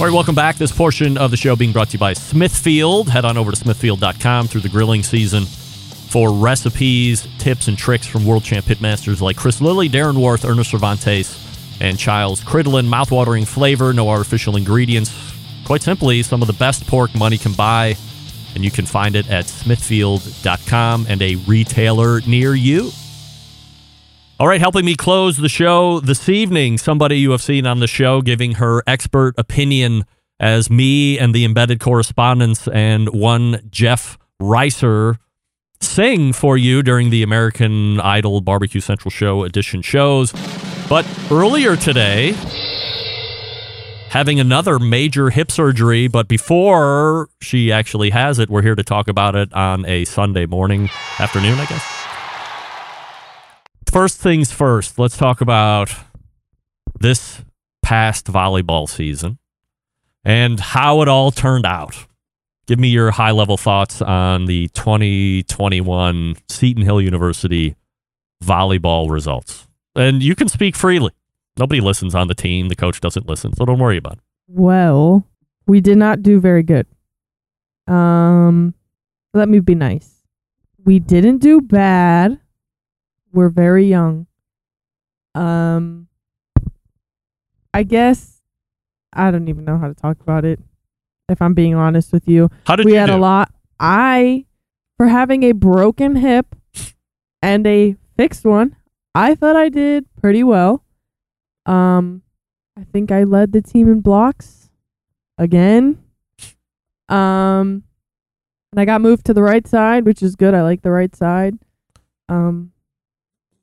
All 0.00 0.06
right, 0.06 0.14
welcome 0.14 0.34
back. 0.34 0.56
This 0.56 0.72
portion 0.72 1.18
of 1.18 1.30
the 1.30 1.36
show 1.36 1.54
being 1.54 1.72
brought 1.72 1.88
to 1.88 1.92
you 1.92 1.98
by 1.98 2.14
Smithfield. 2.14 3.10
Head 3.10 3.26
on 3.26 3.36
over 3.36 3.50
to 3.50 3.56
smithfield.com 3.58 4.48
through 4.48 4.62
the 4.62 4.70
grilling 4.70 5.02
season 5.02 5.44
for 5.44 6.32
recipes, 6.32 7.28
tips, 7.36 7.68
and 7.68 7.76
tricks 7.76 8.06
from 8.06 8.24
world 8.24 8.42
champ 8.42 8.64
pitmasters 8.64 9.20
like 9.20 9.36
Chris 9.36 9.60
Lilly, 9.60 9.90
Darren 9.90 10.16
Warth, 10.16 10.46
Ernest 10.46 10.72
Servantes, 10.72 11.49
and 11.80 11.98
Childs 11.98 12.42
Cridlin. 12.42 12.88
Mouthwatering 12.88 13.46
flavor, 13.46 13.92
no 13.92 14.08
artificial 14.08 14.56
ingredients. 14.56 15.12
Quite 15.64 15.82
simply, 15.82 16.22
some 16.22 16.42
of 16.42 16.46
the 16.46 16.54
best 16.54 16.86
pork 16.86 17.14
money 17.14 17.38
can 17.38 17.52
buy, 17.52 17.96
and 18.54 18.64
you 18.64 18.70
can 18.70 18.86
find 18.86 19.14
it 19.14 19.30
at 19.30 19.46
smithfield.com 19.46 21.06
and 21.08 21.22
a 21.22 21.36
retailer 21.36 22.20
near 22.22 22.54
you. 22.54 22.90
All 24.40 24.48
right, 24.48 24.60
helping 24.60 24.86
me 24.86 24.94
close 24.94 25.36
the 25.36 25.50
show 25.50 26.00
this 26.00 26.28
evening, 26.28 26.78
somebody 26.78 27.18
you 27.18 27.30
have 27.32 27.42
seen 27.42 27.66
on 27.66 27.80
the 27.80 27.86
show 27.86 28.22
giving 28.22 28.52
her 28.52 28.82
expert 28.86 29.34
opinion 29.36 30.06
as 30.40 30.70
me 30.70 31.18
and 31.18 31.34
the 31.34 31.44
embedded 31.44 31.78
correspondents 31.78 32.66
and 32.68 33.10
one 33.10 33.60
Jeff 33.70 34.16
Reiser 34.40 35.18
sing 35.82 36.32
for 36.32 36.56
you 36.56 36.82
during 36.82 37.10
the 37.10 37.22
American 37.22 38.00
Idol 38.00 38.40
Barbecue 38.40 38.80
Central 38.80 39.10
Show 39.10 39.44
edition 39.44 39.82
shows. 39.82 40.32
But 40.90 41.06
earlier 41.30 41.76
today, 41.76 42.32
having 44.08 44.40
another 44.40 44.80
major 44.80 45.30
hip 45.30 45.52
surgery, 45.52 46.08
but 46.08 46.26
before 46.26 47.28
she 47.40 47.70
actually 47.70 48.10
has 48.10 48.40
it, 48.40 48.50
we're 48.50 48.62
here 48.62 48.74
to 48.74 48.82
talk 48.82 49.06
about 49.06 49.36
it 49.36 49.52
on 49.52 49.86
a 49.86 50.04
Sunday 50.04 50.46
morning, 50.46 50.90
afternoon, 51.20 51.60
I 51.60 51.66
guess. 51.66 51.84
First 53.88 54.18
things 54.18 54.50
first, 54.50 54.98
let's 54.98 55.16
talk 55.16 55.40
about 55.40 55.94
this 56.98 57.44
past 57.82 58.26
volleyball 58.26 58.88
season 58.88 59.38
and 60.24 60.58
how 60.58 61.02
it 61.02 61.08
all 61.08 61.30
turned 61.30 61.66
out. 61.66 62.04
Give 62.66 62.80
me 62.80 62.88
your 62.88 63.12
high 63.12 63.30
level 63.30 63.56
thoughts 63.56 64.02
on 64.02 64.46
the 64.46 64.66
2021 64.74 66.36
Seton 66.48 66.82
Hill 66.82 67.00
University 67.00 67.76
volleyball 68.42 69.08
results. 69.08 69.68
And 69.94 70.22
you 70.22 70.34
can 70.34 70.48
speak 70.48 70.76
freely. 70.76 71.12
Nobody 71.58 71.80
listens 71.80 72.14
on 72.14 72.28
the 72.28 72.34
team. 72.34 72.68
The 72.68 72.76
coach 72.76 73.00
doesn't 73.00 73.28
listen, 73.28 73.54
so 73.54 73.64
don't 73.64 73.78
worry 73.78 73.96
about 73.96 74.14
it. 74.14 74.18
Well, 74.48 75.26
we 75.66 75.80
did 75.80 75.98
not 75.98 76.22
do 76.22 76.40
very 76.40 76.62
good. 76.62 76.86
Um, 77.86 78.74
let 79.34 79.48
me 79.48 79.60
be 79.60 79.74
nice. 79.74 80.22
We 80.84 80.98
didn't 80.98 81.38
do 81.38 81.60
bad. 81.60 82.38
We're 83.32 83.48
very 83.48 83.86
young. 83.86 84.26
Um, 85.34 86.08
I 87.74 87.82
guess 87.82 88.40
I 89.12 89.30
don't 89.30 89.48
even 89.48 89.64
know 89.64 89.78
how 89.78 89.88
to 89.88 89.94
talk 89.94 90.20
about 90.20 90.44
it. 90.44 90.60
If 91.28 91.40
I'm 91.40 91.54
being 91.54 91.74
honest 91.74 92.12
with 92.12 92.26
you, 92.26 92.50
How 92.66 92.74
did 92.76 92.86
we 92.86 92.92
you 92.92 92.98
had 92.98 93.06
do? 93.06 93.14
a 93.14 93.18
lot. 93.18 93.52
I, 93.78 94.46
for 94.96 95.06
having 95.08 95.44
a 95.44 95.52
broken 95.52 96.16
hip 96.16 96.56
and 97.40 97.66
a 97.66 97.96
fixed 98.16 98.44
one, 98.44 98.74
I 99.14 99.34
thought 99.34 99.56
I 99.56 99.68
did 99.68 100.06
pretty 100.20 100.44
well. 100.44 100.84
Um, 101.66 102.22
I 102.78 102.84
think 102.84 103.10
I 103.10 103.24
led 103.24 103.52
the 103.52 103.60
team 103.62 103.88
in 103.90 104.00
blocks 104.00 104.70
again. 105.38 106.02
Um, 107.08 107.82
and 108.72 108.78
I 108.78 108.84
got 108.84 109.00
moved 109.00 109.26
to 109.26 109.34
the 109.34 109.42
right 109.42 109.66
side, 109.66 110.06
which 110.06 110.22
is 110.22 110.36
good. 110.36 110.54
I 110.54 110.62
like 110.62 110.82
the 110.82 110.92
right 110.92 111.14
side. 111.14 111.58
Um, 112.28 112.72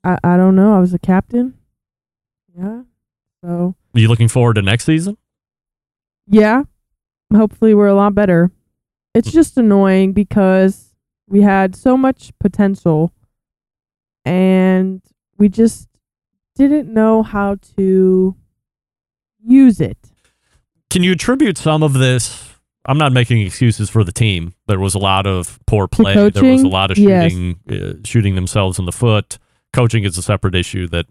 I 0.04 0.18
I 0.22 0.36
don't 0.36 0.54
know. 0.54 0.74
I 0.76 0.80
was 0.80 0.92
a 0.92 0.98
captain. 0.98 1.54
Yeah. 2.56 2.82
So 3.42 3.74
Are 3.94 4.00
you 4.00 4.08
looking 4.08 4.28
forward 4.28 4.54
to 4.54 4.62
next 4.62 4.84
season? 4.84 5.16
yeah, 6.30 6.64
hopefully 7.34 7.72
we're 7.72 7.86
a 7.86 7.94
lot 7.94 8.14
better. 8.14 8.50
It's 9.14 9.32
just 9.32 9.56
annoying 9.56 10.12
because 10.12 10.92
we 11.26 11.40
had 11.40 11.74
so 11.74 11.96
much 11.96 12.32
potential 12.38 13.12
and 14.26 15.00
we 15.38 15.48
just 15.48 15.88
didn't 16.56 16.92
know 16.92 17.22
how 17.22 17.56
to 17.76 18.34
use 19.44 19.80
it. 19.80 19.96
Can 20.90 21.02
you 21.02 21.12
attribute 21.12 21.56
some 21.58 21.82
of 21.82 21.92
this? 21.94 22.44
I'm 22.86 22.98
not 22.98 23.12
making 23.12 23.42
excuses 23.42 23.90
for 23.90 24.02
the 24.02 24.12
team. 24.12 24.54
There 24.66 24.78
was 24.80 24.94
a 24.94 24.98
lot 24.98 25.26
of 25.26 25.60
poor 25.66 25.86
play. 25.88 26.14
There 26.30 26.44
was 26.44 26.62
a 26.62 26.68
lot 26.68 26.90
of 26.90 26.98
Yes. 26.98 27.30
shooting, 27.32 27.56
uh, 27.70 27.92
shooting 28.04 28.34
themselves 28.34 28.78
in 28.78 28.86
the 28.86 28.92
foot. 28.92 29.38
Coaching 29.72 30.04
is 30.04 30.16
a 30.16 30.22
separate 30.22 30.54
issue 30.54 30.88
that 30.88 31.06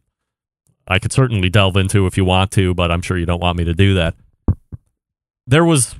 I 0.87 0.97
could 0.99 1.11
certainly 1.11 1.49
delve 1.49 1.77
into 1.77 2.07
if 2.07 2.17
you 2.17 2.25
want 2.25 2.51
to, 2.51 2.73
but 2.73 2.91
I'm 2.91 3.01
sure 3.01 3.17
you 3.17 3.25
don't 3.27 3.41
want 3.41 3.57
me 3.57 3.63
to 3.65 3.73
do 3.75 3.93
that. 3.93 4.15
There 5.45 5.63
was 5.65 5.95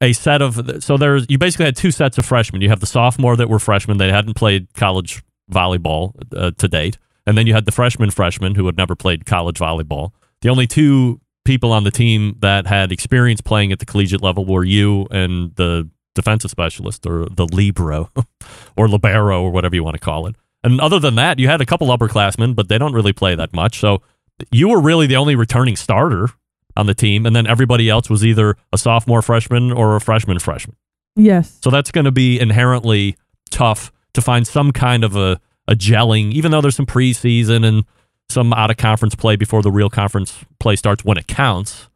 a 0.00 0.12
set 0.12 0.42
of 0.42 0.82
so 0.84 0.96
there's 0.96 1.26
you 1.28 1.38
basically 1.38 1.64
had 1.64 1.76
two 1.76 1.90
sets 1.90 2.18
of 2.18 2.24
freshmen. 2.24 2.62
You 2.62 2.68
have 2.68 2.80
the 2.80 2.86
sophomore 2.86 3.36
that 3.36 3.48
were 3.48 3.58
freshmen; 3.58 3.96
they 3.98 4.12
hadn't 4.12 4.34
played 4.34 4.72
college 4.74 5.22
volleyball 5.50 6.12
uh, 6.36 6.52
to 6.58 6.68
date, 6.68 6.98
and 7.26 7.36
then 7.36 7.46
you 7.46 7.54
had 7.54 7.66
the 7.66 7.72
freshman 7.72 8.10
freshman 8.10 8.54
who 8.54 8.66
had 8.66 8.76
never 8.76 8.94
played 8.94 9.26
college 9.26 9.58
volleyball. 9.58 10.12
The 10.42 10.48
only 10.48 10.66
two 10.66 11.20
people 11.44 11.72
on 11.72 11.84
the 11.84 11.90
team 11.90 12.36
that 12.40 12.66
had 12.66 12.92
experience 12.92 13.40
playing 13.40 13.72
at 13.72 13.78
the 13.78 13.86
collegiate 13.86 14.22
level 14.22 14.44
were 14.44 14.64
you 14.64 15.06
and 15.10 15.54
the 15.56 15.88
defensive 16.14 16.50
specialist 16.50 17.06
or 17.06 17.26
the 17.26 17.46
libero 17.46 18.10
or 18.76 18.88
libero 18.88 19.42
or 19.42 19.50
whatever 19.50 19.74
you 19.74 19.84
want 19.84 19.94
to 19.94 20.00
call 20.00 20.26
it. 20.26 20.36
And 20.64 20.80
other 20.80 20.98
than 20.98 21.14
that, 21.14 21.38
you 21.38 21.46
had 21.46 21.60
a 21.60 21.66
couple 21.66 21.86
upperclassmen, 21.88 22.56
but 22.56 22.68
they 22.68 22.78
don't 22.78 22.92
really 22.92 23.12
play 23.12 23.34
that 23.36 23.52
much. 23.52 23.78
So 23.78 24.02
you 24.50 24.68
were 24.68 24.80
really 24.80 25.06
the 25.06 25.16
only 25.16 25.36
returning 25.36 25.76
starter 25.76 26.30
on 26.76 26.86
the 26.86 26.94
team, 26.94 27.24
and 27.24 27.34
then 27.34 27.46
everybody 27.46 27.88
else 27.88 28.10
was 28.10 28.24
either 28.24 28.56
a 28.72 28.78
sophomore 28.78 29.22
freshman 29.22 29.72
or 29.72 29.96
a 29.96 30.00
freshman 30.00 30.38
freshman. 30.38 30.76
Yes. 31.14 31.58
So 31.62 31.70
that's 31.70 31.90
going 31.90 32.04
to 32.04 32.10
be 32.10 32.38
inherently 32.38 33.16
tough 33.50 33.92
to 34.14 34.20
find 34.20 34.46
some 34.46 34.72
kind 34.72 35.04
of 35.04 35.16
a, 35.16 35.40
a 35.68 35.74
gelling, 35.74 36.32
even 36.32 36.50
though 36.50 36.60
there's 36.60 36.76
some 36.76 36.86
preseason 36.86 37.66
and 37.66 37.84
some 38.28 38.52
out 38.52 38.70
of 38.70 38.76
conference 38.76 39.14
play 39.14 39.36
before 39.36 39.62
the 39.62 39.70
real 39.70 39.90
conference 39.90 40.44
play 40.58 40.76
starts 40.76 41.04
when 41.04 41.18
it 41.18 41.26
counts. 41.26 41.88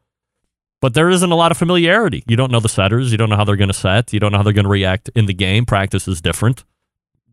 But 0.81 0.95
there 0.95 1.11
isn't 1.11 1.31
a 1.31 1.35
lot 1.35 1.51
of 1.51 1.59
familiarity. 1.59 2.25
You 2.27 2.37
don't 2.37 2.51
know 2.51 2.61
the 2.61 2.69
setters. 2.69 3.13
You 3.13 3.19
don't 3.19 3.29
know 3.29 3.37
how 3.37 3.45
they're 3.45 3.57
going 3.57 3.69
to 3.69 3.75
set. 3.75 4.13
You 4.13 4.21
don't 4.21 4.33
know 4.33 4.39
how 4.39 4.45
they're 4.45 4.53
going 4.53 4.65
to 4.65 4.71
react 4.71 5.11
in 5.15 5.27
the 5.27 5.35
game. 5.35 5.67
Practice 5.67 6.09
is 6.09 6.23
different. 6.23 6.65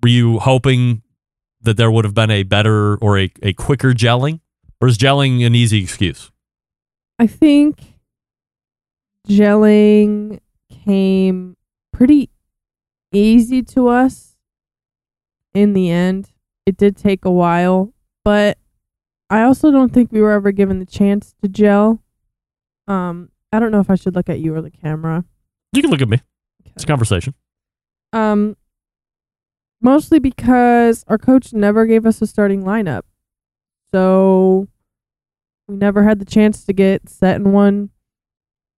Were 0.03 0.09
you 0.09 0.39
hoping 0.39 1.01
that 1.61 1.77
there 1.77 1.89
would 1.89 2.05
have 2.05 2.13
been 2.13 2.29
a 2.29 2.43
better 2.43 2.97
or 2.97 3.17
a, 3.17 3.31
a 3.41 3.53
quicker 3.53 3.93
gelling? 3.93 4.41
Or 4.81 4.87
is 4.87 4.97
gelling 4.97 5.45
an 5.45 5.55
easy 5.55 5.81
excuse? 5.81 6.31
I 7.17 7.25
think 7.25 7.79
gelling 9.27 10.39
came 10.69 11.55
pretty 11.91 12.29
easy 13.11 13.63
to 13.63 13.87
us 13.87 14.36
in 15.53 15.73
the 15.73 15.89
end. 15.89 16.29
It 16.65 16.77
did 16.77 16.97
take 16.97 17.25
a 17.25 17.31
while, 17.31 17.93
but 18.23 18.57
I 19.29 19.43
also 19.43 19.71
don't 19.71 19.93
think 19.93 20.11
we 20.11 20.21
were 20.21 20.31
ever 20.31 20.51
given 20.51 20.79
the 20.79 20.85
chance 20.85 21.33
to 21.41 21.47
gel. 21.47 22.01
Um, 22.87 23.29
I 23.51 23.59
don't 23.59 23.71
know 23.71 23.79
if 23.79 23.89
I 23.89 23.95
should 23.95 24.15
look 24.15 24.29
at 24.29 24.39
you 24.39 24.55
or 24.55 24.61
the 24.61 24.71
camera. 24.71 25.25
You 25.73 25.81
can 25.81 25.91
look 25.91 26.01
at 26.01 26.09
me. 26.09 26.21
It's 26.65 26.83
a 26.83 26.87
conversation. 26.87 27.33
Um, 28.13 28.55
mostly 29.81 30.19
because 30.19 31.03
our 31.07 31.17
coach 31.17 31.53
never 31.53 31.85
gave 31.85 32.05
us 32.05 32.21
a 32.21 32.27
starting 32.27 32.63
lineup, 32.63 33.03
so 33.91 34.67
we 35.67 35.75
never 35.75 36.03
had 36.03 36.19
the 36.19 36.25
chance 36.25 36.63
to 36.65 36.73
get 36.73 37.09
set 37.09 37.37
in 37.37 37.51
one 37.51 37.89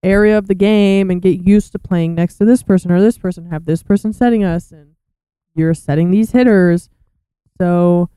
area 0.02 0.38
of 0.38 0.48
the 0.48 0.56
game 0.56 1.12
and 1.12 1.22
get 1.22 1.42
used 1.42 1.72
to 1.74 1.80
playing 1.80 2.16
next 2.16 2.38
to 2.38 2.46
this 2.46 2.64
person 2.64 2.92
or 2.92 3.02
this 3.02 3.18
person. 3.18 3.52
Have 3.52 3.66
this 3.66 3.84
person 3.84 4.14
setting 4.14 4.44
us, 4.44 4.72
and 4.72 4.96
you're 5.56 5.74
setting 5.74 6.12
these 6.12 6.32
hitters. 6.32 6.90
So 7.60 8.10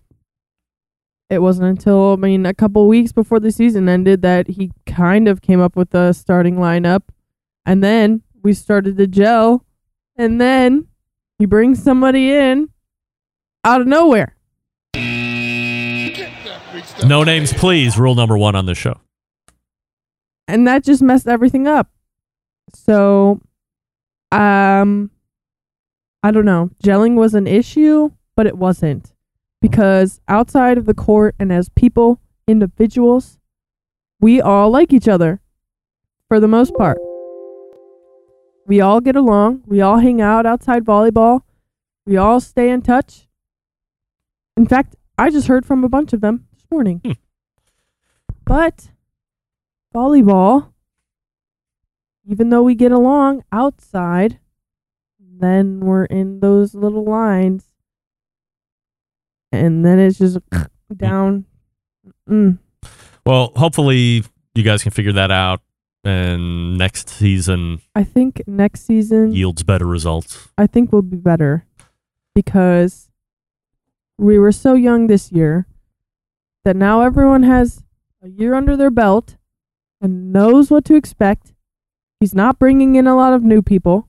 it 1.30 1.40
wasn't 1.40 1.68
until 1.68 2.12
I 2.12 2.16
mean 2.16 2.46
a 2.46 2.54
couple 2.54 2.86
weeks 2.86 3.12
before 3.12 3.40
the 3.40 3.50
season 3.50 3.88
ended 3.88 4.22
that 4.22 4.48
he 4.48 4.70
kind 4.86 5.28
of 5.28 5.40
came 5.42 5.60
up 5.60 5.76
with 5.76 5.94
a 5.94 6.12
starting 6.14 6.56
lineup, 6.56 7.02
and 7.66 7.82
then 7.82 8.22
we 8.42 8.52
started 8.52 8.96
to 8.98 9.06
gel, 9.06 9.64
and 10.16 10.40
then 10.40 10.86
he 11.38 11.46
brings 11.46 11.82
somebody 11.82 12.30
in 12.32 12.68
out 13.64 13.80
of 13.80 13.86
nowhere. 13.86 14.36
No 17.06 17.24
names, 17.24 17.52
please. 17.52 17.98
Rule 17.98 18.14
number 18.14 18.36
one 18.36 18.54
on 18.54 18.66
this 18.66 18.78
show. 18.78 19.00
and 20.48 20.66
that 20.66 20.84
just 20.84 21.02
messed 21.02 21.26
everything 21.28 21.66
up. 21.66 21.90
So, 22.74 23.40
um, 24.32 25.10
I 26.22 26.30
don't 26.30 26.44
know. 26.44 26.70
Gelling 26.82 27.14
was 27.14 27.34
an 27.34 27.46
issue, 27.46 28.10
but 28.36 28.46
it 28.46 28.56
wasn't 28.56 29.12
because 29.60 30.20
outside 30.28 30.78
of 30.78 30.86
the 30.86 30.94
court 30.94 31.34
and 31.38 31.52
as 31.52 31.68
people, 31.70 32.20
individuals, 32.46 33.38
we 34.20 34.40
all 34.40 34.70
like 34.70 34.92
each 34.92 35.08
other 35.08 35.40
for 36.28 36.38
the 36.38 36.48
most 36.48 36.74
part. 36.74 36.98
We 38.66 38.80
all 38.80 39.00
get 39.00 39.16
along. 39.16 39.62
We 39.66 39.80
all 39.80 39.98
hang 39.98 40.20
out 40.20 40.46
outside 40.46 40.84
volleyball. 40.84 41.42
We 42.06 42.16
all 42.16 42.40
stay 42.40 42.70
in 42.70 42.82
touch. 42.82 43.28
In 44.56 44.66
fact, 44.66 44.96
I 45.18 45.30
just 45.30 45.48
heard 45.48 45.66
from 45.66 45.82
a 45.84 45.88
bunch 45.88 46.12
of 46.12 46.20
them 46.20 46.46
this 46.52 46.64
morning. 46.70 47.00
Hmm. 47.04 47.12
But 48.44 48.90
volleyball, 49.94 50.72
even 52.24 52.50
though 52.50 52.62
we 52.62 52.74
get 52.74 52.92
along 52.92 53.44
outside, 53.50 54.38
then 55.42 55.80
we're 55.80 56.04
in 56.04 56.40
those 56.40 56.74
little 56.74 57.04
lines. 57.04 57.64
And 59.50 59.84
then 59.84 59.98
it's 59.98 60.18
just 60.18 60.38
down. 60.96 61.44
Mm. 62.28 62.58
Well, 63.24 63.52
hopefully 63.56 64.24
you 64.54 64.62
guys 64.62 64.82
can 64.82 64.92
figure 64.92 65.12
that 65.12 65.30
out, 65.30 65.60
and 66.04 66.76
next 66.76 67.08
season 67.08 67.80
I 67.94 68.04
think 68.04 68.42
next 68.46 68.84
season, 68.86 69.32
yields 69.32 69.62
better 69.62 69.86
results. 69.86 70.48
I 70.58 70.66
think 70.66 70.92
we'll 70.92 71.02
be 71.02 71.16
better 71.16 71.64
because 72.34 73.10
we 74.18 74.38
were 74.38 74.52
so 74.52 74.74
young 74.74 75.06
this 75.06 75.30
year 75.30 75.66
that 76.64 76.76
now 76.76 77.02
everyone 77.02 77.44
has 77.44 77.82
a 78.22 78.28
year 78.28 78.54
under 78.54 78.76
their 78.76 78.90
belt 78.90 79.36
and 80.00 80.32
knows 80.32 80.70
what 80.70 80.84
to 80.86 80.94
expect. 80.94 81.54
He's 82.20 82.34
not 82.34 82.58
bringing 82.58 82.94
in 82.94 83.06
a 83.06 83.16
lot 83.16 83.32
of 83.32 83.42
new 83.42 83.62
people. 83.62 84.08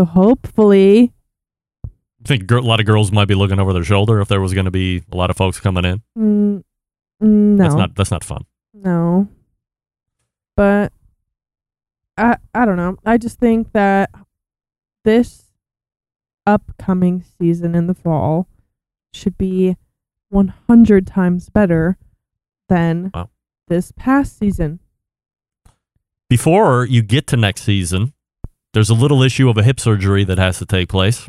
So 0.00 0.06
hopefully, 0.06 1.12
I 1.84 1.88
think 2.24 2.50
a 2.50 2.60
lot 2.60 2.80
of 2.80 2.86
girls 2.86 3.12
might 3.12 3.26
be 3.28 3.34
looking 3.34 3.58
over 3.60 3.74
their 3.74 3.84
shoulder 3.84 4.18
if 4.22 4.28
there 4.28 4.40
was 4.40 4.54
going 4.54 4.64
to 4.64 4.70
be 4.70 5.02
a 5.12 5.14
lot 5.14 5.28
of 5.28 5.36
folks 5.36 5.60
coming 5.60 5.84
in. 5.84 6.02
mm, 6.18 6.64
no. 7.20 7.62
That's 7.62 7.74
not 7.74 7.94
that's 7.94 8.10
not 8.10 8.24
fun. 8.24 8.46
No. 8.72 9.28
But 10.56 10.94
I 12.16 12.38
I 12.54 12.64
don't 12.64 12.78
know. 12.78 12.96
I 13.04 13.18
just 13.18 13.38
think 13.38 13.72
that 13.72 14.08
this 15.04 15.52
upcoming 16.46 17.22
season 17.38 17.74
in 17.74 17.86
the 17.86 17.92
fall 17.94 18.48
should 19.12 19.36
be 19.36 19.76
100 20.30 21.06
times 21.06 21.50
better 21.50 21.98
than 22.70 23.10
Wow. 23.12 23.28
this 23.68 23.92
past 23.92 24.38
season. 24.38 24.80
Before 26.30 26.86
you 26.86 27.02
get 27.02 27.26
to 27.26 27.36
next 27.36 27.64
season, 27.64 28.14
there's 28.72 28.90
a 28.90 28.94
little 28.94 29.22
issue 29.22 29.48
of 29.48 29.56
a 29.58 29.62
hip 29.62 29.80
surgery 29.80 30.24
that 30.24 30.38
has 30.38 30.58
to 30.58 30.66
take 30.66 30.88
place 30.88 31.28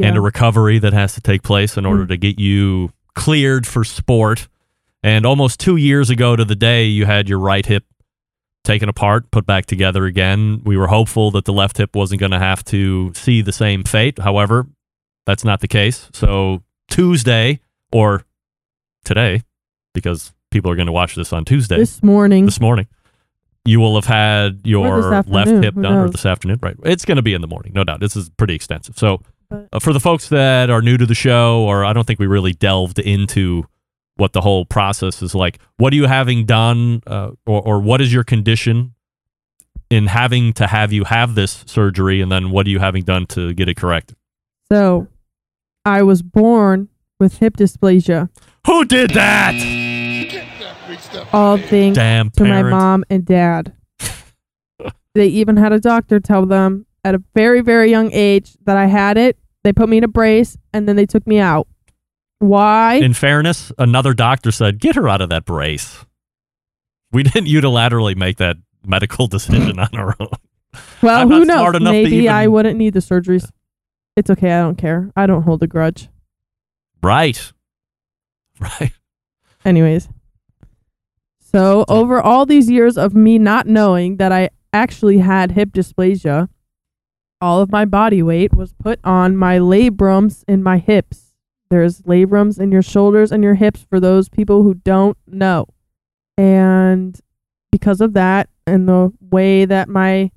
and 0.00 0.16
a 0.16 0.20
recovery 0.20 0.78
that 0.78 0.92
has 0.92 1.14
to 1.14 1.20
take 1.20 1.42
place 1.42 1.76
in 1.76 1.84
order 1.84 2.04
Mm. 2.04 2.08
to 2.08 2.16
get 2.16 2.38
you 2.38 2.92
cleared 3.14 3.66
for 3.66 3.84
sport. 3.84 4.48
And 5.02 5.26
almost 5.26 5.60
two 5.60 5.76
years 5.76 6.08
ago 6.10 6.34
to 6.36 6.44
the 6.44 6.54
day, 6.54 6.86
you 6.86 7.04
had 7.06 7.28
your 7.28 7.38
right 7.38 7.64
hip 7.66 7.84
taken 8.64 8.88
apart, 8.88 9.30
put 9.30 9.44
back 9.44 9.66
together 9.66 10.06
again. 10.06 10.62
We 10.64 10.76
were 10.76 10.86
hopeful 10.86 11.30
that 11.32 11.44
the 11.44 11.52
left 11.52 11.76
hip 11.78 11.94
wasn't 11.96 12.20
going 12.20 12.30
to 12.32 12.38
have 12.38 12.64
to 12.66 13.12
see 13.14 13.42
the 13.42 13.52
same 13.52 13.82
fate. 13.84 14.18
However, 14.20 14.66
that's 15.26 15.44
not 15.44 15.60
the 15.60 15.68
case. 15.68 16.08
So 16.12 16.62
Tuesday 16.88 17.60
or 17.90 18.24
today, 19.04 19.42
because 19.94 20.32
people 20.50 20.70
are 20.70 20.76
going 20.76 20.86
to 20.86 20.92
watch 20.92 21.16
this 21.16 21.32
on 21.32 21.44
Tuesday, 21.44 21.76
This 21.78 22.02
morning. 22.02 22.46
this 22.46 22.60
morning, 22.60 22.86
you 23.64 23.80
will 23.80 23.94
have 23.94 24.04
had 24.06 24.60
your 24.64 25.22
left 25.22 25.50
hip 25.50 25.74
done 25.74 25.86
or 25.86 26.08
this 26.10 26.26
afternoon. 26.26 26.58
Right. 26.62 26.76
It's 26.84 27.04
going 27.04 27.16
to 27.16 27.22
be 27.22 27.34
in 27.34 27.40
the 27.40 27.46
morning, 27.46 27.72
no 27.74 27.84
doubt. 27.84 28.00
This 28.00 28.16
is 28.16 28.28
pretty 28.30 28.54
extensive. 28.54 28.98
So, 28.98 29.22
uh, 29.50 29.78
for 29.78 29.92
the 29.92 30.00
folks 30.00 30.28
that 30.30 30.70
are 30.70 30.82
new 30.82 30.96
to 30.96 31.06
the 31.06 31.14
show, 31.14 31.62
or 31.64 31.84
I 31.84 31.92
don't 31.92 32.06
think 32.06 32.18
we 32.18 32.26
really 32.26 32.52
delved 32.52 32.98
into 32.98 33.64
what 34.16 34.32
the 34.32 34.40
whole 34.40 34.64
process 34.64 35.22
is 35.22 35.34
like. 35.34 35.58
What 35.76 35.92
are 35.92 35.96
you 35.96 36.06
having 36.06 36.44
done, 36.44 37.02
uh, 37.06 37.30
or, 37.46 37.62
or 37.62 37.80
what 37.80 38.00
is 38.00 38.12
your 38.12 38.24
condition 38.24 38.94
in 39.90 40.06
having 40.06 40.52
to 40.54 40.66
have 40.66 40.92
you 40.92 41.04
have 41.04 41.34
this 41.34 41.64
surgery, 41.66 42.20
and 42.20 42.32
then 42.32 42.50
what 42.50 42.66
are 42.66 42.70
you 42.70 42.78
having 42.78 43.04
done 43.04 43.26
to 43.26 43.52
get 43.52 43.68
it 43.68 43.76
corrected? 43.76 44.16
So, 44.70 45.08
I 45.84 46.02
was 46.02 46.22
born 46.22 46.88
with 47.18 47.38
hip 47.38 47.56
dysplasia. 47.56 48.28
Who 48.66 48.84
did 48.84 49.10
that? 49.10 49.54
All 51.32 51.58
thanks 51.58 51.96
Damn 51.96 52.30
to 52.30 52.44
my 52.44 52.50
parents. 52.50 52.70
mom 52.70 53.04
and 53.10 53.24
dad. 53.24 53.74
they 55.14 55.26
even 55.26 55.56
had 55.56 55.72
a 55.72 55.80
doctor 55.80 56.20
tell 56.20 56.46
them 56.46 56.86
at 57.04 57.14
a 57.14 57.22
very, 57.34 57.60
very 57.60 57.90
young 57.90 58.10
age 58.12 58.56
that 58.64 58.76
I 58.76 58.86
had 58.86 59.16
it. 59.18 59.38
They 59.64 59.72
put 59.72 59.88
me 59.88 59.98
in 59.98 60.04
a 60.04 60.08
brace 60.08 60.56
and 60.72 60.88
then 60.88 60.96
they 60.96 61.06
took 61.06 61.26
me 61.26 61.38
out. 61.38 61.68
Why? 62.38 62.94
In 62.94 63.12
fairness, 63.14 63.70
another 63.78 64.14
doctor 64.14 64.50
said, 64.50 64.80
"Get 64.80 64.96
her 64.96 65.08
out 65.08 65.20
of 65.20 65.28
that 65.28 65.44
brace." 65.44 66.04
We 67.12 67.22
didn't 67.22 67.46
unilaterally 67.46 68.16
make 68.16 68.38
that 68.38 68.56
medical 68.84 69.26
decision 69.28 69.78
on 69.78 69.88
our 69.94 70.16
own. 70.18 70.28
well, 71.02 71.20
I'm 71.20 71.28
who 71.30 71.44
knows? 71.44 71.80
Maybe 71.80 72.16
even- 72.16 72.32
I 72.34 72.48
wouldn't 72.48 72.76
need 72.78 72.94
the 72.94 73.00
surgeries. 73.00 73.48
It's 74.16 74.28
okay. 74.30 74.52
I 74.52 74.60
don't 74.62 74.76
care. 74.76 75.10
I 75.16 75.26
don't 75.26 75.42
hold 75.42 75.62
a 75.62 75.66
grudge. 75.66 76.08
Right. 77.02 77.52
Right. 78.60 78.92
Anyways. 79.64 80.08
So, 81.54 81.84
over 81.86 82.20
all 82.20 82.46
these 82.46 82.70
years 82.70 82.96
of 82.96 83.14
me 83.14 83.38
not 83.38 83.66
knowing 83.66 84.16
that 84.16 84.32
I 84.32 84.48
actually 84.72 85.18
had 85.18 85.52
hip 85.52 85.70
dysplasia, 85.72 86.48
all 87.42 87.60
of 87.60 87.70
my 87.70 87.84
body 87.84 88.22
weight 88.22 88.54
was 88.54 88.72
put 88.72 88.98
on 89.04 89.36
my 89.36 89.58
labrums 89.58 90.44
in 90.48 90.62
my 90.62 90.78
hips. 90.78 91.32
There's 91.68 92.00
labrums 92.02 92.58
in 92.58 92.72
your 92.72 92.82
shoulders 92.82 93.32
and 93.32 93.42
your 93.42 93.56
hips 93.56 93.84
for 93.88 94.00
those 94.00 94.28
people 94.28 94.62
who 94.62 94.74
don't 94.74 95.18
know. 95.26 95.66
And 96.38 97.20
because 97.70 98.00
of 98.00 98.14
that 98.14 98.48
and 98.66 98.88
the 98.88 99.12
way 99.20 99.64
that 99.66 99.88
my 99.88 100.30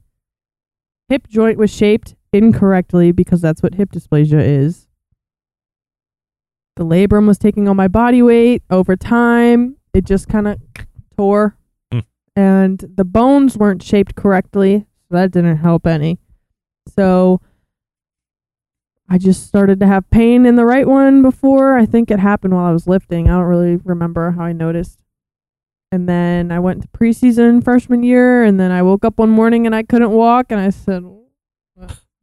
hip 1.08 1.28
joint 1.28 1.58
was 1.58 1.74
shaped 1.74 2.16
incorrectly, 2.34 3.14
because 3.14 3.40
that's 3.40 3.64
what 3.64 3.76
hip 3.76 3.92
dysplasia 3.92 4.46
is, 4.46 4.88
the 6.76 6.84
labrum 6.84 7.26
was 7.26 7.38
taking 7.38 7.70
all 7.70 7.76
my 7.76 7.88
body 7.88 8.22
weight 8.22 8.64
over 8.70 8.98
time. 8.98 9.78
It 9.94 10.04
just 10.04 10.28
kind 10.28 10.48
of 10.48 10.60
tore. 11.16 11.58
Hmm. 11.92 12.00
And 12.36 12.84
the 12.96 13.06
bones 13.06 13.58
weren't 13.58 13.84
shaped 13.84 14.16
correctly. 14.16 14.86
So 15.10 15.16
that 15.16 15.32
didn't 15.32 15.58
help 15.58 15.86
any. 15.86 16.20
So 16.96 17.42
I 19.08 19.18
just 19.18 19.46
started 19.48 19.80
to 19.82 19.88
have 19.88 20.10
pain 20.10 20.46
in 20.46 20.56
the 20.56 20.66
right 20.66 20.88
one 20.88 21.22
before. 21.22 21.78
I 21.78 21.86
think 21.86 22.10
it 22.10 22.20
happened 22.20 22.56
while 22.56 22.66
I 22.66 22.72
was 22.72 22.88
lifting. 22.88 23.30
I 23.30 23.34
don't 23.34 23.44
really 23.44 23.78
remember 23.78 24.32
how 24.32 24.44
I 24.44 24.54
noticed. 24.54 25.00
And 25.92 26.10
then 26.10 26.52
I 26.52 26.60
went 26.60 26.82
to 26.82 26.88
preseason 26.88 27.64
freshman 27.64 28.02
year, 28.04 28.44
and 28.44 28.60
then 28.60 28.72
I 28.72 28.82
woke 28.82 29.06
up 29.06 29.20
one 29.20 29.30
morning 29.30 29.66
and 29.66 29.76
I 29.76 29.84
couldn't 29.84 30.10
walk, 30.10 30.48
and 30.50 30.60
I 30.60 30.72
said, 30.72 31.04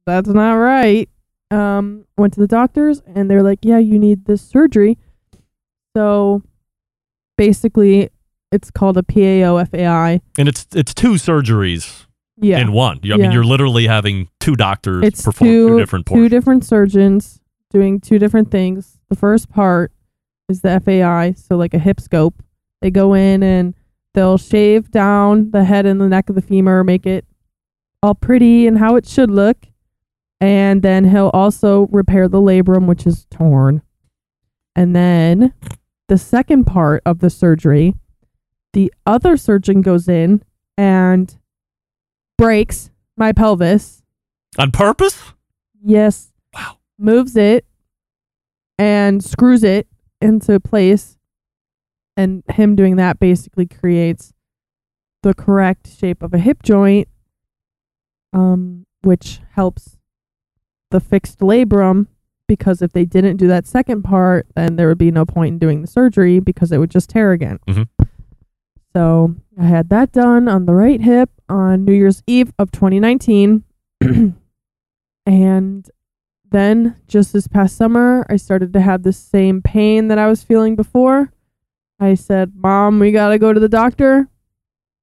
"That's 0.05 0.29
not 0.29 0.55
right." 0.55 1.09
Um, 1.51 2.07
went 2.19 2.35
to 2.35 2.41
the 2.41 2.49
doctors, 2.49 3.01
and 3.07 3.31
they're 3.31 3.43
like, 3.43 3.61
"Yeah, 3.63 3.79
you 3.79 3.99
need 3.99 4.25
this 4.25 4.43
surgery." 4.43 4.99
So, 5.97 6.43
basically, 7.39 8.11
it's 8.53 8.71
called 8.71 8.97
a 8.97 9.03
PAO 9.03 9.65
FAI. 9.65 10.21
And 10.39 10.49
it's 10.49 10.67
it's 10.75 10.95
two 10.95 11.13
surgeries 11.15 12.07
Yeah, 12.37 12.59
in 12.59 12.73
one. 12.73 12.99
I 12.99 13.07
Yeah. 13.09 13.17
mean, 13.17 13.33
you're 13.33 13.45
literally 13.45 13.87
having 13.87 14.29
two 14.41 14.57
doctors 14.57 15.05
it's 15.05 15.23
perform 15.23 15.51
two, 15.51 15.69
two, 15.69 15.79
different 15.79 16.07
two 16.07 16.29
different 16.29 16.65
surgeons 16.65 17.41
doing 17.71 18.01
two 18.01 18.19
different 18.19 18.51
things. 18.51 18.99
The 19.09 19.17
first 19.17 19.49
part 19.49 19.93
is 20.49 20.61
the 20.61 20.79
FAI, 20.81 21.33
so 21.33 21.57
like 21.57 21.75
a 21.75 21.79
hip 21.79 22.01
scope. 22.01 22.43
They 22.83 22.91
go 22.91 23.15
in 23.15 23.43
and 23.43 23.75
they'll 24.15 24.39
shave 24.39 24.91
down 24.91 25.51
the 25.53 25.65
head 25.65 25.87
and 25.87 26.01
the 26.01 26.09
neck 26.09 26.29
of 26.29 26.35
the 26.35 26.43
femur, 26.43 26.85
make 26.85 27.07
it 27.07 27.25
all 28.03 28.15
pretty 28.15 28.67
and 28.67 28.79
how 28.79 28.97
it 28.97 29.07
should 29.07 29.31
look. 29.31 29.57
And 30.41 30.83
then 30.83 31.05
he'll 31.05 31.31
also 31.33 31.87
repair 31.93 32.27
the 32.29 32.41
labrum, 32.41 32.87
which 32.87 33.07
is 33.07 33.27
torn. 33.31 33.81
And 34.75 34.95
then 34.97 35.55
the 36.09 36.19
second 36.19 36.65
part 36.65 37.03
of 37.07 37.21
the 37.21 37.31
surgery, 37.31 37.95
the 38.73 38.93
other 39.07 39.37
surgeon 39.37 39.81
goes 39.83 40.09
in 40.09 40.43
and 40.79 41.37
breaks 42.39 42.91
my 43.17 43.33
pelvis 43.33 44.03
On 44.59 44.71
purpose? 44.71 45.33
Yes. 45.85 46.33
Wow. 46.55 46.79
Moves 46.99 47.37
it 47.37 47.65
and 48.79 49.23
screws 49.23 49.65
it 49.65 49.87
into 50.21 50.59
place. 50.61 51.19
And 52.17 52.43
him 52.49 52.77
doing 52.77 52.97
that 52.97 53.19
basically 53.19 53.67
creates 53.67 54.33
the 55.23 55.35
correct 55.35 55.89
shape 55.89 56.23
of 56.23 56.35
a 56.35 56.39
hip 56.39 56.63
joint, 56.63 57.09
um, 58.33 58.87
which 59.03 59.41
helps 59.53 59.97
the 60.91 61.01
fixed 61.01 61.39
labrum. 61.41 62.07
Because 62.49 62.83
if 62.83 62.93
they 62.93 63.07
didn't 63.07 63.39
do 63.39 63.47
that 63.49 63.67
second 63.67 64.03
part, 64.03 64.47
then 64.57 64.77
there 64.77 64.87
would 64.89 64.99
be 64.99 65.11
no 65.11 65.25
point 65.25 65.55
in 65.55 65.59
doing 65.59 65.81
the 65.81 65.87
surgery 65.87 66.39
because 66.39 66.71
it 66.71 66.77
would 66.79 66.91
just 66.91 67.09
tear 67.09 67.33
again. 67.33 67.59
Mhm. 67.67 67.89
So 68.93 69.37
I 69.59 69.65
had 69.65 69.89
that 69.89 70.13
done 70.13 70.49
on 70.49 70.67
the 70.67 70.75
right 70.75 71.01
hip 71.01 71.31
on 71.49 71.85
New 71.85 71.93
Year's 71.93 72.23
Eve 72.27 72.53
of 72.59 72.71
2019. 72.73 73.65
and 75.27 75.91
then 76.51 76.97
just 77.09 77.33
this 77.33 77.49
past 77.49 77.77
summer, 77.77 78.27
I 78.29 78.37
started 78.37 78.73
to 78.75 78.81
have 78.81 79.03
the 79.03 79.13
same 79.13 79.63
pain 79.63 80.09
that 80.09 80.19
I 80.19 80.29
was 80.29 80.43
feeling 80.43 80.77
before. 80.77 81.33
I 81.99 82.15
said, 82.15 82.53
Mom, 82.55 82.99
we 82.99 83.13
got 83.13 83.31
to 83.31 83.39
go 83.39 83.53
to 83.53 83.61
the 83.61 83.69
doctor. 83.69 84.29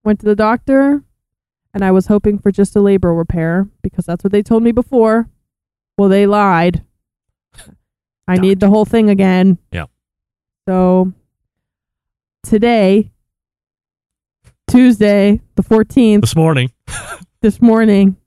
Went 0.04 0.20
to 0.22 0.26
the 0.26 0.36
doctor, 0.36 1.04
and 1.74 1.84
I 1.84 1.92
was 1.92 2.08
hoping 2.08 2.40
for 2.40 2.52
just 2.52 2.76
a 2.76 2.80
labral 2.80 3.18
repair 3.18 3.68
because 3.82 4.06
that's 4.06 4.24
what 4.24 4.32
they 4.32 4.42
told 4.42 4.64
me 4.64 4.72
before. 4.72 5.30
Well, 5.98 6.08
they 6.08 6.26
lied. 6.26 6.84
I 8.28 8.38
need 8.38 8.60
the 8.60 8.70
whole 8.70 8.86
thing 8.86 9.10
again. 9.10 9.58
Yeah. 9.72 9.88
So 10.68 11.14
today, 12.44 13.12
Tuesday, 14.70 15.42
the 15.56 15.64
14th, 15.64 16.22
This 16.22 16.36
morning. 16.36 16.72
this 17.42 17.62
morning, 17.62 18.18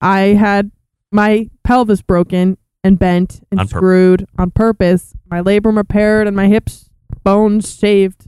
I 0.00 0.20
had 0.20 0.70
my 1.12 1.50
pelvis 1.64 2.02
broken 2.02 2.56
and 2.82 2.98
bent 2.98 3.40
and 3.50 3.60
On 3.60 3.66
purpose. 3.66 3.76
screwed 3.78 4.26
on 4.38 4.50
purpose. 4.52 5.14
My 5.30 5.40
labrum 5.42 5.76
repaired 5.76 6.26
and 6.26 6.34
my 6.34 6.48
hips 6.48 6.88
bones 7.24 7.76
shaved 7.78 8.24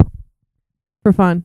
for 1.02 1.12
fun. 1.12 1.44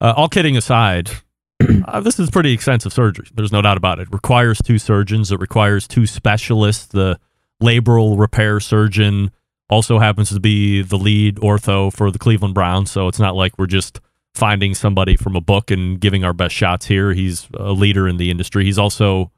Uh, 0.00 0.12
all 0.16 0.28
kidding 0.28 0.56
aside, 0.56 1.10
uh, 1.88 2.00
this 2.00 2.20
is 2.20 2.30
pretty 2.30 2.52
extensive 2.52 2.92
surgery. 2.92 3.26
There's 3.34 3.50
no 3.52 3.62
doubt 3.62 3.76
about 3.78 3.98
it. 3.98 4.08
requires 4.12 4.58
two 4.62 4.78
surgeons. 4.78 5.32
It 5.32 5.40
requires 5.40 5.88
two 5.88 6.06
specialists. 6.06 6.86
The 6.86 7.18
labral 7.60 8.18
repair 8.18 8.60
surgeon 8.60 9.32
also 9.68 9.98
happens 9.98 10.28
to 10.30 10.38
be 10.38 10.82
the 10.82 10.96
lead 10.98 11.36
ortho 11.36 11.92
for 11.92 12.12
the 12.12 12.18
Cleveland 12.18 12.54
Browns. 12.54 12.90
So 12.92 13.08
it's 13.08 13.18
not 13.18 13.34
like 13.34 13.58
we're 13.58 13.66
just 13.66 14.00
finding 14.36 14.74
somebody 14.74 15.16
from 15.16 15.34
a 15.34 15.40
book 15.40 15.70
and 15.70 15.98
giving 15.98 16.22
our 16.22 16.34
best 16.34 16.54
shots 16.54 16.86
here. 16.86 17.14
He's 17.14 17.48
a 17.54 17.72
leader 17.72 18.06
in 18.06 18.18
the 18.18 18.30
industry. 18.30 18.64
He's 18.64 18.78
also 18.78 19.32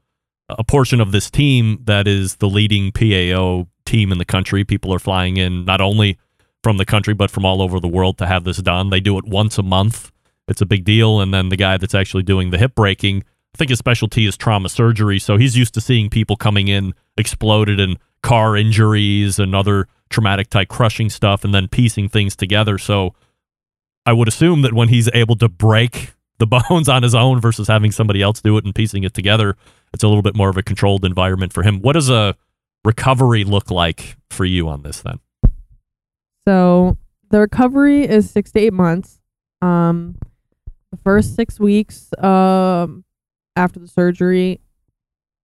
a 0.49 0.63
portion 0.63 0.99
of 0.99 1.11
this 1.11 1.31
team 1.31 1.79
that 1.85 2.07
is 2.07 2.35
the 2.37 2.49
leading 2.49 2.91
PAO 2.91 3.67
team 3.85 4.11
in 4.11 4.17
the 4.17 4.25
country. 4.25 4.65
People 4.65 4.93
are 4.93 4.99
flying 4.99 5.37
in 5.37 5.63
not 5.63 5.79
only 5.79 6.17
from 6.63 6.77
the 6.77 6.85
country 6.85 7.13
but 7.13 7.31
from 7.31 7.45
all 7.45 7.61
over 7.61 7.79
the 7.79 7.87
world 7.87 8.17
to 8.17 8.25
have 8.25 8.43
this 8.43 8.57
done. 8.57 8.89
They 8.89 8.99
do 8.99 9.17
it 9.17 9.25
once 9.25 9.57
a 9.57 9.63
month. 9.63 10.11
It's 10.49 10.61
a 10.61 10.65
big 10.65 10.83
deal. 10.83 11.21
And 11.21 11.33
then 11.33 11.49
the 11.49 11.55
guy 11.55 11.77
that's 11.77 11.95
actually 11.95 12.23
doing 12.23 12.49
the 12.49 12.57
hip 12.57 12.75
breaking, 12.75 13.23
I 13.55 13.57
think 13.57 13.69
his 13.69 13.79
specialty 13.79 14.25
is 14.25 14.35
trauma 14.35 14.67
surgery. 14.67 15.19
So 15.19 15.37
he's 15.37 15.55
used 15.55 15.73
to 15.75 15.81
seeing 15.81 16.09
people 16.09 16.35
coming 16.35 16.67
in 16.67 16.93
exploded 17.17 17.79
and 17.79 17.97
car 18.21 18.57
injuries 18.57 19.39
and 19.39 19.55
other 19.55 19.87
traumatic 20.09 20.49
type 20.49 20.67
crushing 20.67 21.09
stuff 21.09 21.45
and 21.45 21.53
then 21.53 21.69
piecing 21.69 22.09
things 22.09 22.35
together. 22.35 22.77
So 22.77 23.13
I 24.09 24.13
would 24.13 24.27
assume 24.27 24.63
that 24.63 24.73
when 24.73 24.89
he's 24.89 25.07
able 25.13 25.35
to 25.35 25.47
break 25.47 26.13
the 26.39 26.47
bones 26.69 26.89
on 26.89 27.03
his 27.03 27.13
own 27.13 27.39
versus 27.39 27.67
having 27.67 27.91
somebody 27.91 28.23
else 28.23 28.41
do 28.41 28.57
it 28.57 28.65
and 28.65 28.73
piecing 28.73 29.03
it 29.03 29.13
together, 29.13 29.55
it's 29.93 30.03
a 30.03 30.07
little 30.07 30.23
bit 30.23 30.35
more 30.35 30.49
of 30.49 30.57
a 30.57 30.63
controlled 30.63 31.05
environment 31.05 31.53
for 31.53 31.61
him. 31.61 31.79
What 31.79 31.93
does 31.93 32.09
a 32.09 32.35
recovery 32.83 33.43
look 33.43 33.69
like 33.69 34.17
for 34.31 34.45
you 34.45 34.67
on 34.67 34.81
this 34.81 35.01
then? 35.01 35.19
So 36.47 36.97
the 37.29 37.39
recovery 37.39 38.03
is 38.03 38.31
six 38.31 38.51
to 38.53 38.59
eight 38.59 38.73
months. 38.73 39.19
Um, 39.61 40.15
the 40.89 40.97
first 40.97 41.35
six 41.35 41.59
weeks 41.59 42.11
um, 42.17 43.03
after 43.55 43.79
the 43.79 43.87
surgery, 43.87 44.59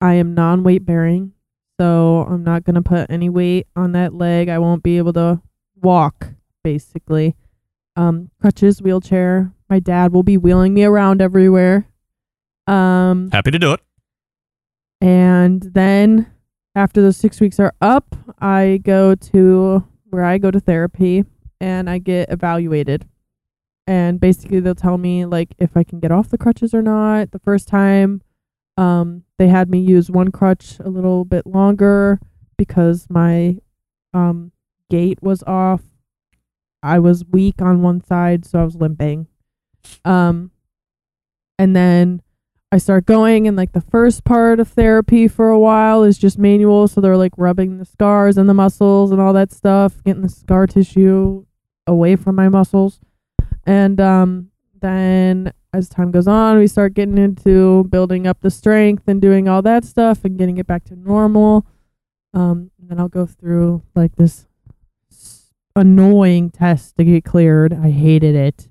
I 0.01 0.16
am 0.16 0.34
non 0.34 0.63
weight 0.63 0.88
bearing. 0.88 1.34
So 1.80 2.26
I'm 2.28 2.43
not 2.43 2.63
going 2.63 2.76
to 2.76 2.82
put 2.82 3.11
any 3.11 3.30
weight 3.30 3.68
on 3.76 3.91
that 3.91 4.16
leg. 4.16 4.49
I 4.49 4.57
won't 4.57 4.82
be 4.82 4.97
able 4.97 5.13
to 5.13 5.39
walk, 5.80 6.30
basically. 6.63 7.36
Um, 7.96 8.30
crutches, 8.41 8.82
wheelchair. 8.82 9.52
My 9.70 9.80
dad 9.80 10.12
will 10.12 10.24
be 10.24 10.38
wheeling 10.38 10.74
me 10.74 10.84
around 10.84 11.22
everywhere. 11.22 11.88
Um, 12.68 13.30
Happy 13.32 13.52
to 13.52 13.60
do 13.60 13.72
it. 13.74 13.80
and 15.02 15.62
then 15.62 16.28
after 16.76 17.02
those 17.02 17.18
six 17.18 17.39
weeks 17.39 17.60
are 17.60 17.74
up, 17.82 18.16
I 18.39 18.82
go 18.84 19.16
to 19.16 19.84
where 20.10 20.26
I 20.26 20.38
go 20.38 20.52
to 20.52 20.60
therapy 20.60 21.24
and 21.62 21.89
I 21.89 22.00
get 22.00 22.30
evaluated. 22.32 23.08
And 23.88 24.20
basically, 24.20 24.60
they'll 24.60 24.76
tell 24.76 24.98
me 24.98 25.26
like 25.26 25.54
if 25.60 25.78
I 25.78 25.84
can 25.84 26.00
get 26.00 26.12
off 26.12 26.30
the 26.30 26.38
crutches 26.38 26.74
or 26.74 26.82
not. 26.82 27.32
The 27.32 27.39
first 27.39 27.68
time, 27.68 28.22
um, 28.78 29.24
they 29.38 29.48
had 29.48 29.70
me 29.70 29.80
use 29.80 30.10
one 30.10 30.32
crutch 30.32 30.80
a 30.80 30.89
little 30.89 31.24
bit 31.24 31.46
longer 31.46 32.20
because 32.58 33.06
my 33.10 33.58
um 34.14 34.52
gait 34.89 35.22
was 35.22 35.43
off. 35.43 35.82
I 36.86 36.99
was 36.99 37.25
weak 37.25 37.61
on 37.61 37.81
one 37.81 38.01
side, 38.01 38.45
so 38.45 38.59
I 38.59 38.63
was 38.63 38.75
limping. 38.75 39.27
Um 40.03 40.51
and 41.57 41.75
then 41.75 42.21
I 42.71 42.77
start 42.77 43.05
going 43.05 43.47
and 43.47 43.55
like 43.55 43.71
the 43.71 43.81
first 43.81 44.23
part 44.23 44.59
of 44.59 44.67
therapy 44.67 45.27
for 45.27 45.49
a 45.49 45.59
while 45.59 46.03
is 46.03 46.17
just 46.17 46.38
manual, 46.38 46.88
so 46.88 47.01
they're 47.01 47.17
like 47.17 47.33
rubbing 47.38 47.77
the 47.77 47.86
scars 47.86 48.38
and 48.38 48.49
the 48.49 48.53
muscles 48.53 49.11
and 49.11 49.21
all 49.21 49.33
that 49.33 49.51
stuff, 49.51 50.03
getting 50.03 50.21
the 50.21 50.29
scar 50.29 50.67
tissue 50.67 51.45
away 51.88 52.15
from 52.15 52.36
my 52.36 52.49
muscles. 52.49 52.99
And 53.65 53.99
um 53.99 54.51
then 54.79 55.51
as 55.73 55.89
time 55.89 56.11
goes 56.11 56.27
on, 56.27 56.57
we 56.57 56.67
start 56.67 56.93
getting 56.93 57.17
into 57.17 57.83
building 57.86 58.27
up 58.27 58.39
the 58.41 58.51
strength 58.51 59.03
and 59.07 59.21
doing 59.21 59.47
all 59.47 59.61
that 59.61 59.83
stuff 59.83 60.23
and 60.23 60.38
getting 60.38 60.57
it 60.57 60.67
back 60.67 60.83
to 60.86 60.95
normal. 60.95 61.65
Um, 62.33 62.71
and 62.79 62.89
then 62.89 62.99
I'll 62.99 63.09
go 63.09 63.25
through 63.25 63.83
like 63.93 64.15
this 64.15 64.47
annoying 65.76 66.49
test 66.51 66.95
to 66.97 67.03
get 67.03 67.23
cleared. 67.23 67.73
I 67.73 67.89
hated 67.91 68.36
it. 68.36 68.69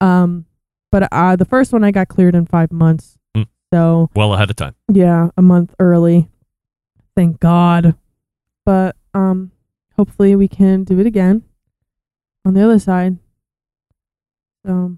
Um, 0.00 0.46
but 0.92 1.08
uh, 1.12 1.36
the 1.36 1.44
first 1.44 1.72
one 1.72 1.84
I 1.84 1.90
got 1.90 2.08
cleared 2.08 2.34
in 2.34 2.46
five 2.46 2.72
months. 2.72 3.16
Hmm. 3.34 3.42
So 3.72 4.10
Well 4.14 4.32
ahead 4.34 4.50
of 4.50 4.56
time. 4.56 4.74
yeah, 4.92 5.28
a 5.36 5.42
month 5.42 5.74
early. 5.78 6.28
Thank 7.16 7.40
God. 7.40 7.96
But 8.64 8.96
um, 9.14 9.50
hopefully 9.96 10.36
we 10.36 10.48
can 10.48 10.84
do 10.84 10.98
it 11.00 11.06
again 11.06 11.42
on 12.44 12.54
the 12.54 12.62
other 12.64 12.78
side. 12.78 13.18
So 14.66 14.96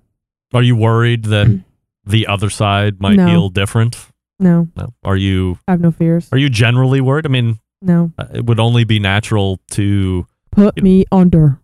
Are 0.52 0.62
you 0.62 0.76
worried 0.76 1.24
that 1.26 1.64
the 2.04 2.26
other 2.26 2.50
side 2.50 3.00
might 3.00 3.16
No. 3.16 3.26
heal 3.26 3.48
different? 3.48 3.96
no, 4.38 4.68
No. 4.76 4.94
Are 5.04 5.16
you 5.16 5.58
I 5.68 5.72
have 5.72 5.80
no 5.80 5.90
fears. 5.90 6.28
are 6.32 6.38
you 6.38 6.48
generally 6.48 7.00
worried? 7.00 7.26
I 7.26 7.28
mean, 7.28 7.58
No, 7.82 8.12
uh, 8.18 8.26
it 8.34 8.46
would 8.46 8.58
only 8.60 8.84
be 8.84 8.98
natural 8.98 9.60
to 9.72 10.26
put 10.50 10.82
me 10.82 11.04
under. 11.10 11.60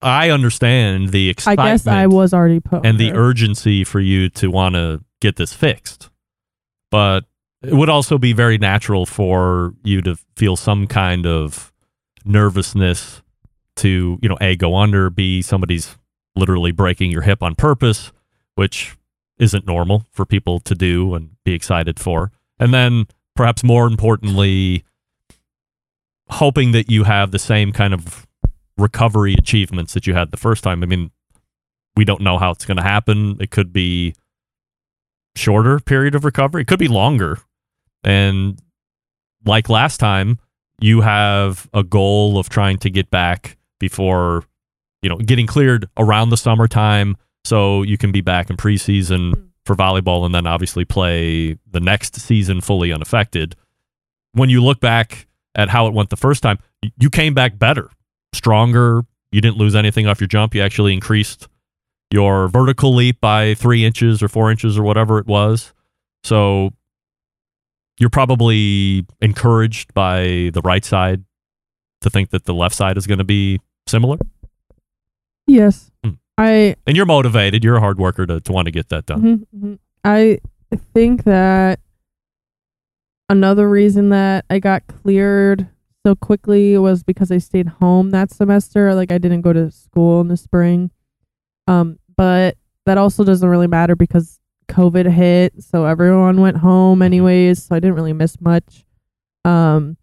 I 0.00 0.30
understand 0.30 1.10
the 1.10 1.28
excitement. 1.28 1.68
I 1.68 1.72
guess 1.72 1.86
I 1.86 2.06
was 2.06 2.32
already 2.32 2.60
put 2.60 2.86
and 2.86 2.98
the 2.98 3.12
urgency 3.12 3.82
for 3.84 4.00
you 4.00 4.28
to 4.30 4.48
want 4.48 4.74
to 4.74 5.02
get 5.20 5.36
this 5.36 5.52
fixed. 5.52 6.10
But 6.90 7.24
it 7.62 7.74
would 7.74 7.88
also 7.88 8.18
be 8.18 8.32
very 8.32 8.58
natural 8.58 9.06
for 9.06 9.74
you 9.82 10.00
to 10.02 10.16
feel 10.36 10.56
some 10.56 10.86
kind 10.86 11.26
of 11.26 11.72
nervousness 12.24 13.22
to, 13.76 14.18
you 14.22 14.28
know, 14.28 14.38
A, 14.40 14.54
go 14.56 14.76
under, 14.76 15.10
B, 15.10 15.42
somebody's 15.42 15.96
literally 16.36 16.70
breaking 16.70 17.10
your 17.10 17.22
hip 17.22 17.42
on 17.42 17.54
purpose, 17.54 18.12
which 18.54 18.96
isn't 19.38 19.66
normal 19.66 20.04
for 20.12 20.24
people 20.24 20.60
to 20.60 20.74
do 20.74 21.14
and 21.14 21.30
be 21.44 21.52
excited 21.52 21.98
for. 21.98 22.30
And 22.58 22.72
then 22.72 23.06
perhaps 23.34 23.64
more 23.64 23.86
importantly, 23.86 24.84
hoping 26.30 26.72
that 26.72 26.90
you 26.90 27.04
have 27.04 27.30
the 27.30 27.38
same 27.38 27.72
kind 27.72 27.94
of 27.94 28.26
recovery 28.76 29.34
achievements 29.34 29.94
that 29.94 30.06
you 30.06 30.14
had 30.14 30.30
the 30.30 30.36
first 30.36 30.62
time. 30.62 30.82
I 30.82 30.86
mean, 30.86 31.10
we 31.96 32.04
don't 32.04 32.20
know 32.20 32.38
how 32.38 32.50
it's 32.50 32.64
going 32.64 32.76
to 32.76 32.82
happen. 32.82 33.36
It 33.40 33.50
could 33.50 33.72
be 33.72 34.14
shorter 35.36 35.80
period 35.80 36.14
of 36.14 36.24
recovery. 36.24 36.62
It 36.62 36.68
could 36.68 36.78
be 36.78 36.88
longer. 36.88 37.38
And 38.04 38.60
like 39.44 39.68
last 39.68 39.98
time, 39.98 40.38
you 40.80 41.00
have 41.00 41.68
a 41.72 41.82
goal 41.82 42.38
of 42.38 42.48
trying 42.48 42.78
to 42.78 42.90
get 42.90 43.10
back 43.10 43.56
before, 43.80 44.44
you 45.02 45.08
know, 45.08 45.16
getting 45.16 45.46
cleared 45.46 45.88
around 45.96 46.30
the 46.30 46.36
summertime 46.36 47.16
so 47.44 47.82
you 47.82 47.96
can 47.96 48.12
be 48.12 48.20
back 48.20 48.50
in 48.50 48.56
preseason 48.56 49.34
hmm. 49.34 49.42
for 49.64 49.74
volleyball 49.74 50.24
and 50.24 50.34
then 50.34 50.46
obviously 50.46 50.84
play 50.84 51.56
the 51.70 51.80
next 51.80 52.16
season 52.20 52.60
fully 52.60 52.92
unaffected. 52.92 53.56
When 54.32 54.50
you 54.50 54.62
look 54.62 54.80
back 54.80 55.27
at 55.54 55.68
how 55.68 55.86
it 55.86 55.94
went 55.94 56.10
the 56.10 56.16
first 56.16 56.42
time, 56.42 56.58
you 56.98 57.10
came 57.10 57.34
back 57.34 57.58
better, 57.58 57.90
stronger. 58.32 59.02
You 59.32 59.40
didn't 59.40 59.56
lose 59.58 59.74
anything 59.74 60.06
off 60.06 60.20
your 60.20 60.28
jump. 60.28 60.54
You 60.54 60.62
actually 60.62 60.92
increased 60.94 61.48
your 62.10 62.48
vertical 62.48 62.94
leap 62.94 63.20
by 63.20 63.54
three 63.54 63.84
inches 63.84 64.22
or 64.22 64.28
four 64.28 64.50
inches 64.50 64.78
or 64.78 64.82
whatever 64.82 65.18
it 65.18 65.26
was. 65.26 65.72
So 66.24 66.70
you're 67.98 68.08
probably 68.10 69.04
encouraged 69.20 69.92
by 69.92 70.50
the 70.54 70.60
right 70.64 70.84
side 70.84 71.24
to 72.00 72.10
think 72.10 72.30
that 72.30 72.44
the 72.44 72.54
left 72.54 72.74
side 72.74 72.96
is 72.96 73.06
going 73.06 73.18
to 73.18 73.24
be 73.24 73.60
similar. 73.86 74.16
Yes, 75.46 75.90
Hmm. 76.04 76.10
I 76.36 76.76
And 76.86 76.96
you're 76.96 77.06
motivated. 77.06 77.64
You're 77.64 77.76
a 77.76 77.80
hard 77.80 77.98
worker 77.98 78.24
to, 78.26 78.40
to 78.40 78.52
want 78.52 78.66
to 78.66 78.70
get 78.72 78.88
that 78.90 79.06
done. 79.06 79.22
Mhm, 79.22 79.46
mhm. 79.56 79.78
I 80.04 80.38
think 80.94 81.24
that 81.24 81.80
another 83.28 83.68
reason 83.68 84.10
that 84.10 84.44
I 84.50 84.58
got 84.58 84.86
cleared 84.86 85.68
so 86.06 86.14
quickly 86.14 86.78
was 86.78 87.02
because 87.02 87.30
I 87.30 87.38
stayed 87.38 87.68
home 87.68 88.10
that 88.10 88.30
semester. 88.30 88.94
Like 88.94 89.12
I 89.12 89.18
didn't 89.18 89.42
go 89.42 89.52
to 89.52 89.70
school 89.70 90.20
in 90.20 90.28
the 90.28 90.36
spring. 90.36 90.90
Um, 91.66 91.98
but 92.16 92.56
that 92.86 92.98
also 92.98 93.24
doesn't 93.24 93.48
really 93.48 93.66
matter 93.66 93.94
because 93.94 94.40
COVID 94.68 95.10
hit, 95.10 95.62
so 95.62 95.84
everyone 95.84 96.40
went 96.40 96.58
home 96.58 97.02
anyways, 97.02 97.64
so 97.64 97.74
I 97.74 97.80
didn't 97.80 97.96
really 97.96 98.12
miss 98.12 98.40
much. 98.40 98.84
Um 99.44 99.96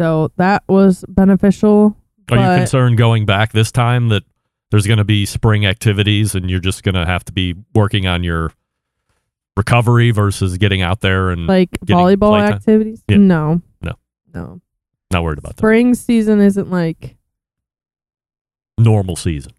so 0.00 0.32
that 0.36 0.64
was 0.68 1.04
beneficial. 1.08 1.96
Are 2.30 2.36
you 2.36 2.58
concerned 2.58 2.96
going 2.96 3.26
back 3.26 3.52
this 3.52 3.70
time 3.70 4.08
that 4.08 4.24
there's 4.70 4.86
going 4.86 4.98
to 4.98 5.04
be 5.04 5.24
spring 5.24 5.66
activities 5.66 6.34
and 6.34 6.50
you're 6.50 6.58
just 6.58 6.82
going 6.82 6.96
to 6.96 7.06
have 7.06 7.24
to 7.26 7.32
be 7.32 7.54
working 7.74 8.06
on 8.06 8.24
your 8.24 8.50
recovery 9.56 10.10
versus 10.10 10.58
getting 10.58 10.82
out 10.82 11.00
there 11.00 11.30
and 11.30 11.46
like 11.46 11.70
volleyball 11.80 12.30
playtime? 12.30 12.52
activities? 12.54 13.02
Yeah. 13.08 13.16
No. 13.18 13.62
No. 13.82 13.92
No. 14.34 14.60
Not 15.12 15.22
worried 15.22 15.38
about 15.38 15.56
that. 15.56 15.60
Spring 15.60 15.94
season 15.94 16.40
isn't 16.40 16.70
like 16.70 17.16
Normal 18.78 19.14
season. 19.16 19.52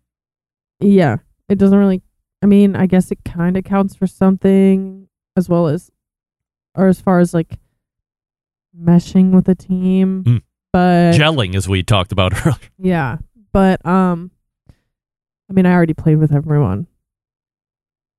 yeah, 0.82 1.18
it 1.48 1.58
doesn't 1.58 1.78
really 1.78 2.02
I 2.42 2.48
mean, 2.48 2.76
I 2.76 2.86
guess 2.86 3.12
it 3.12 3.20
kind 3.24 3.56
of 3.58 3.64
counts 3.64 3.96
for 3.96 4.06
something 4.08 5.08
as 5.38 5.48
well 5.50 5.68
as 5.68 5.90
or 6.76 6.88
as 6.88 7.00
far 7.00 7.20
as 7.20 7.34
like 7.34 7.58
meshing 8.78 9.32
with 9.32 9.48
a 9.48 9.56
team. 9.56 10.24
Mm. 10.26 10.42
But 10.74 11.14
Gelling, 11.14 11.56
as 11.56 11.70
we 11.70 11.82
talked 11.84 12.12
about 12.12 12.34
earlier. 12.46 12.58
yeah, 12.78 13.18
but 13.54 13.84
um 13.86 14.32
I 15.50 15.54
mean, 15.54 15.66
I 15.66 15.74
already 15.74 15.94
played 15.94 16.18
with 16.18 16.34
everyone. 16.34 16.88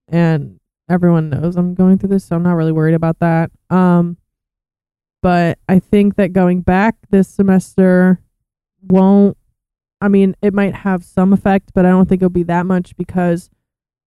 And 0.08 0.60
everyone 0.88 1.30
knows 1.30 1.56
I'm 1.56 1.74
going 1.74 1.98
through 1.98 2.10
this, 2.10 2.24
so 2.24 2.36
I'm 2.36 2.42
not 2.42 2.54
really 2.54 2.72
worried 2.72 2.94
about 2.94 3.18
that. 3.20 3.50
Um 3.70 4.16
but 5.22 5.58
I 5.68 5.78
think 5.78 6.16
that 6.16 6.32
going 6.32 6.60
back 6.60 6.96
this 7.10 7.28
semester 7.28 8.20
won't 8.82 9.36
I 10.00 10.08
mean, 10.08 10.36
it 10.42 10.52
might 10.52 10.74
have 10.74 11.04
some 11.04 11.32
effect, 11.32 11.72
but 11.74 11.86
I 11.86 11.90
don't 11.90 12.08
think 12.08 12.20
it'll 12.20 12.30
be 12.30 12.42
that 12.44 12.66
much 12.66 12.96
because 12.96 13.48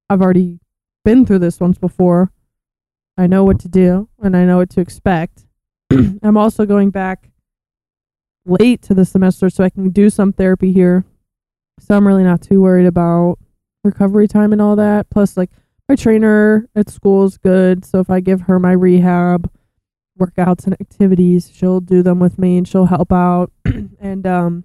I've 0.09 0.21
already 0.21 0.59
been 1.03 1.25
through 1.25 1.39
this 1.39 1.59
once 1.59 1.77
before. 1.77 2.31
I 3.17 3.27
know 3.27 3.43
what 3.43 3.59
to 3.61 3.67
do 3.67 4.07
and 4.21 4.37
I 4.37 4.45
know 4.45 4.57
what 4.57 4.69
to 4.71 4.81
expect. 4.81 5.45
I'm 5.91 6.37
also 6.37 6.65
going 6.65 6.91
back 6.91 7.31
late 8.45 8.81
to 8.83 8.93
the 8.93 9.05
semester 9.05 9.49
so 9.49 9.63
I 9.63 9.69
can 9.69 9.89
do 9.89 10.09
some 10.09 10.31
therapy 10.31 10.71
here. 10.71 11.03
So 11.79 11.95
I'm 11.95 12.07
really 12.07 12.23
not 12.23 12.41
too 12.41 12.61
worried 12.61 12.85
about 12.85 13.37
recovery 13.83 14.27
time 14.27 14.53
and 14.53 14.61
all 14.61 14.75
that. 14.75 15.09
Plus, 15.09 15.37
like, 15.37 15.51
my 15.89 15.95
trainer 15.95 16.69
at 16.75 16.89
school 16.89 17.25
is 17.25 17.37
good. 17.37 17.83
So 17.83 17.99
if 17.99 18.09
I 18.09 18.19
give 18.19 18.41
her 18.41 18.59
my 18.59 18.71
rehab 18.71 19.51
workouts 20.19 20.65
and 20.65 20.79
activities, 20.79 21.51
she'll 21.51 21.81
do 21.81 22.03
them 22.03 22.19
with 22.19 22.37
me 22.37 22.57
and 22.57 22.67
she'll 22.67 22.85
help 22.85 23.11
out. 23.11 23.51
and, 23.99 24.27
um, 24.27 24.63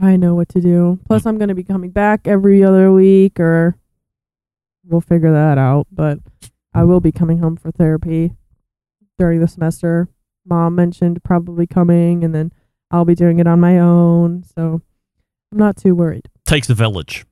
I 0.00 0.16
know 0.16 0.36
what 0.36 0.48
to 0.50 0.60
do. 0.60 1.00
Plus, 1.06 1.26
I'm 1.26 1.38
going 1.38 1.48
to 1.48 1.56
be 1.56 1.64
coming 1.64 1.90
back 1.90 2.28
every 2.28 2.62
other 2.62 2.92
week, 2.92 3.40
or 3.40 3.76
we'll 4.84 5.00
figure 5.00 5.32
that 5.32 5.58
out. 5.58 5.88
But 5.90 6.20
I 6.72 6.84
will 6.84 7.00
be 7.00 7.10
coming 7.10 7.38
home 7.38 7.56
for 7.56 7.72
therapy 7.72 8.34
during 9.18 9.40
the 9.40 9.48
semester. 9.48 10.06
Mom 10.46 10.76
mentioned 10.76 11.24
probably 11.24 11.66
coming, 11.66 12.22
and 12.22 12.32
then 12.32 12.52
I'll 12.92 13.04
be 13.04 13.16
doing 13.16 13.40
it 13.40 13.48
on 13.48 13.58
my 13.58 13.80
own. 13.80 14.44
So 14.44 14.82
I'm 15.50 15.58
not 15.58 15.76
too 15.76 15.96
worried. 15.96 16.28
Takes 16.46 16.70
a 16.70 16.74
village. 16.74 17.26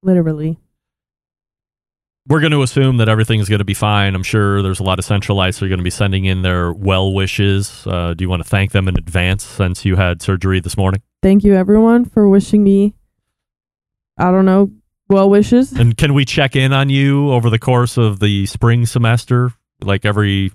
Literally. 0.00 0.58
We're 2.30 2.38
going 2.38 2.52
to 2.52 2.62
assume 2.62 2.98
that 2.98 3.08
everything's 3.08 3.48
going 3.48 3.58
to 3.58 3.64
be 3.64 3.74
fine. 3.74 4.14
I'm 4.14 4.22
sure 4.22 4.62
there's 4.62 4.78
a 4.78 4.84
lot 4.84 5.00
of 5.00 5.04
centralites 5.04 5.58
who 5.58 5.66
are 5.66 5.68
going 5.68 5.80
to 5.80 5.84
be 5.84 5.90
sending 5.90 6.26
in 6.26 6.42
their 6.42 6.72
well 6.72 7.12
wishes. 7.12 7.84
Uh, 7.84 8.14
do 8.14 8.22
you 8.22 8.28
want 8.28 8.40
to 8.40 8.48
thank 8.48 8.70
them 8.70 8.86
in 8.86 8.96
advance 8.96 9.42
since 9.42 9.84
you 9.84 9.96
had 9.96 10.22
surgery 10.22 10.60
this 10.60 10.76
morning? 10.76 11.02
Thank 11.24 11.42
you, 11.42 11.56
everyone, 11.56 12.04
for 12.04 12.28
wishing 12.28 12.62
me, 12.62 12.94
I 14.16 14.30
don't 14.30 14.44
know, 14.44 14.70
well 15.08 15.28
wishes. 15.28 15.72
And 15.72 15.96
can 15.96 16.14
we 16.14 16.24
check 16.24 16.54
in 16.54 16.72
on 16.72 16.88
you 16.88 17.32
over 17.32 17.50
the 17.50 17.58
course 17.58 17.96
of 17.96 18.20
the 18.20 18.46
spring 18.46 18.86
semester, 18.86 19.52
like 19.82 20.04
every 20.04 20.52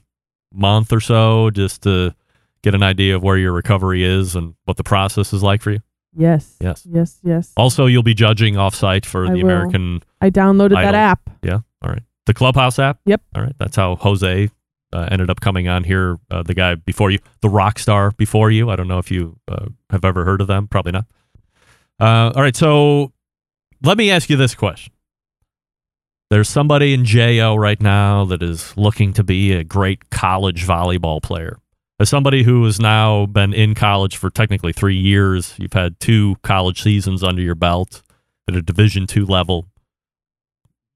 month 0.54 0.94
or 0.94 1.02
so, 1.02 1.50
just 1.50 1.84
to 1.84 2.16
get 2.64 2.74
an 2.74 2.84
idea 2.84 3.18
of 3.18 3.22
where 3.22 3.38
your 3.38 3.52
recovery 3.52 4.06
is 4.06 4.34
and 4.34 4.56
what 4.64 4.78
the 4.78 4.84
process 4.86 5.34
is 5.34 5.44
like 5.44 5.62
for 5.62 5.72
you? 5.72 5.80
Yes. 6.16 6.56
Yes. 6.60 6.88
Yes. 6.90 7.20
Yes. 7.24 7.52
Also, 7.58 7.86
you'll 7.86 8.04
be 8.04 8.14
judging 8.14 8.56
offsite 8.56 9.06
for 9.06 9.26
I 9.28 9.34
the 9.34 9.44
will. 9.44 9.52
American. 9.52 10.02
I 10.22 10.30
downloaded 10.30 10.76
that 10.76 10.96
app. 10.96 11.30
Yeah. 11.44 11.60
All 11.82 11.92
right. 11.92 12.04
The 12.26 12.34
Clubhouse 12.34 12.80
app. 12.80 13.00
Yep. 13.06 13.22
All 13.36 13.44
right. 13.44 13.56
That's 13.60 13.76
how 13.76 13.96
Jose 13.96 14.50
uh, 14.94 15.08
ended 15.12 15.30
up 15.30 15.42
coming 15.42 15.68
on 15.68 15.84
here. 15.84 16.18
Uh, 16.32 16.44
the 16.44 16.54
guy 16.54 16.76
before 16.76 17.12
you, 17.12 17.20
the 17.42 17.50
rock 17.50 17.80
star 17.80 18.12
before 18.12 18.50
you. 18.52 18.70
I 18.70 18.76
don't 18.76 18.88
know 18.88 19.00
if 19.00 19.12
you 19.12 19.38
uh, 19.48 19.66
have 19.90 20.06
ever 20.06 20.26
heard 20.26 20.42
of 20.42 20.48
them. 20.48 20.68
Probably 20.68 20.94
not. 20.94 21.06
Uh, 22.00 22.32
all 22.36 22.42
right, 22.42 22.56
so 22.56 23.14
let 23.84 23.98
me 23.98 24.12
ask 24.12 24.30
you 24.30 24.36
this 24.36 24.56
question. 24.56 24.94
There's 26.30 26.50
somebody 26.50 26.94
in 26.94 27.06
JO 27.06 27.56
right 27.56 27.80
now 27.80 28.26
that 28.26 28.42
is 28.42 28.76
looking 28.76 29.14
to 29.14 29.24
be 29.24 29.54
a 29.54 29.64
great 29.64 30.10
college 30.10 30.66
volleyball 30.66 31.22
player. 31.22 31.60
As 31.98 32.10
somebody 32.10 32.44
who 32.44 32.66
has 32.66 32.80
now 32.80 33.26
been 33.26 33.54
in 33.54 33.74
college 33.74 34.18
for 34.18 34.30
technically 34.30 34.74
three 34.74 34.98
years, 34.98 35.56
you've 35.58 35.74
had 35.74 36.00
two 36.00 36.36
college 36.44 36.82
seasons 36.82 37.24
under 37.24 37.42
your 37.42 37.56
belt 37.56 38.02
at 38.50 38.56
a 38.56 38.62
Division 38.62 39.08
two 39.08 39.26
level. 39.26 39.66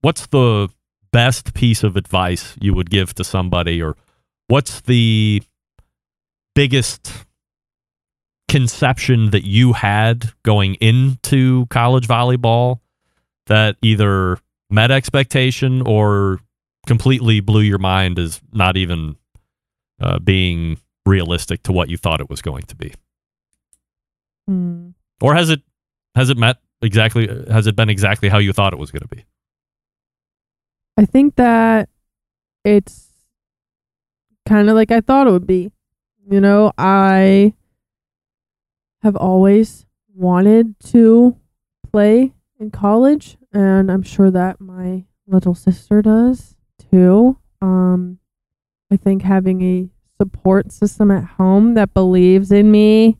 What's 0.01 0.27
the 0.27 0.67
best 1.11 1.53
piece 1.53 1.83
of 1.83 1.95
advice 1.95 2.55
you 2.59 2.73
would 2.73 2.89
give 2.89 3.13
to 3.15 3.23
somebody, 3.23 3.81
or 3.81 3.95
what's 4.47 4.81
the 4.81 5.41
biggest 6.53 7.13
conception 8.49 9.29
that 9.29 9.45
you 9.45 9.73
had 9.73 10.33
going 10.43 10.75
into 10.75 11.65
college 11.67 12.07
volleyball 12.07 12.79
that 13.45 13.77
either 13.81 14.37
met 14.69 14.91
expectation 14.91 15.81
or 15.85 16.39
completely 16.87 17.39
blew 17.39 17.61
your 17.61 17.77
mind 17.77 18.19
as 18.19 18.41
not 18.51 18.75
even 18.75 19.15
uh, 20.01 20.19
being 20.19 20.77
realistic 21.09 21.63
to 21.63 21.71
what 21.71 21.89
you 21.89 21.97
thought 21.97 22.21
it 22.21 22.29
was 22.29 22.41
going 22.41 22.63
to 22.63 22.75
be 22.75 22.93
Hmm. 24.47 24.89
or 25.21 25.35
has 25.35 25.49
it 25.49 25.61
has 26.15 26.29
it 26.29 26.37
met 26.37 26.57
exactly 26.81 27.27
has 27.51 27.67
it 27.67 27.75
been 27.75 27.89
exactly 27.89 28.29
how 28.29 28.37
you 28.39 28.53
thought 28.53 28.73
it 28.73 28.79
was 28.79 28.91
going 28.91 29.01
to 29.01 29.07
be 29.15 29.25
I 30.97 31.05
think 31.05 31.35
that 31.35 31.87
it's 32.65 33.07
kind 34.45 34.69
of 34.69 34.75
like 34.75 34.91
I 34.91 34.99
thought 34.99 35.27
it 35.27 35.31
would 35.31 35.47
be. 35.47 35.71
You 36.29 36.41
know, 36.41 36.73
I 36.77 37.53
have 39.01 39.15
always 39.15 39.85
wanted 40.13 40.77
to 40.91 41.37
play 41.89 42.33
in 42.59 42.71
college, 42.71 43.37
and 43.53 43.89
I'm 43.89 44.03
sure 44.03 44.29
that 44.29 44.59
my 44.59 45.05
little 45.25 45.55
sister 45.55 46.01
does 46.01 46.55
too. 46.91 47.37
Um, 47.61 48.19
I 48.91 48.97
think 48.97 49.21
having 49.21 49.61
a 49.61 49.87
support 50.21 50.71
system 50.71 51.11
at 51.11 51.23
home 51.23 51.75
that 51.75 51.93
believes 51.93 52.51
in 52.51 52.71
me 52.71 53.17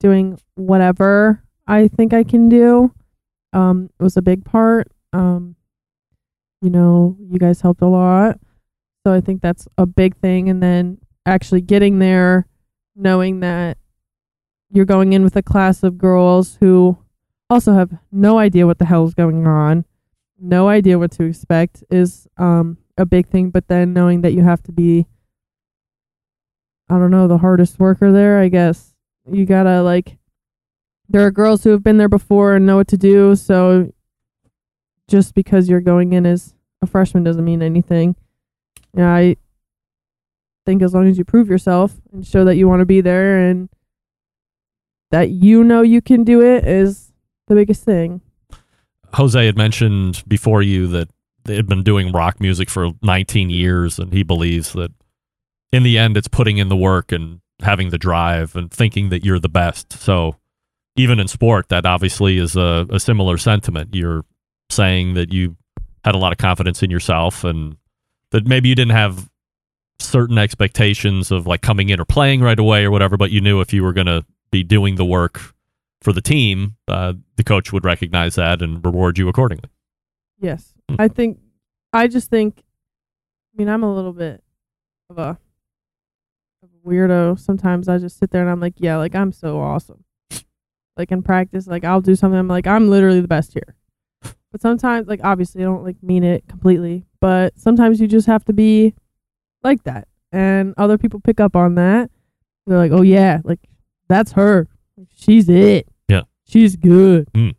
doing 0.00 0.38
whatever 0.54 1.42
I 1.66 1.88
think 1.88 2.14
I 2.14 2.22
can 2.22 2.48
do 2.48 2.92
um, 3.52 3.90
was 3.98 4.16
a 4.16 4.22
big 4.22 4.44
part. 4.44 4.90
Um, 5.12 5.56
you 6.60 6.70
know, 6.70 7.16
you 7.20 7.38
guys 7.38 7.60
helped 7.60 7.82
a 7.82 7.86
lot. 7.86 8.38
So 9.04 9.12
I 9.12 9.20
think 9.20 9.42
that's 9.42 9.66
a 9.76 9.86
big 9.86 10.16
thing. 10.16 10.48
And 10.48 10.62
then 10.62 10.98
actually 11.24 11.60
getting 11.60 11.98
there, 11.98 12.46
knowing 12.94 13.40
that 13.40 13.78
you're 14.70 14.84
going 14.84 15.12
in 15.12 15.22
with 15.22 15.36
a 15.36 15.42
class 15.42 15.82
of 15.82 15.98
girls 15.98 16.56
who 16.60 16.98
also 17.48 17.74
have 17.74 17.98
no 18.10 18.38
idea 18.38 18.66
what 18.66 18.78
the 18.78 18.84
hell 18.84 19.06
is 19.06 19.14
going 19.14 19.46
on, 19.46 19.84
no 20.38 20.68
idea 20.68 20.98
what 20.98 21.12
to 21.12 21.24
expect 21.24 21.82
is 21.90 22.26
um, 22.36 22.78
a 22.96 23.06
big 23.06 23.28
thing. 23.28 23.50
But 23.50 23.68
then 23.68 23.92
knowing 23.92 24.22
that 24.22 24.32
you 24.32 24.42
have 24.42 24.62
to 24.64 24.72
be, 24.72 25.06
I 26.88 26.98
don't 26.98 27.10
know, 27.10 27.26
the 27.26 27.38
hardest 27.38 27.78
worker 27.78 28.12
there, 28.12 28.38
I 28.38 28.48
guess. 28.48 28.94
You 29.30 29.44
gotta, 29.44 29.82
like, 29.82 30.18
there 31.08 31.24
are 31.24 31.30
girls 31.30 31.64
who 31.64 31.70
have 31.70 31.82
been 31.82 31.96
there 31.98 32.08
before 32.08 32.54
and 32.54 32.66
know 32.66 32.76
what 32.76 32.88
to 32.88 32.96
do. 32.96 33.34
So 33.36 33.92
just 35.08 35.34
because 35.34 35.68
you're 35.68 35.80
going 35.80 36.12
in 36.12 36.26
as 36.26 36.54
a 36.82 36.86
freshman 36.86 37.24
doesn't 37.24 37.44
mean 37.44 37.62
anything. 37.62 38.16
Yeah, 38.94 39.14
I 39.14 39.36
think 40.64 40.82
as 40.82 40.94
long 40.94 41.06
as 41.06 41.16
you 41.18 41.24
prove 41.24 41.48
yourself 41.48 41.94
and 42.12 42.26
show 42.26 42.44
that 42.44 42.56
you 42.56 42.68
want 42.68 42.80
to 42.80 42.86
be 42.86 43.00
there 43.00 43.38
and 43.38 43.68
that 45.10 45.30
you 45.30 45.62
know 45.62 45.82
you 45.82 46.00
can 46.02 46.24
do 46.24 46.42
it 46.42 46.66
is 46.66 47.12
the 47.46 47.54
biggest 47.54 47.84
thing. 47.84 48.20
jose 49.14 49.46
had 49.46 49.56
mentioned 49.56 50.24
before 50.26 50.62
you 50.62 50.88
that 50.88 51.08
they 51.44 51.54
had 51.54 51.68
been 51.68 51.84
doing 51.84 52.10
rock 52.10 52.40
music 52.40 52.68
for 52.68 52.90
19 53.02 53.50
years 53.50 54.00
and 54.00 54.12
he 54.12 54.24
believes 54.24 54.72
that 54.72 54.90
in 55.72 55.82
the 55.82 55.98
end 55.98 56.16
it's 56.16 56.28
putting 56.28 56.58
in 56.58 56.68
the 56.68 56.76
work 56.76 57.12
and 57.12 57.40
having 57.60 57.90
the 57.90 57.98
drive 57.98 58.54
and 58.54 58.70
thinking 58.70 59.08
that 59.08 59.24
you're 59.24 59.38
the 59.38 59.48
best 59.48 59.92
so 59.92 60.36
even 60.96 61.18
in 61.18 61.28
sport 61.28 61.68
that 61.68 61.86
obviously 61.86 62.38
is 62.38 62.56
a, 62.56 62.86
a 62.90 63.00
similar 63.00 63.38
sentiment 63.38 63.94
you're 63.94 64.24
saying 64.70 65.14
that 65.14 65.32
you 65.32 65.56
had 66.04 66.14
a 66.14 66.18
lot 66.18 66.32
of 66.32 66.38
confidence 66.38 66.82
in 66.82 66.90
yourself 66.90 67.44
and 67.44 67.76
that 68.30 68.46
maybe 68.46 68.68
you 68.68 68.74
didn't 68.74 68.92
have 68.92 69.28
certain 69.98 70.38
expectations 70.38 71.30
of 71.30 71.46
like 71.46 71.62
coming 71.62 71.88
in 71.88 72.00
or 72.00 72.04
playing 72.04 72.40
right 72.40 72.58
away 72.58 72.84
or 72.84 72.90
whatever, 72.90 73.16
but 73.16 73.30
you 73.30 73.40
knew 73.40 73.60
if 73.60 73.72
you 73.72 73.82
were 73.82 73.92
going 73.92 74.06
to 74.06 74.24
be 74.50 74.62
doing 74.62 74.96
the 74.96 75.04
work 75.04 75.40
for 76.02 76.12
the 76.12 76.20
team, 76.20 76.76
uh, 76.88 77.14
the 77.36 77.44
coach 77.44 77.72
would 77.72 77.84
recognize 77.84 78.34
that 78.36 78.62
and 78.62 78.84
reward 78.84 79.18
you 79.18 79.28
accordingly. 79.28 79.68
Yes. 80.38 80.74
I 80.98 81.08
think 81.08 81.40
I 81.92 82.06
just 82.06 82.30
think 82.30 82.62
I 83.54 83.56
mean 83.56 83.68
I'm 83.68 83.82
a 83.82 83.92
little 83.92 84.12
bit 84.12 84.44
of 85.10 85.18
a 85.18 85.38
weirdo. 86.86 87.38
Sometimes 87.38 87.88
I 87.88 87.98
just 87.98 88.18
sit 88.18 88.30
there 88.30 88.42
and 88.42 88.50
I'm 88.50 88.60
like, 88.60 88.74
yeah, 88.76 88.96
like 88.96 89.14
I'm 89.14 89.32
so 89.32 89.58
awesome. 89.60 90.04
Like 90.96 91.12
in 91.12 91.22
practice, 91.22 91.66
like 91.66 91.84
I'll 91.84 92.00
do 92.00 92.14
something 92.14 92.38
I'm 92.38 92.48
like 92.48 92.66
I'm 92.66 92.88
literally 92.88 93.20
the 93.20 93.28
best 93.28 93.52
here. 93.52 93.74
But 94.52 94.62
sometimes 94.62 95.06
like 95.08 95.20
obviously 95.22 95.60
I 95.62 95.64
don't 95.66 95.84
like 95.84 96.02
mean 96.02 96.24
it 96.24 96.48
completely, 96.48 97.04
but 97.20 97.58
sometimes 97.58 98.00
you 98.00 98.06
just 98.08 98.26
have 98.26 98.44
to 98.46 98.52
be 98.54 98.94
like 99.62 99.82
that. 99.84 100.08
And 100.32 100.72
other 100.78 100.96
people 100.96 101.20
pick 101.20 101.40
up 101.40 101.54
on 101.54 101.74
that. 101.74 102.10
They're 102.66 102.78
like, 102.78 102.92
"Oh 102.92 103.02
yeah, 103.02 103.40
like 103.44 103.60
that's 104.08 104.32
her. 104.32 104.66
She's 105.14 105.48
it. 105.50 105.86
Yeah. 106.08 106.22
She's 106.48 106.76
good." 106.76 107.28
Mm. 107.34 107.54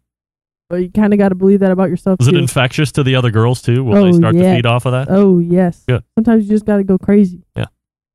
But 0.69 0.77
you 0.77 0.89
kind 0.91 1.13
of 1.13 1.19
got 1.19 1.29
to 1.29 1.35
believe 1.35 1.59
that 1.61 1.71
about 1.71 1.89
yourself 1.89 2.19
Is 2.19 2.27
too. 2.27 2.35
it 2.35 2.39
infectious 2.39 2.91
to 2.93 3.03
the 3.03 3.15
other 3.15 3.31
girls 3.31 3.61
too? 3.61 3.83
Will 3.85 3.97
Oh, 3.97 4.05
they 4.11 4.17
start 4.17 4.35
yeah. 4.35 4.49
to 4.51 4.55
feed 4.57 4.65
off 4.65 4.85
of 4.85 4.91
that? 4.93 5.07
Oh 5.09 5.39
yes. 5.39 5.83
Good. 5.87 6.03
Sometimes 6.15 6.43
you 6.45 6.49
just 6.49 6.65
got 6.65 6.77
to 6.77 6.83
go 6.83 6.97
crazy. 6.97 7.45
Yeah. 7.55 7.65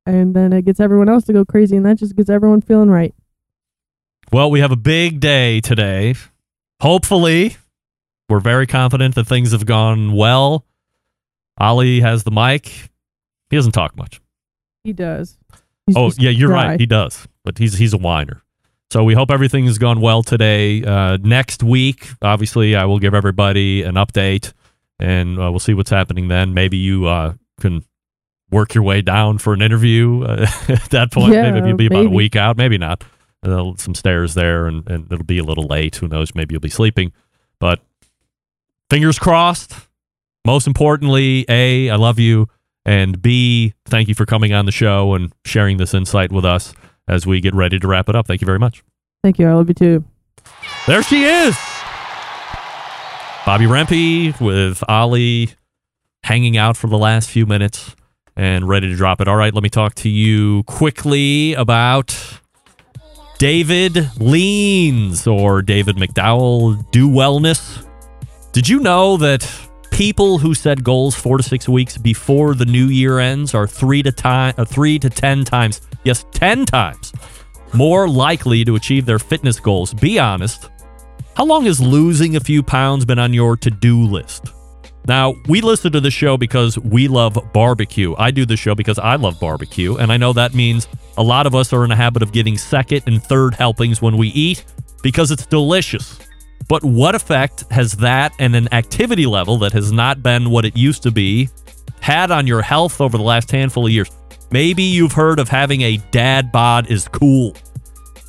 And 0.05 0.35
then 0.35 0.51
it 0.51 0.65
gets 0.65 0.79
everyone 0.79 1.09
else 1.09 1.23
to 1.25 1.33
go 1.33 1.45
crazy, 1.45 1.77
and 1.77 1.85
that 1.85 1.97
just 1.97 2.15
gets 2.15 2.29
everyone 2.29 2.61
feeling 2.61 2.89
right. 2.89 3.13
Well, 4.31 4.51
we 4.51 4.59
have 4.59 4.71
a 4.71 4.77
big 4.77 5.19
day 5.19 5.61
today. 5.61 6.15
Hopefully, 6.81 7.57
we're 8.27 8.39
very 8.39 8.67
confident 8.67 9.15
that 9.15 9.25
things 9.25 9.51
have 9.51 9.65
gone 9.65 10.13
well. 10.13 10.65
Ali 11.57 12.01
has 12.01 12.23
the 12.23 12.31
mic. 12.31 12.65
He 13.49 13.55
doesn't 13.55 13.73
talk 13.73 13.95
much. 13.95 14.19
He 14.83 14.91
does. 14.91 15.37
He's 15.85 15.95
oh, 15.95 16.11
yeah, 16.17 16.31
you're 16.31 16.49
dry. 16.49 16.69
right. 16.69 16.79
He 16.79 16.85
does, 16.85 17.27
but 17.45 17.57
he's 17.57 17.75
he's 17.75 17.93
a 17.93 17.97
whiner. 17.97 18.41
So 18.91 19.03
we 19.03 19.13
hope 19.13 19.31
everything 19.31 19.65
has 19.65 19.77
gone 19.77 20.01
well 20.01 20.23
today. 20.23 20.83
Uh, 20.83 21.17
next 21.21 21.63
week, 21.63 22.07
obviously, 22.21 22.75
I 22.75 22.85
will 22.85 22.99
give 22.99 23.13
everybody 23.13 23.83
an 23.83 23.95
update, 23.95 24.53
and 24.99 25.39
uh, 25.39 25.49
we'll 25.51 25.59
see 25.59 25.73
what's 25.73 25.89
happening 25.89 26.27
then. 26.27 26.53
Maybe 26.53 26.77
you 26.77 27.05
uh, 27.07 27.33
can 27.59 27.83
work 28.53 28.73
your 28.73 28.83
way 28.83 29.01
down 29.01 29.39
for 29.39 29.53
an 29.53 29.61
interview 29.61 30.23
uh, 30.23 30.47
at 30.69 30.89
that 30.91 31.11
point. 31.11 31.33
Yeah, 31.33 31.51
maybe 31.51 31.67
you'll 31.67 31.77
be 31.77 31.87
about 31.87 32.05
a 32.05 32.09
week 32.09 32.35
out. 32.35 32.55
Maybe 32.55 32.77
not. 32.77 33.03
Uh, 33.43 33.73
some 33.75 33.93
stairs 33.93 34.35
there, 34.35 34.67
and, 34.67 34.89
and 34.89 35.11
it'll 35.11 35.25
be 35.25 35.39
a 35.39 35.43
little 35.43 35.65
late. 35.65 35.97
Who 35.97 36.07
knows? 36.07 36.33
Maybe 36.33 36.53
you'll 36.53 36.61
be 36.61 36.69
sleeping. 36.69 37.11
But 37.59 37.81
fingers 38.89 39.19
crossed. 39.19 39.75
Most 40.45 40.67
importantly, 40.67 41.45
A, 41.49 41.89
I 41.89 41.95
love 41.95 42.19
you. 42.19 42.47
And 42.85 43.21
B, 43.21 43.73
thank 43.85 44.07
you 44.07 44.15
for 44.15 44.25
coming 44.25 44.53
on 44.53 44.65
the 44.65 44.71
show 44.71 45.13
and 45.13 45.33
sharing 45.45 45.77
this 45.77 45.93
insight 45.93 46.31
with 46.31 46.45
us 46.45 46.73
as 47.07 47.25
we 47.25 47.41
get 47.41 47.53
ready 47.53 47.79
to 47.79 47.87
wrap 47.87 48.09
it 48.09 48.15
up. 48.15 48.27
Thank 48.27 48.41
you 48.41 48.45
very 48.45 48.59
much. 48.59 48.83
Thank 49.23 49.39
you. 49.39 49.47
I 49.47 49.53
love 49.53 49.69
you 49.69 49.73
too. 49.73 50.03
There 50.85 51.01
she 51.01 51.23
is. 51.23 51.55
Bobbi 53.45 53.67
Rempe 53.67 54.39
with 54.39 54.83
Ali 54.87 55.49
hanging 56.23 56.55
out 56.57 56.77
for 56.77 56.87
the 56.87 56.97
last 56.97 57.29
few 57.29 57.45
minutes 57.45 57.95
and 58.35 58.67
ready 58.67 58.87
to 58.87 58.95
drop 58.95 59.21
it. 59.21 59.27
All 59.27 59.35
right, 59.35 59.53
let 59.53 59.63
me 59.63 59.69
talk 59.69 59.95
to 59.95 60.09
you 60.09 60.63
quickly 60.63 61.53
about 61.53 62.15
David 63.37 64.09
Leans 64.19 65.27
or 65.27 65.61
David 65.61 65.97
McDowell 65.97 66.89
Do 66.91 67.09
Wellness. 67.09 67.85
Did 68.51 68.69
you 68.69 68.79
know 68.79 69.17
that 69.17 69.49
people 69.91 70.37
who 70.37 70.53
set 70.53 70.83
goals 70.83 71.15
four 71.15 71.37
to 71.37 71.43
six 71.43 71.67
weeks 71.67 71.97
before 71.97 72.55
the 72.55 72.65
new 72.65 72.87
year 72.87 73.19
ends 73.19 73.53
are 73.53 73.67
three 73.67 74.01
to 74.03 74.11
time, 74.11 74.53
uh, 74.57 74.65
three 74.65 74.97
to 74.99 75.09
ten 75.09 75.43
times, 75.43 75.81
yes, 76.03 76.25
ten 76.31 76.65
times 76.65 77.13
more 77.73 78.07
likely 78.07 78.63
to 78.63 78.75
achieve 78.75 79.05
their 79.05 79.19
fitness 79.19 79.59
goals? 79.59 79.93
Be 79.93 80.19
honest. 80.19 80.69
How 81.35 81.45
long 81.45 81.65
has 81.65 81.81
losing 81.81 82.35
a 82.35 82.39
few 82.39 82.61
pounds 82.61 83.05
been 83.05 83.19
on 83.19 83.33
your 83.33 83.57
to-do 83.57 84.03
list? 84.03 84.53
Now, 85.05 85.35
we 85.49 85.59
listen 85.61 85.91
to 85.91 85.99
the 85.99 86.11
show 86.11 86.37
because 86.37 86.79
we 86.79 87.07
love 87.07 87.37
barbecue. 87.53 88.15
I 88.17 88.31
do 88.31 88.45
the 88.45 88.55
show 88.55 88.73
because 88.73 88.97
I 88.97 89.15
love 89.15 89.39
barbecue, 89.39 89.97
and 89.97 90.11
I 90.11 90.17
know 90.17 90.31
that 90.33 90.53
means 90.53 90.87
a 91.17 91.23
lot 91.23 91.45
of 91.45 91.55
us 91.55 91.73
are 91.73 91.83
in 91.83 91.91
a 91.91 91.95
habit 91.95 92.23
of 92.23 92.31
getting 92.31 92.57
second 92.57 93.03
and 93.05 93.21
third 93.21 93.53
helpings 93.53 94.01
when 94.01 94.17
we 94.17 94.29
eat 94.29 94.63
because 95.01 95.29
it's 95.29 95.45
delicious. 95.45 96.19
But 96.69 96.83
what 96.83 97.15
effect 97.15 97.65
has 97.71 97.93
that 97.97 98.31
and 98.39 98.55
an 98.55 98.73
activity 98.73 99.25
level 99.25 99.57
that 99.57 99.73
has 99.73 99.91
not 99.91 100.23
been 100.23 100.49
what 100.49 100.63
it 100.63 100.77
used 100.77 101.03
to 101.03 101.11
be 101.11 101.49
had 101.99 102.31
on 102.31 102.47
your 102.47 102.61
health 102.61 103.01
over 103.01 103.17
the 103.17 103.23
last 103.23 103.51
handful 103.51 103.85
of 103.85 103.91
years? 103.91 104.09
Maybe 104.51 104.83
you've 104.83 105.11
heard 105.11 105.39
of 105.39 105.49
having 105.49 105.81
a 105.81 105.97
dad 106.11 106.51
bod 106.51 106.89
is 106.89 107.09
cool. 107.09 107.55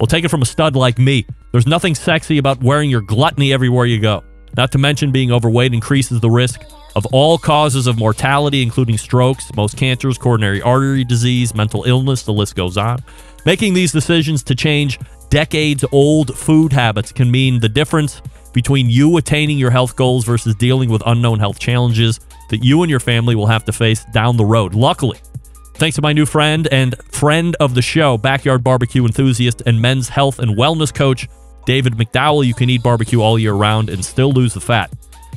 Well, 0.00 0.08
take 0.08 0.24
it 0.24 0.28
from 0.28 0.42
a 0.42 0.46
stud 0.46 0.74
like 0.74 0.98
me. 0.98 1.24
There's 1.52 1.68
nothing 1.68 1.94
sexy 1.94 2.38
about 2.38 2.60
wearing 2.60 2.90
your 2.90 3.02
gluttony 3.02 3.52
everywhere 3.52 3.86
you 3.86 4.00
go. 4.00 4.24
Not 4.56 4.72
to 4.72 4.78
mention, 4.78 5.10
being 5.10 5.32
overweight 5.32 5.74
increases 5.74 6.20
the 6.20 6.30
risk 6.30 6.62
of 6.96 7.06
all 7.06 7.38
causes 7.38 7.86
of 7.86 7.98
mortality, 7.98 8.62
including 8.62 8.98
strokes, 8.98 9.52
most 9.56 9.76
cancers, 9.76 10.16
coronary 10.16 10.62
artery 10.62 11.04
disease, 11.04 11.54
mental 11.54 11.84
illness, 11.84 12.22
the 12.22 12.32
list 12.32 12.54
goes 12.54 12.76
on. 12.76 12.98
Making 13.44 13.74
these 13.74 13.92
decisions 13.92 14.42
to 14.44 14.54
change 14.54 14.98
decades 15.28 15.84
old 15.90 16.36
food 16.38 16.72
habits 16.72 17.10
can 17.10 17.30
mean 17.30 17.58
the 17.58 17.68
difference 17.68 18.22
between 18.52 18.88
you 18.88 19.16
attaining 19.16 19.58
your 19.58 19.70
health 19.70 19.96
goals 19.96 20.24
versus 20.24 20.54
dealing 20.54 20.88
with 20.88 21.02
unknown 21.06 21.40
health 21.40 21.58
challenges 21.58 22.20
that 22.50 22.64
you 22.64 22.82
and 22.82 22.90
your 22.90 23.00
family 23.00 23.34
will 23.34 23.46
have 23.46 23.64
to 23.64 23.72
face 23.72 24.04
down 24.12 24.36
the 24.36 24.44
road. 24.44 24.74
Luckily, 24.74 25.18
thanks 25.74 25.96
to 25.96 26.02
my 26.02 26.12
new 26.12 26.24
friend 26.24 26.68
and 26.70 26.94
friend 27.10 27.56
of 27.58 27.74
the 27.74 27.82
show, 27.82 28.16
backyard 28.16 28.62
barbecue 28.62 29.04
enthusiast 29.04 29.62
and 29.66 29.82
men's 29.82 30.08
health 30.08 30.38
and 30.38 30.56
wellness 30.56 30.94
coach, 30.94 31.28
David 31.66 31.94
McDowell, 31.94 32.46
you 32.46 32.54
can 32.54 32.68
eat 32.70 32.82
barbecue 32.82 33.20
all 33.20 33.38
year 33.38 33.54
round 33.54 33.88
and 33.88 34.04
still 34.04 34.32
lose 34.32 34.54
the 34.54 34.60
fat. 34.60 34.92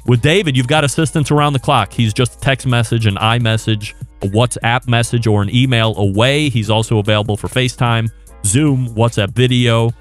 With 0.05 0.21
David, 0.21 0.55
you've 0.55 0.67
got 0.67 0.83
assistance 0.83 1.31
around 1.31 1.53
the 1.53 1.59
clock. 1.59 1.91
He's 1.91 2.13
just 2.13 2.35
a 2.35 2.39
text 2.39 2.65
message, 2.65 3.05
an 3.05 3.15
iMessage, 3.15 3.93
a 4.21 4.27
WhatsApp 4.27 4.87
message, 4.87 5.27
or 5.27 5.41
an 5.41 5.53
email 5.53 5.97
away. 5.97 6.49
He's 6.49 6.69
also 6.69 6.99
available 6.99 7.35
for 7.35 7.47
FaceTime, 7.47 8.09
Zoom, 8.45 8.87
WhatsApp 8.89 9.31
video, 9.31 9.91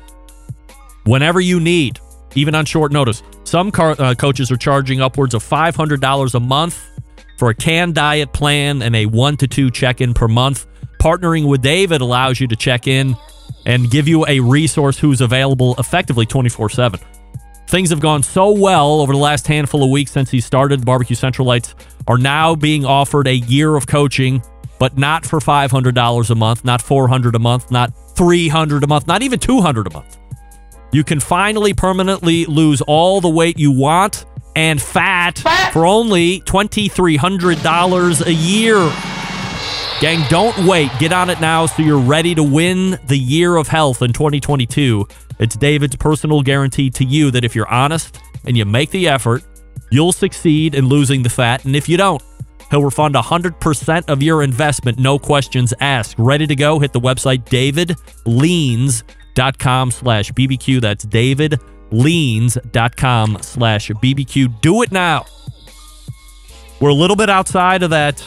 whenever 1.05 1.41
you 1.41 1.59
need, 1.59 1.99
even 2.35 2.55
on 2.55 2.64
short 2.64 2.93
notice. 2.93 3.22
Some 3.45 3.70
car, 3.70 3.97
uh, 3.99 4.14
coaches 4.14 4.51
are 4.53 4.57
charging 4.57 5.01
upwards 5.01 5.35
of 5.35 5.43
$500 5.43 6.35
a 6.35 6.41
month 6.41 6.89
for 7.37 7.51
a 7.51 7.55
canned 7.55 7.95
diet 7.95 8.33
plan 8.33 8.83
and 8.83 8.95
a 8.95 9.07
one 9.07 9.37
to 9.39 9.49
two 9.49 9.70
check 9.70 10.01
in 10.01 10.14
per 10.14 10.29
month. 10.29 10.66
Partnering 11.01 11.49
with 11.49 11.62
David 11.62 12.01
allows 12.01 12.41
you 12.41 12.47
to 12.49 12.57
check 12.57 12.87
in 12.87 13.16
and 13.64 13.90
give 13.90 14.09
you 14.09 14.26
a 14.26 14.40
resource 14.40 14.99
who's 14.99 15.20
available 15.20 15.74
effectively 15.78 16.26
24 16.26 16.70
7. 16.70 17.01
Things 17.68 17.90
have 17.90 18.01
gone 18.01 18.22
so 18.22 18.53
well 18.53 19.01
over 19.01 19.12
the 19.12 19.18
last 19.18 19.47
handful 19.49 19.82
of 19.82 19.90
weeks 19.90 20.12
since 20.12 20.30
he 20.30 20.40
started. 20.40 20.80
The 20.80 20.86
Barbecue 20.86 21.16
Centralites 21.16 21.74
are 22.07 22.18
now 22.18 22.55
being 22.55 22.84
offered 22.84 23.26
a 23.26 23.34
year 23.34 23.74
of 23.74 23.88
coaching, 23.88 24.40
but 24.78 24.97
not 24.97 25.26
for 25.26 25.40
$500 25.40 26.30
a 26.30 26.34
month, 26.36 26.64
not 26.64 26.80
400 26.80 27.34
a 27.34 27.38
month, 27.40 27.70
not 27.72 27.92
300 28.14 28.84
a 28.84 28.86
month, 28.86 29.09
not 29.09 29.22
even 29.22 29.40
200 29.40 29.88
a 29.88 29.90
month. 29.90 30.16
You 30.92 31.03
can 31.03 31.18
finally 31.18 31.74
permanently 31.74 32.44
lose 32.44 32.80
all 32.82 33.20
the 33.20 33.28
weight 33.28 33.59
you 33.59 33.72
want 33.72 34.24
and 34.55 34.80
fat, 34.80 35.38
for 35.72 35.84
only 35.84 36.40
$2,300 36.42 38.26
a 38.26 38.32
year. 38.32 39.16
Gang, 39.99 40.22
don't 40.28 40.55
wait. 40.66 40.90
Get 40.99 41.11
on 41.11 41.30
it 41.30 41.40
now 41.40 41.64
so 41.64 41.82
you're 41.82 41.99
ready 41.99 42.34
to 42.34 42.42
win 42.42 42.99
the 43.07 43.16
year 43.16 43.57
of 43.57 43.66
health 43.66 44.03
in 44.03 44.12
2022. 44.12 45.09
It's 45.38 45.57
David's 45.57 45.97
personal 45.97 46.42
guarantee 46.42 46.90
to 46.90 47.03
you 47.03 47.30
that 47.30 47.44
if 47.44 47.55
you're 47.55 47.68
honest 47.68 48.20
and 48.44 48.59
you 48.59 48.66
make 48.66 48.90
the 48.90 49.09
effort, 49.09 49.42
you'll 49.90 50.12
succeed 50.12 50.74
in 50.74 50.84
losing 50.86 51.22
the 51.22 51.30
fat. 51.30 51.64
And 51.64 51.74
if 51.74 51.88
you 51.88 51.97
don't, 51.97 52.22
he'll 52.70 52.82
refund 52.82 53.14
100% 53.14 54.11
of 54.11 54.22
your 54.22 54.42
investment, 54.42 54.99
no 54.99 55.18
questions 55.18 55.72
asked. 55.80 56.16
Ready 56.18 56.47
to 56.47 56.55
go? 56.55 56.78
Hit 56.78 56.92
the 56.92 57.01
website 57.01 57.47
davidleans.com 57.47 59.90
slash 59.90 60.30
BBQ. 60.32 60.82
That's 60.82 61.07
davidleans.com 61.07 63.38
slash 63.40 63.90
BBQ. 63.90 64.61
Do 64.61 64.82
it 64.82 64.92
now. 64.92 65.24
We're 66.80 66.90
a 66.90 66.94
little 66.94 67.16
bit 67.16 67.30
outside 67.30 67.82
of 67.82 67.88
that 67.90 68.22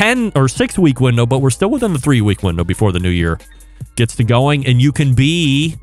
10 0.00 0.32
or 0.34 0.48
6 0.48 0.78
week 0.78 0.98
window, 0.98 1.26
but 1.26 1.40
we're 1.40 1.50
still 1.50 1.68
within 1.68 1.92
the 1.92 1.98
3 1.98 2.22
week 2.22 2.42
window 2.42 2.64
before 2.64 2.90
the 2.90 2.98
new 2.98 3.10
year 3.10 3.38
gets 3.96 4.16
to 4.16 4.24
going. 4.24 4.66
And 4.66 4.80
you 4.80 4.92
can 4.92 5.12
be, 5.12 5.76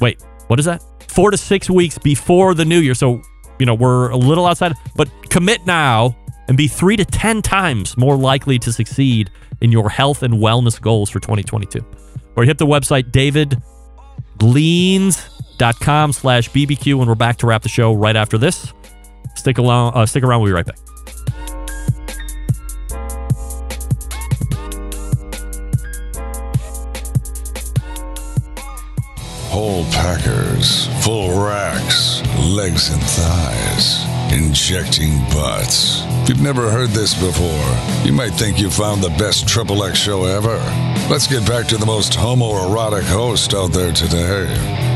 wait, 0.00 0.20
what 0.48 0.58
is 0.58 0.64
that? 0.64 0.82
Four 1.06 1.30
to 1.30 1.36
six 1.36 1.70
weeks 1.70 1.98
before 1.98 2.52
the 2.52 2.64
new 2.64 2.80
year. 2.80 2.94
So, 2.94 3.22
you 3.60 3.66
know, 3.66 3.76
we're 3.76 4.10
a 4.10 4.16
little 4.16 4.44
outside, 4.44 4.72
but 4.96 5.08
commit 5.30 5.64
now 5.64 6.16
and 6.48 6.56
be 6.56 6.66
three 6.66 6.96
to 6.96 7.04
10 7.04 7.42
times 7.42 7.96
more 7.96 8.16
likely 8.16 8.58
to 8.58 8.72
succeed 8.72 9.30
in 9.60 9.70
your 9.70 9.88
health 9.88 10.24
and 10.24 10.34
wellness 10.34 10.80
goals 10.80 11.10
for 11.10 11.20
2022. 11.20 11.78
Or 12.34 12.42
hit 12.42 12.58
the 12.58 12.66
website 12.66 13.12
davidleans.com 13.12 16.12
slash 16.12 16.50
BBQ, 16.50 16.98
and 16.98 17.06
we're 17.06 17.14
back 17.14 17.36
to 17.36 17.46
wrap 17.46 17.62
the 17.62 17.68
show 17.68 17.92
right 17.92 18.16
after 18.16 18.36
this. 18.36 18.72
Stick 19.36 19.58
along, 19.58 19.94
uh, 19.94 20.06
stick 20.06 20.24
around. 20.24 20.40
We'll 20.40 20.50
be 20.50 20.54
right 20.54 20.66
back. 20.66 20.83
Whole 29.54 29.84
packers, 29.84 30.88
full 31.04 31.40
racks, 31.40 32.22
legs 32.40 32.92
and 32.92 33.00
thighs, 33.00 34.02
injecting 34.32 35.16
butts. 35.30 36.02
If 36.22 36.30
you've 36.30 36.42
never 36.42 36.72
heard 36.72 36.88
this 36.88 37.14
before, 37.14 38.04
you 38.04 38.12
might 38.12 38.32
think 38.32 38.58
you 38.58 38.68
found 38.68 39.00
the 39.00 39.10
best 39.10 39.46
Triple 39.46 39.84
X 39.84 39.96
show 39.96 40.24
ever. 40.24 40.56
Let's 41.08 41.28
get 41.28 41.46
back 41.46 41.68
to 41.68 41.76
the 41.76 41.86
most 41.86 42.14
homoerotic 42.14 43.04
host 43.04 43.54
out 43.54 43.72
there 43.72 43.92
today, 43.92 44.46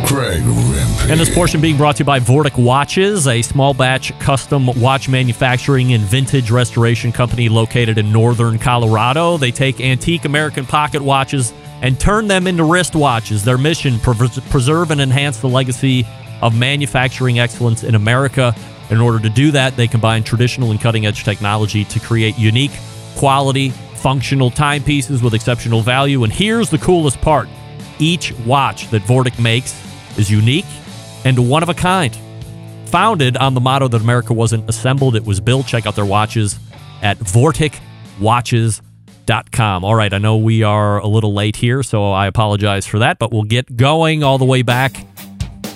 Greg 0.09 0.42
Rempe. 0.42 1.09
And 1.09 1.20
this 1.20 1.32
portion 1.32 1.61
being 1.61 1.76
brought 1.76 1.94
to 1.98 2.00
you 2.00 2.06
by 2.06 2.18
Vortic 2.18 2.59
Watches, 2.61 3.28
a 3.28 3.42
small 3.42 3.74
batch 3.74 4.18
custom 4.18 4.66
watch 4.80 5.09
manufacturing 5.09 5.92
and 5.92 6.02
vintage 6.02 6.50
restoration 6.50 7.12
company 7.12 7.48
located 7.48 7.96
in 7.96 8.11
northern 8.11 8.59
Colorado. 8.59 9.36
They 9.36 9.52
take 9.52 9.80
antique 9.80 10.24
American 10.24 10.66
pocket 10.66 11.00
watches 11.00 11.52
and 11.83 11.99
turn 11.99 12.29
them 12.29 12.47
into 12.47 12.62
wristwatches. 12.62 13.45
Their 13.45 13.59
mission 13.59 13.99
pres- 14.01 14.41
preserve 14.51 14.91
and 14.91 15.01
enhance 15.01 15.39
the 15.39 15.49
legacy 15.49 16.07
of 16.43 16.57
manufacturing 16.57 17.39
excellence 17.39 17.85
in 17.85 17.95
America. 17.95 18.55
In 18.91 19.01
order 19.01 19.18
to 19.20 19.29
do 19.29 19.51
that, 19.53 19.76
they 19.76 19.87
combine 19.87 20.24
traditional 20.24 20.70
and 20.70 20.81
cutting 20.81 21.07
edge 21.07 21.24
technology 21.24 21.85
to 21.85 22.01
create 22.01 22.39
unique, 22.39 22.72
quality, 23.16 23.70
functional 23.97 24.51
timepieces 24.51 25.22
with 25.22 25.35
exceptional 25.35 25.83
value. 25.83 26.24
And 26.24 26.33
here's 26.33 26.70
the 26.70 26.79
coolest 26.79 27.20
part 27.20 27.49
each 27.99 28.33
watch 28.47 28.89
that 28.91 29.03
Vortic 29.03 29.41
makes 29.43 29.74
is 30.16 30.31
unique 30.31 30.66
and 31.24 31.49
one 31.49 31.62
of 31.62 31.68
a 31.68 31.74
kind. 31.74 32.16
Founded 32.87 33.37
on 33.37 33.53
the 33.55 33.61
motto 33.61 33.89
that 33.89 34.01
America 34.01 34.33
wasn't 34.33 34.68
assembled, 34.68 35.14
it 35.14 35.24
was 35.24 35.41
built. 35.41 35.66
Check 35.66 35.85
out 35.85 35.95
their 35.95 36.07
watches 36.07 36.59
at 37.03 37.18
vorticwatches.com. 37.18 38.88
All 39.31 39.95
right, 39.95 40.12
I 40.12 40.18
know 40.18 40.37
we 40.39 40.62
are 40.62 40.99
a 40.99 41.07
little 41.07 41.35
late 41.35 41.57
here, 41.57 41.83
so 41.83 42.12
I 42.12 42.29
apologize 42.29 42.87
for 42.87 43.01
that, 43.01 43.18
but 43.18 43.31
we'll 43.31 43.43
get 43.43 43.76
going 43.76 44.22
all 44.22 44.39
the 44.39 44.47
way 44.47 44.62
back 44.62 45.05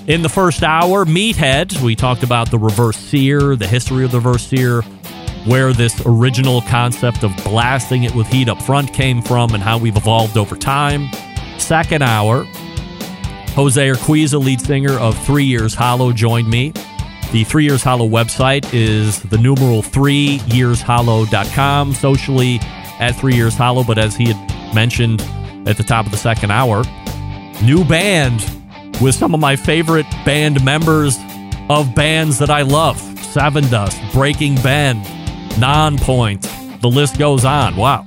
in 0.07 0.23
the 0.23 0.31
first 0.31 0.63
hour. 0.63 1.05
Meathead, 1.05 1.83
we 1.83 1.95
talked 1.95 2.23
about 2.23 2.51
the 2.51 2.59
reverse 2.59 2.97
sear, 2.97 3.55
the 3.55 3.67
history 3.67 4.07
of 4.07 4.11
the 4.11 4.21
reverse 4.21 4.47
sear, 4.47 4.81
where 5.45 5.75
this 5.75 6.01
original 6.07 6.63
concept 6.63 7.25
of 7.25 7.37
blasting 7.45 8.05
it 8.05 8.15
with 8.15 8.27
heat 8.29 8.49
up 8.49 8.63
front 8.63 8.95
came 8.95 9.21
from, 9.21 9.53
and 9.53 9.63
how 9.63 9.77
we've 9.77 9.99
evolved 9.99 10.39
over 10.39 10.57
time. 10.57 11.11
Second 11.59 12.03
hour, 12.03 12.45
Jose 13.55 13.87
Urquiza, 13.87 14.43
lead 14.43 14.63
singer 14.63 14.93
of 14.93 15.15
Three 15.27 15.45
Years 15.45 15.75
Hollow, 15.75 16.11
joined 16.13 16.49
me. 16.49 16.73
The 17.33 17.45
Three 17.45 17.65
Years 17.65 17.83
Hollow 17.83 18.09
website 18.09 18.73
is 18.73 19.21
the 19.21 19.37
numeral 19.37 19.83
3yearshollow.com, 19.83 21.95
socially 21.95 22.59
at 23.03 23.17
Three 23.17 23.35
Years 23.35 23.57
Hollow, 23.57 23.83
but 23.83 23.99
as 23.99 24.15
he 24.15 24.33
had 24.33 24.75
mentioned 24.75 25.21
at 25.69 25.77
the 25.77 25.83
top 25.83 26.07
of 26.07 26.13
the 26.13 26.19
second 26.19 26.53
hour, 26.53 26.85
new 27.61 27.85
band 27.85 28.41
with 29.01 29.17
some 29.17 29.35
of 29.35 29.41
my 29.41 29.57
favorite 29.57 30.07
band 30.25 30.65
members 30.65 31.19
of 31.69 31.95
bands 31.97 32.39
that 32.39 32.49
I 32.49 32.63
love 32.63 32.97
Sevendust, 32.97 34.13
Breaking 34.13 34.55
Bend, 34.63 35.05
Nonpoint. 35.55 36.81
The 36.81 36.89
list 36.89 37.19
goes 37.19 37.45
on. 37.45 37.77
Wow. 37.77 38.07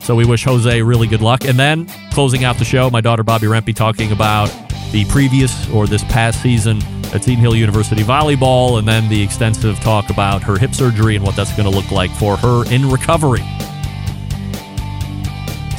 So 0.00 0.14
we 0.14 0.24
wish 0.24 0.44
Jose 0.44 0.80
really 0.82 1.06
good 1.06 1.20
luck. 1.20 1.44
And 1.44 1.58
then 1.58 1.86
closing 2.12 2.44
out 2.44 2.56
the 2.56 2.64
show, 2.64 2.88
my 2.88 3.02
daughter 3.02 3.24
Bobbi 3.24 3.48
Rempe 3.48 3.74
talking 3.74 4.10
about 4.10 4.46
the 4.90 5.04
previous 5.06 5.68
or 5.70 5.86
this 5.86 6.04
past 6.04 6.40
season 6.40 6.78
at 7.12 7.24
Seton 7.24 7.36
Hill 7.36 7.56
University 7.56 8.02
volleyball, 8.02 8.78
and 8.78 8.88
then 8.88 9.06
the 9.10 9.22
extensive 9.22 9.78
talk 9.80 10.08
about 10.08 10.42
her 10.42 10.56
hip 10.56 10.74
surgery 10.74 11.16
and 11.16 11.24
what 11.24 11.36
that's 11.36 11.54
going 11.56 11.70
to 11.70 11.76
look 11.76 11.90
like 11.90 12.10
for 12.12 12.36
her 12.38 12.64
in 12.72 12.90
recovery. 12.90 13.42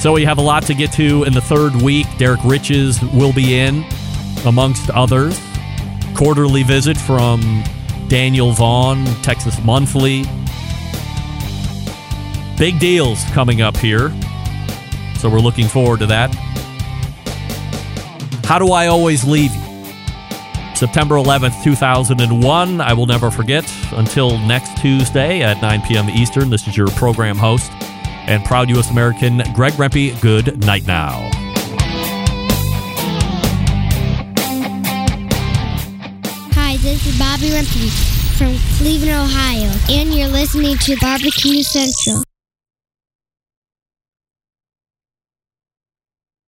So 0.05 0.13
we 0.13 0.23
have 0.25 0.37
a 0.37 0.41
lot 0.41 0.61
to 0.67 0.75
get 0.75 0.91
to 0.91 1.23
in 1.23 1.33
the 1.33 1.41
third 1.41 1.75
week. 1.81 2.05
Derek 2.19 2.43
Riches 2.43 3.01
will 3.01 3.33
be 3.33 3.57
in, 3.57 3.83
amongst 4.45 4.91
others. 4.91 5.41
Quarterly 6.15 6.61
visit 6.61 6.95
from 6.95 7.63
Daniel 8.07 8.51
Vaughn, 8.51 9.03
Texas 9.23 9.59
Monthly. 9.63 10.25
Big 12.59 12.79
deals 12.79 13.23
coming 13.31 13.61
up 13.61 13.75
here. 13.77 14.11
So 15.17 15.27
we're 15.27 15.39
looking 15.39 15.67
forward 15.67 16.01
to 16.01 16.05
that. 16.05 16.31
How 18.45 18.59
do 18.59 18.73
I 18.73 18.85
always 18.85 19.23
leave 19.23 19.55
you? 19.55 19.61
September 20.75 21.15
11th, 21.15 21.63
2001. 21.63 22.79
I 22.79 22.93
will 22.93 23.07
never 23.07 23.31
forget. 23.31 23.67
Until 23.93 24.37
next 24.37 24.77
Tuesday 24.77 25.41
at 25.41 25.63
9 25.63 25.81
p.m. 25.81 26.11
Eastern, 26.11 26.51
this 26.51 26.67
is 26.67 26.77
your 26.77 26.89
program 26.89 27.37
host, 27.37 27.71
and 28.27 28.43
proud 28.45 28.69
U.S. 28.69 28.91
American 28.91 29.41
Greg 29.53 29.73
Rempe, 29.73 30.19
good 30.21 30.65
night 30.65 30.85
now. 30.85 31.29
Hi, 36.53 36.77
this 36.77 37.05
is 37.05 37.15
Bobbi 37.15 37.51
Rempe 37.51 38.15
from 38.37 38.57
Cleveland, 38.77 39.11
Ohio, 39.11 39.71
and 39.89 40.13
you're 40.13 40.27
listening 40.27 40.77
to 40.79 40.97
Barbecue 40.99 41.63
Central. 41.63 42.23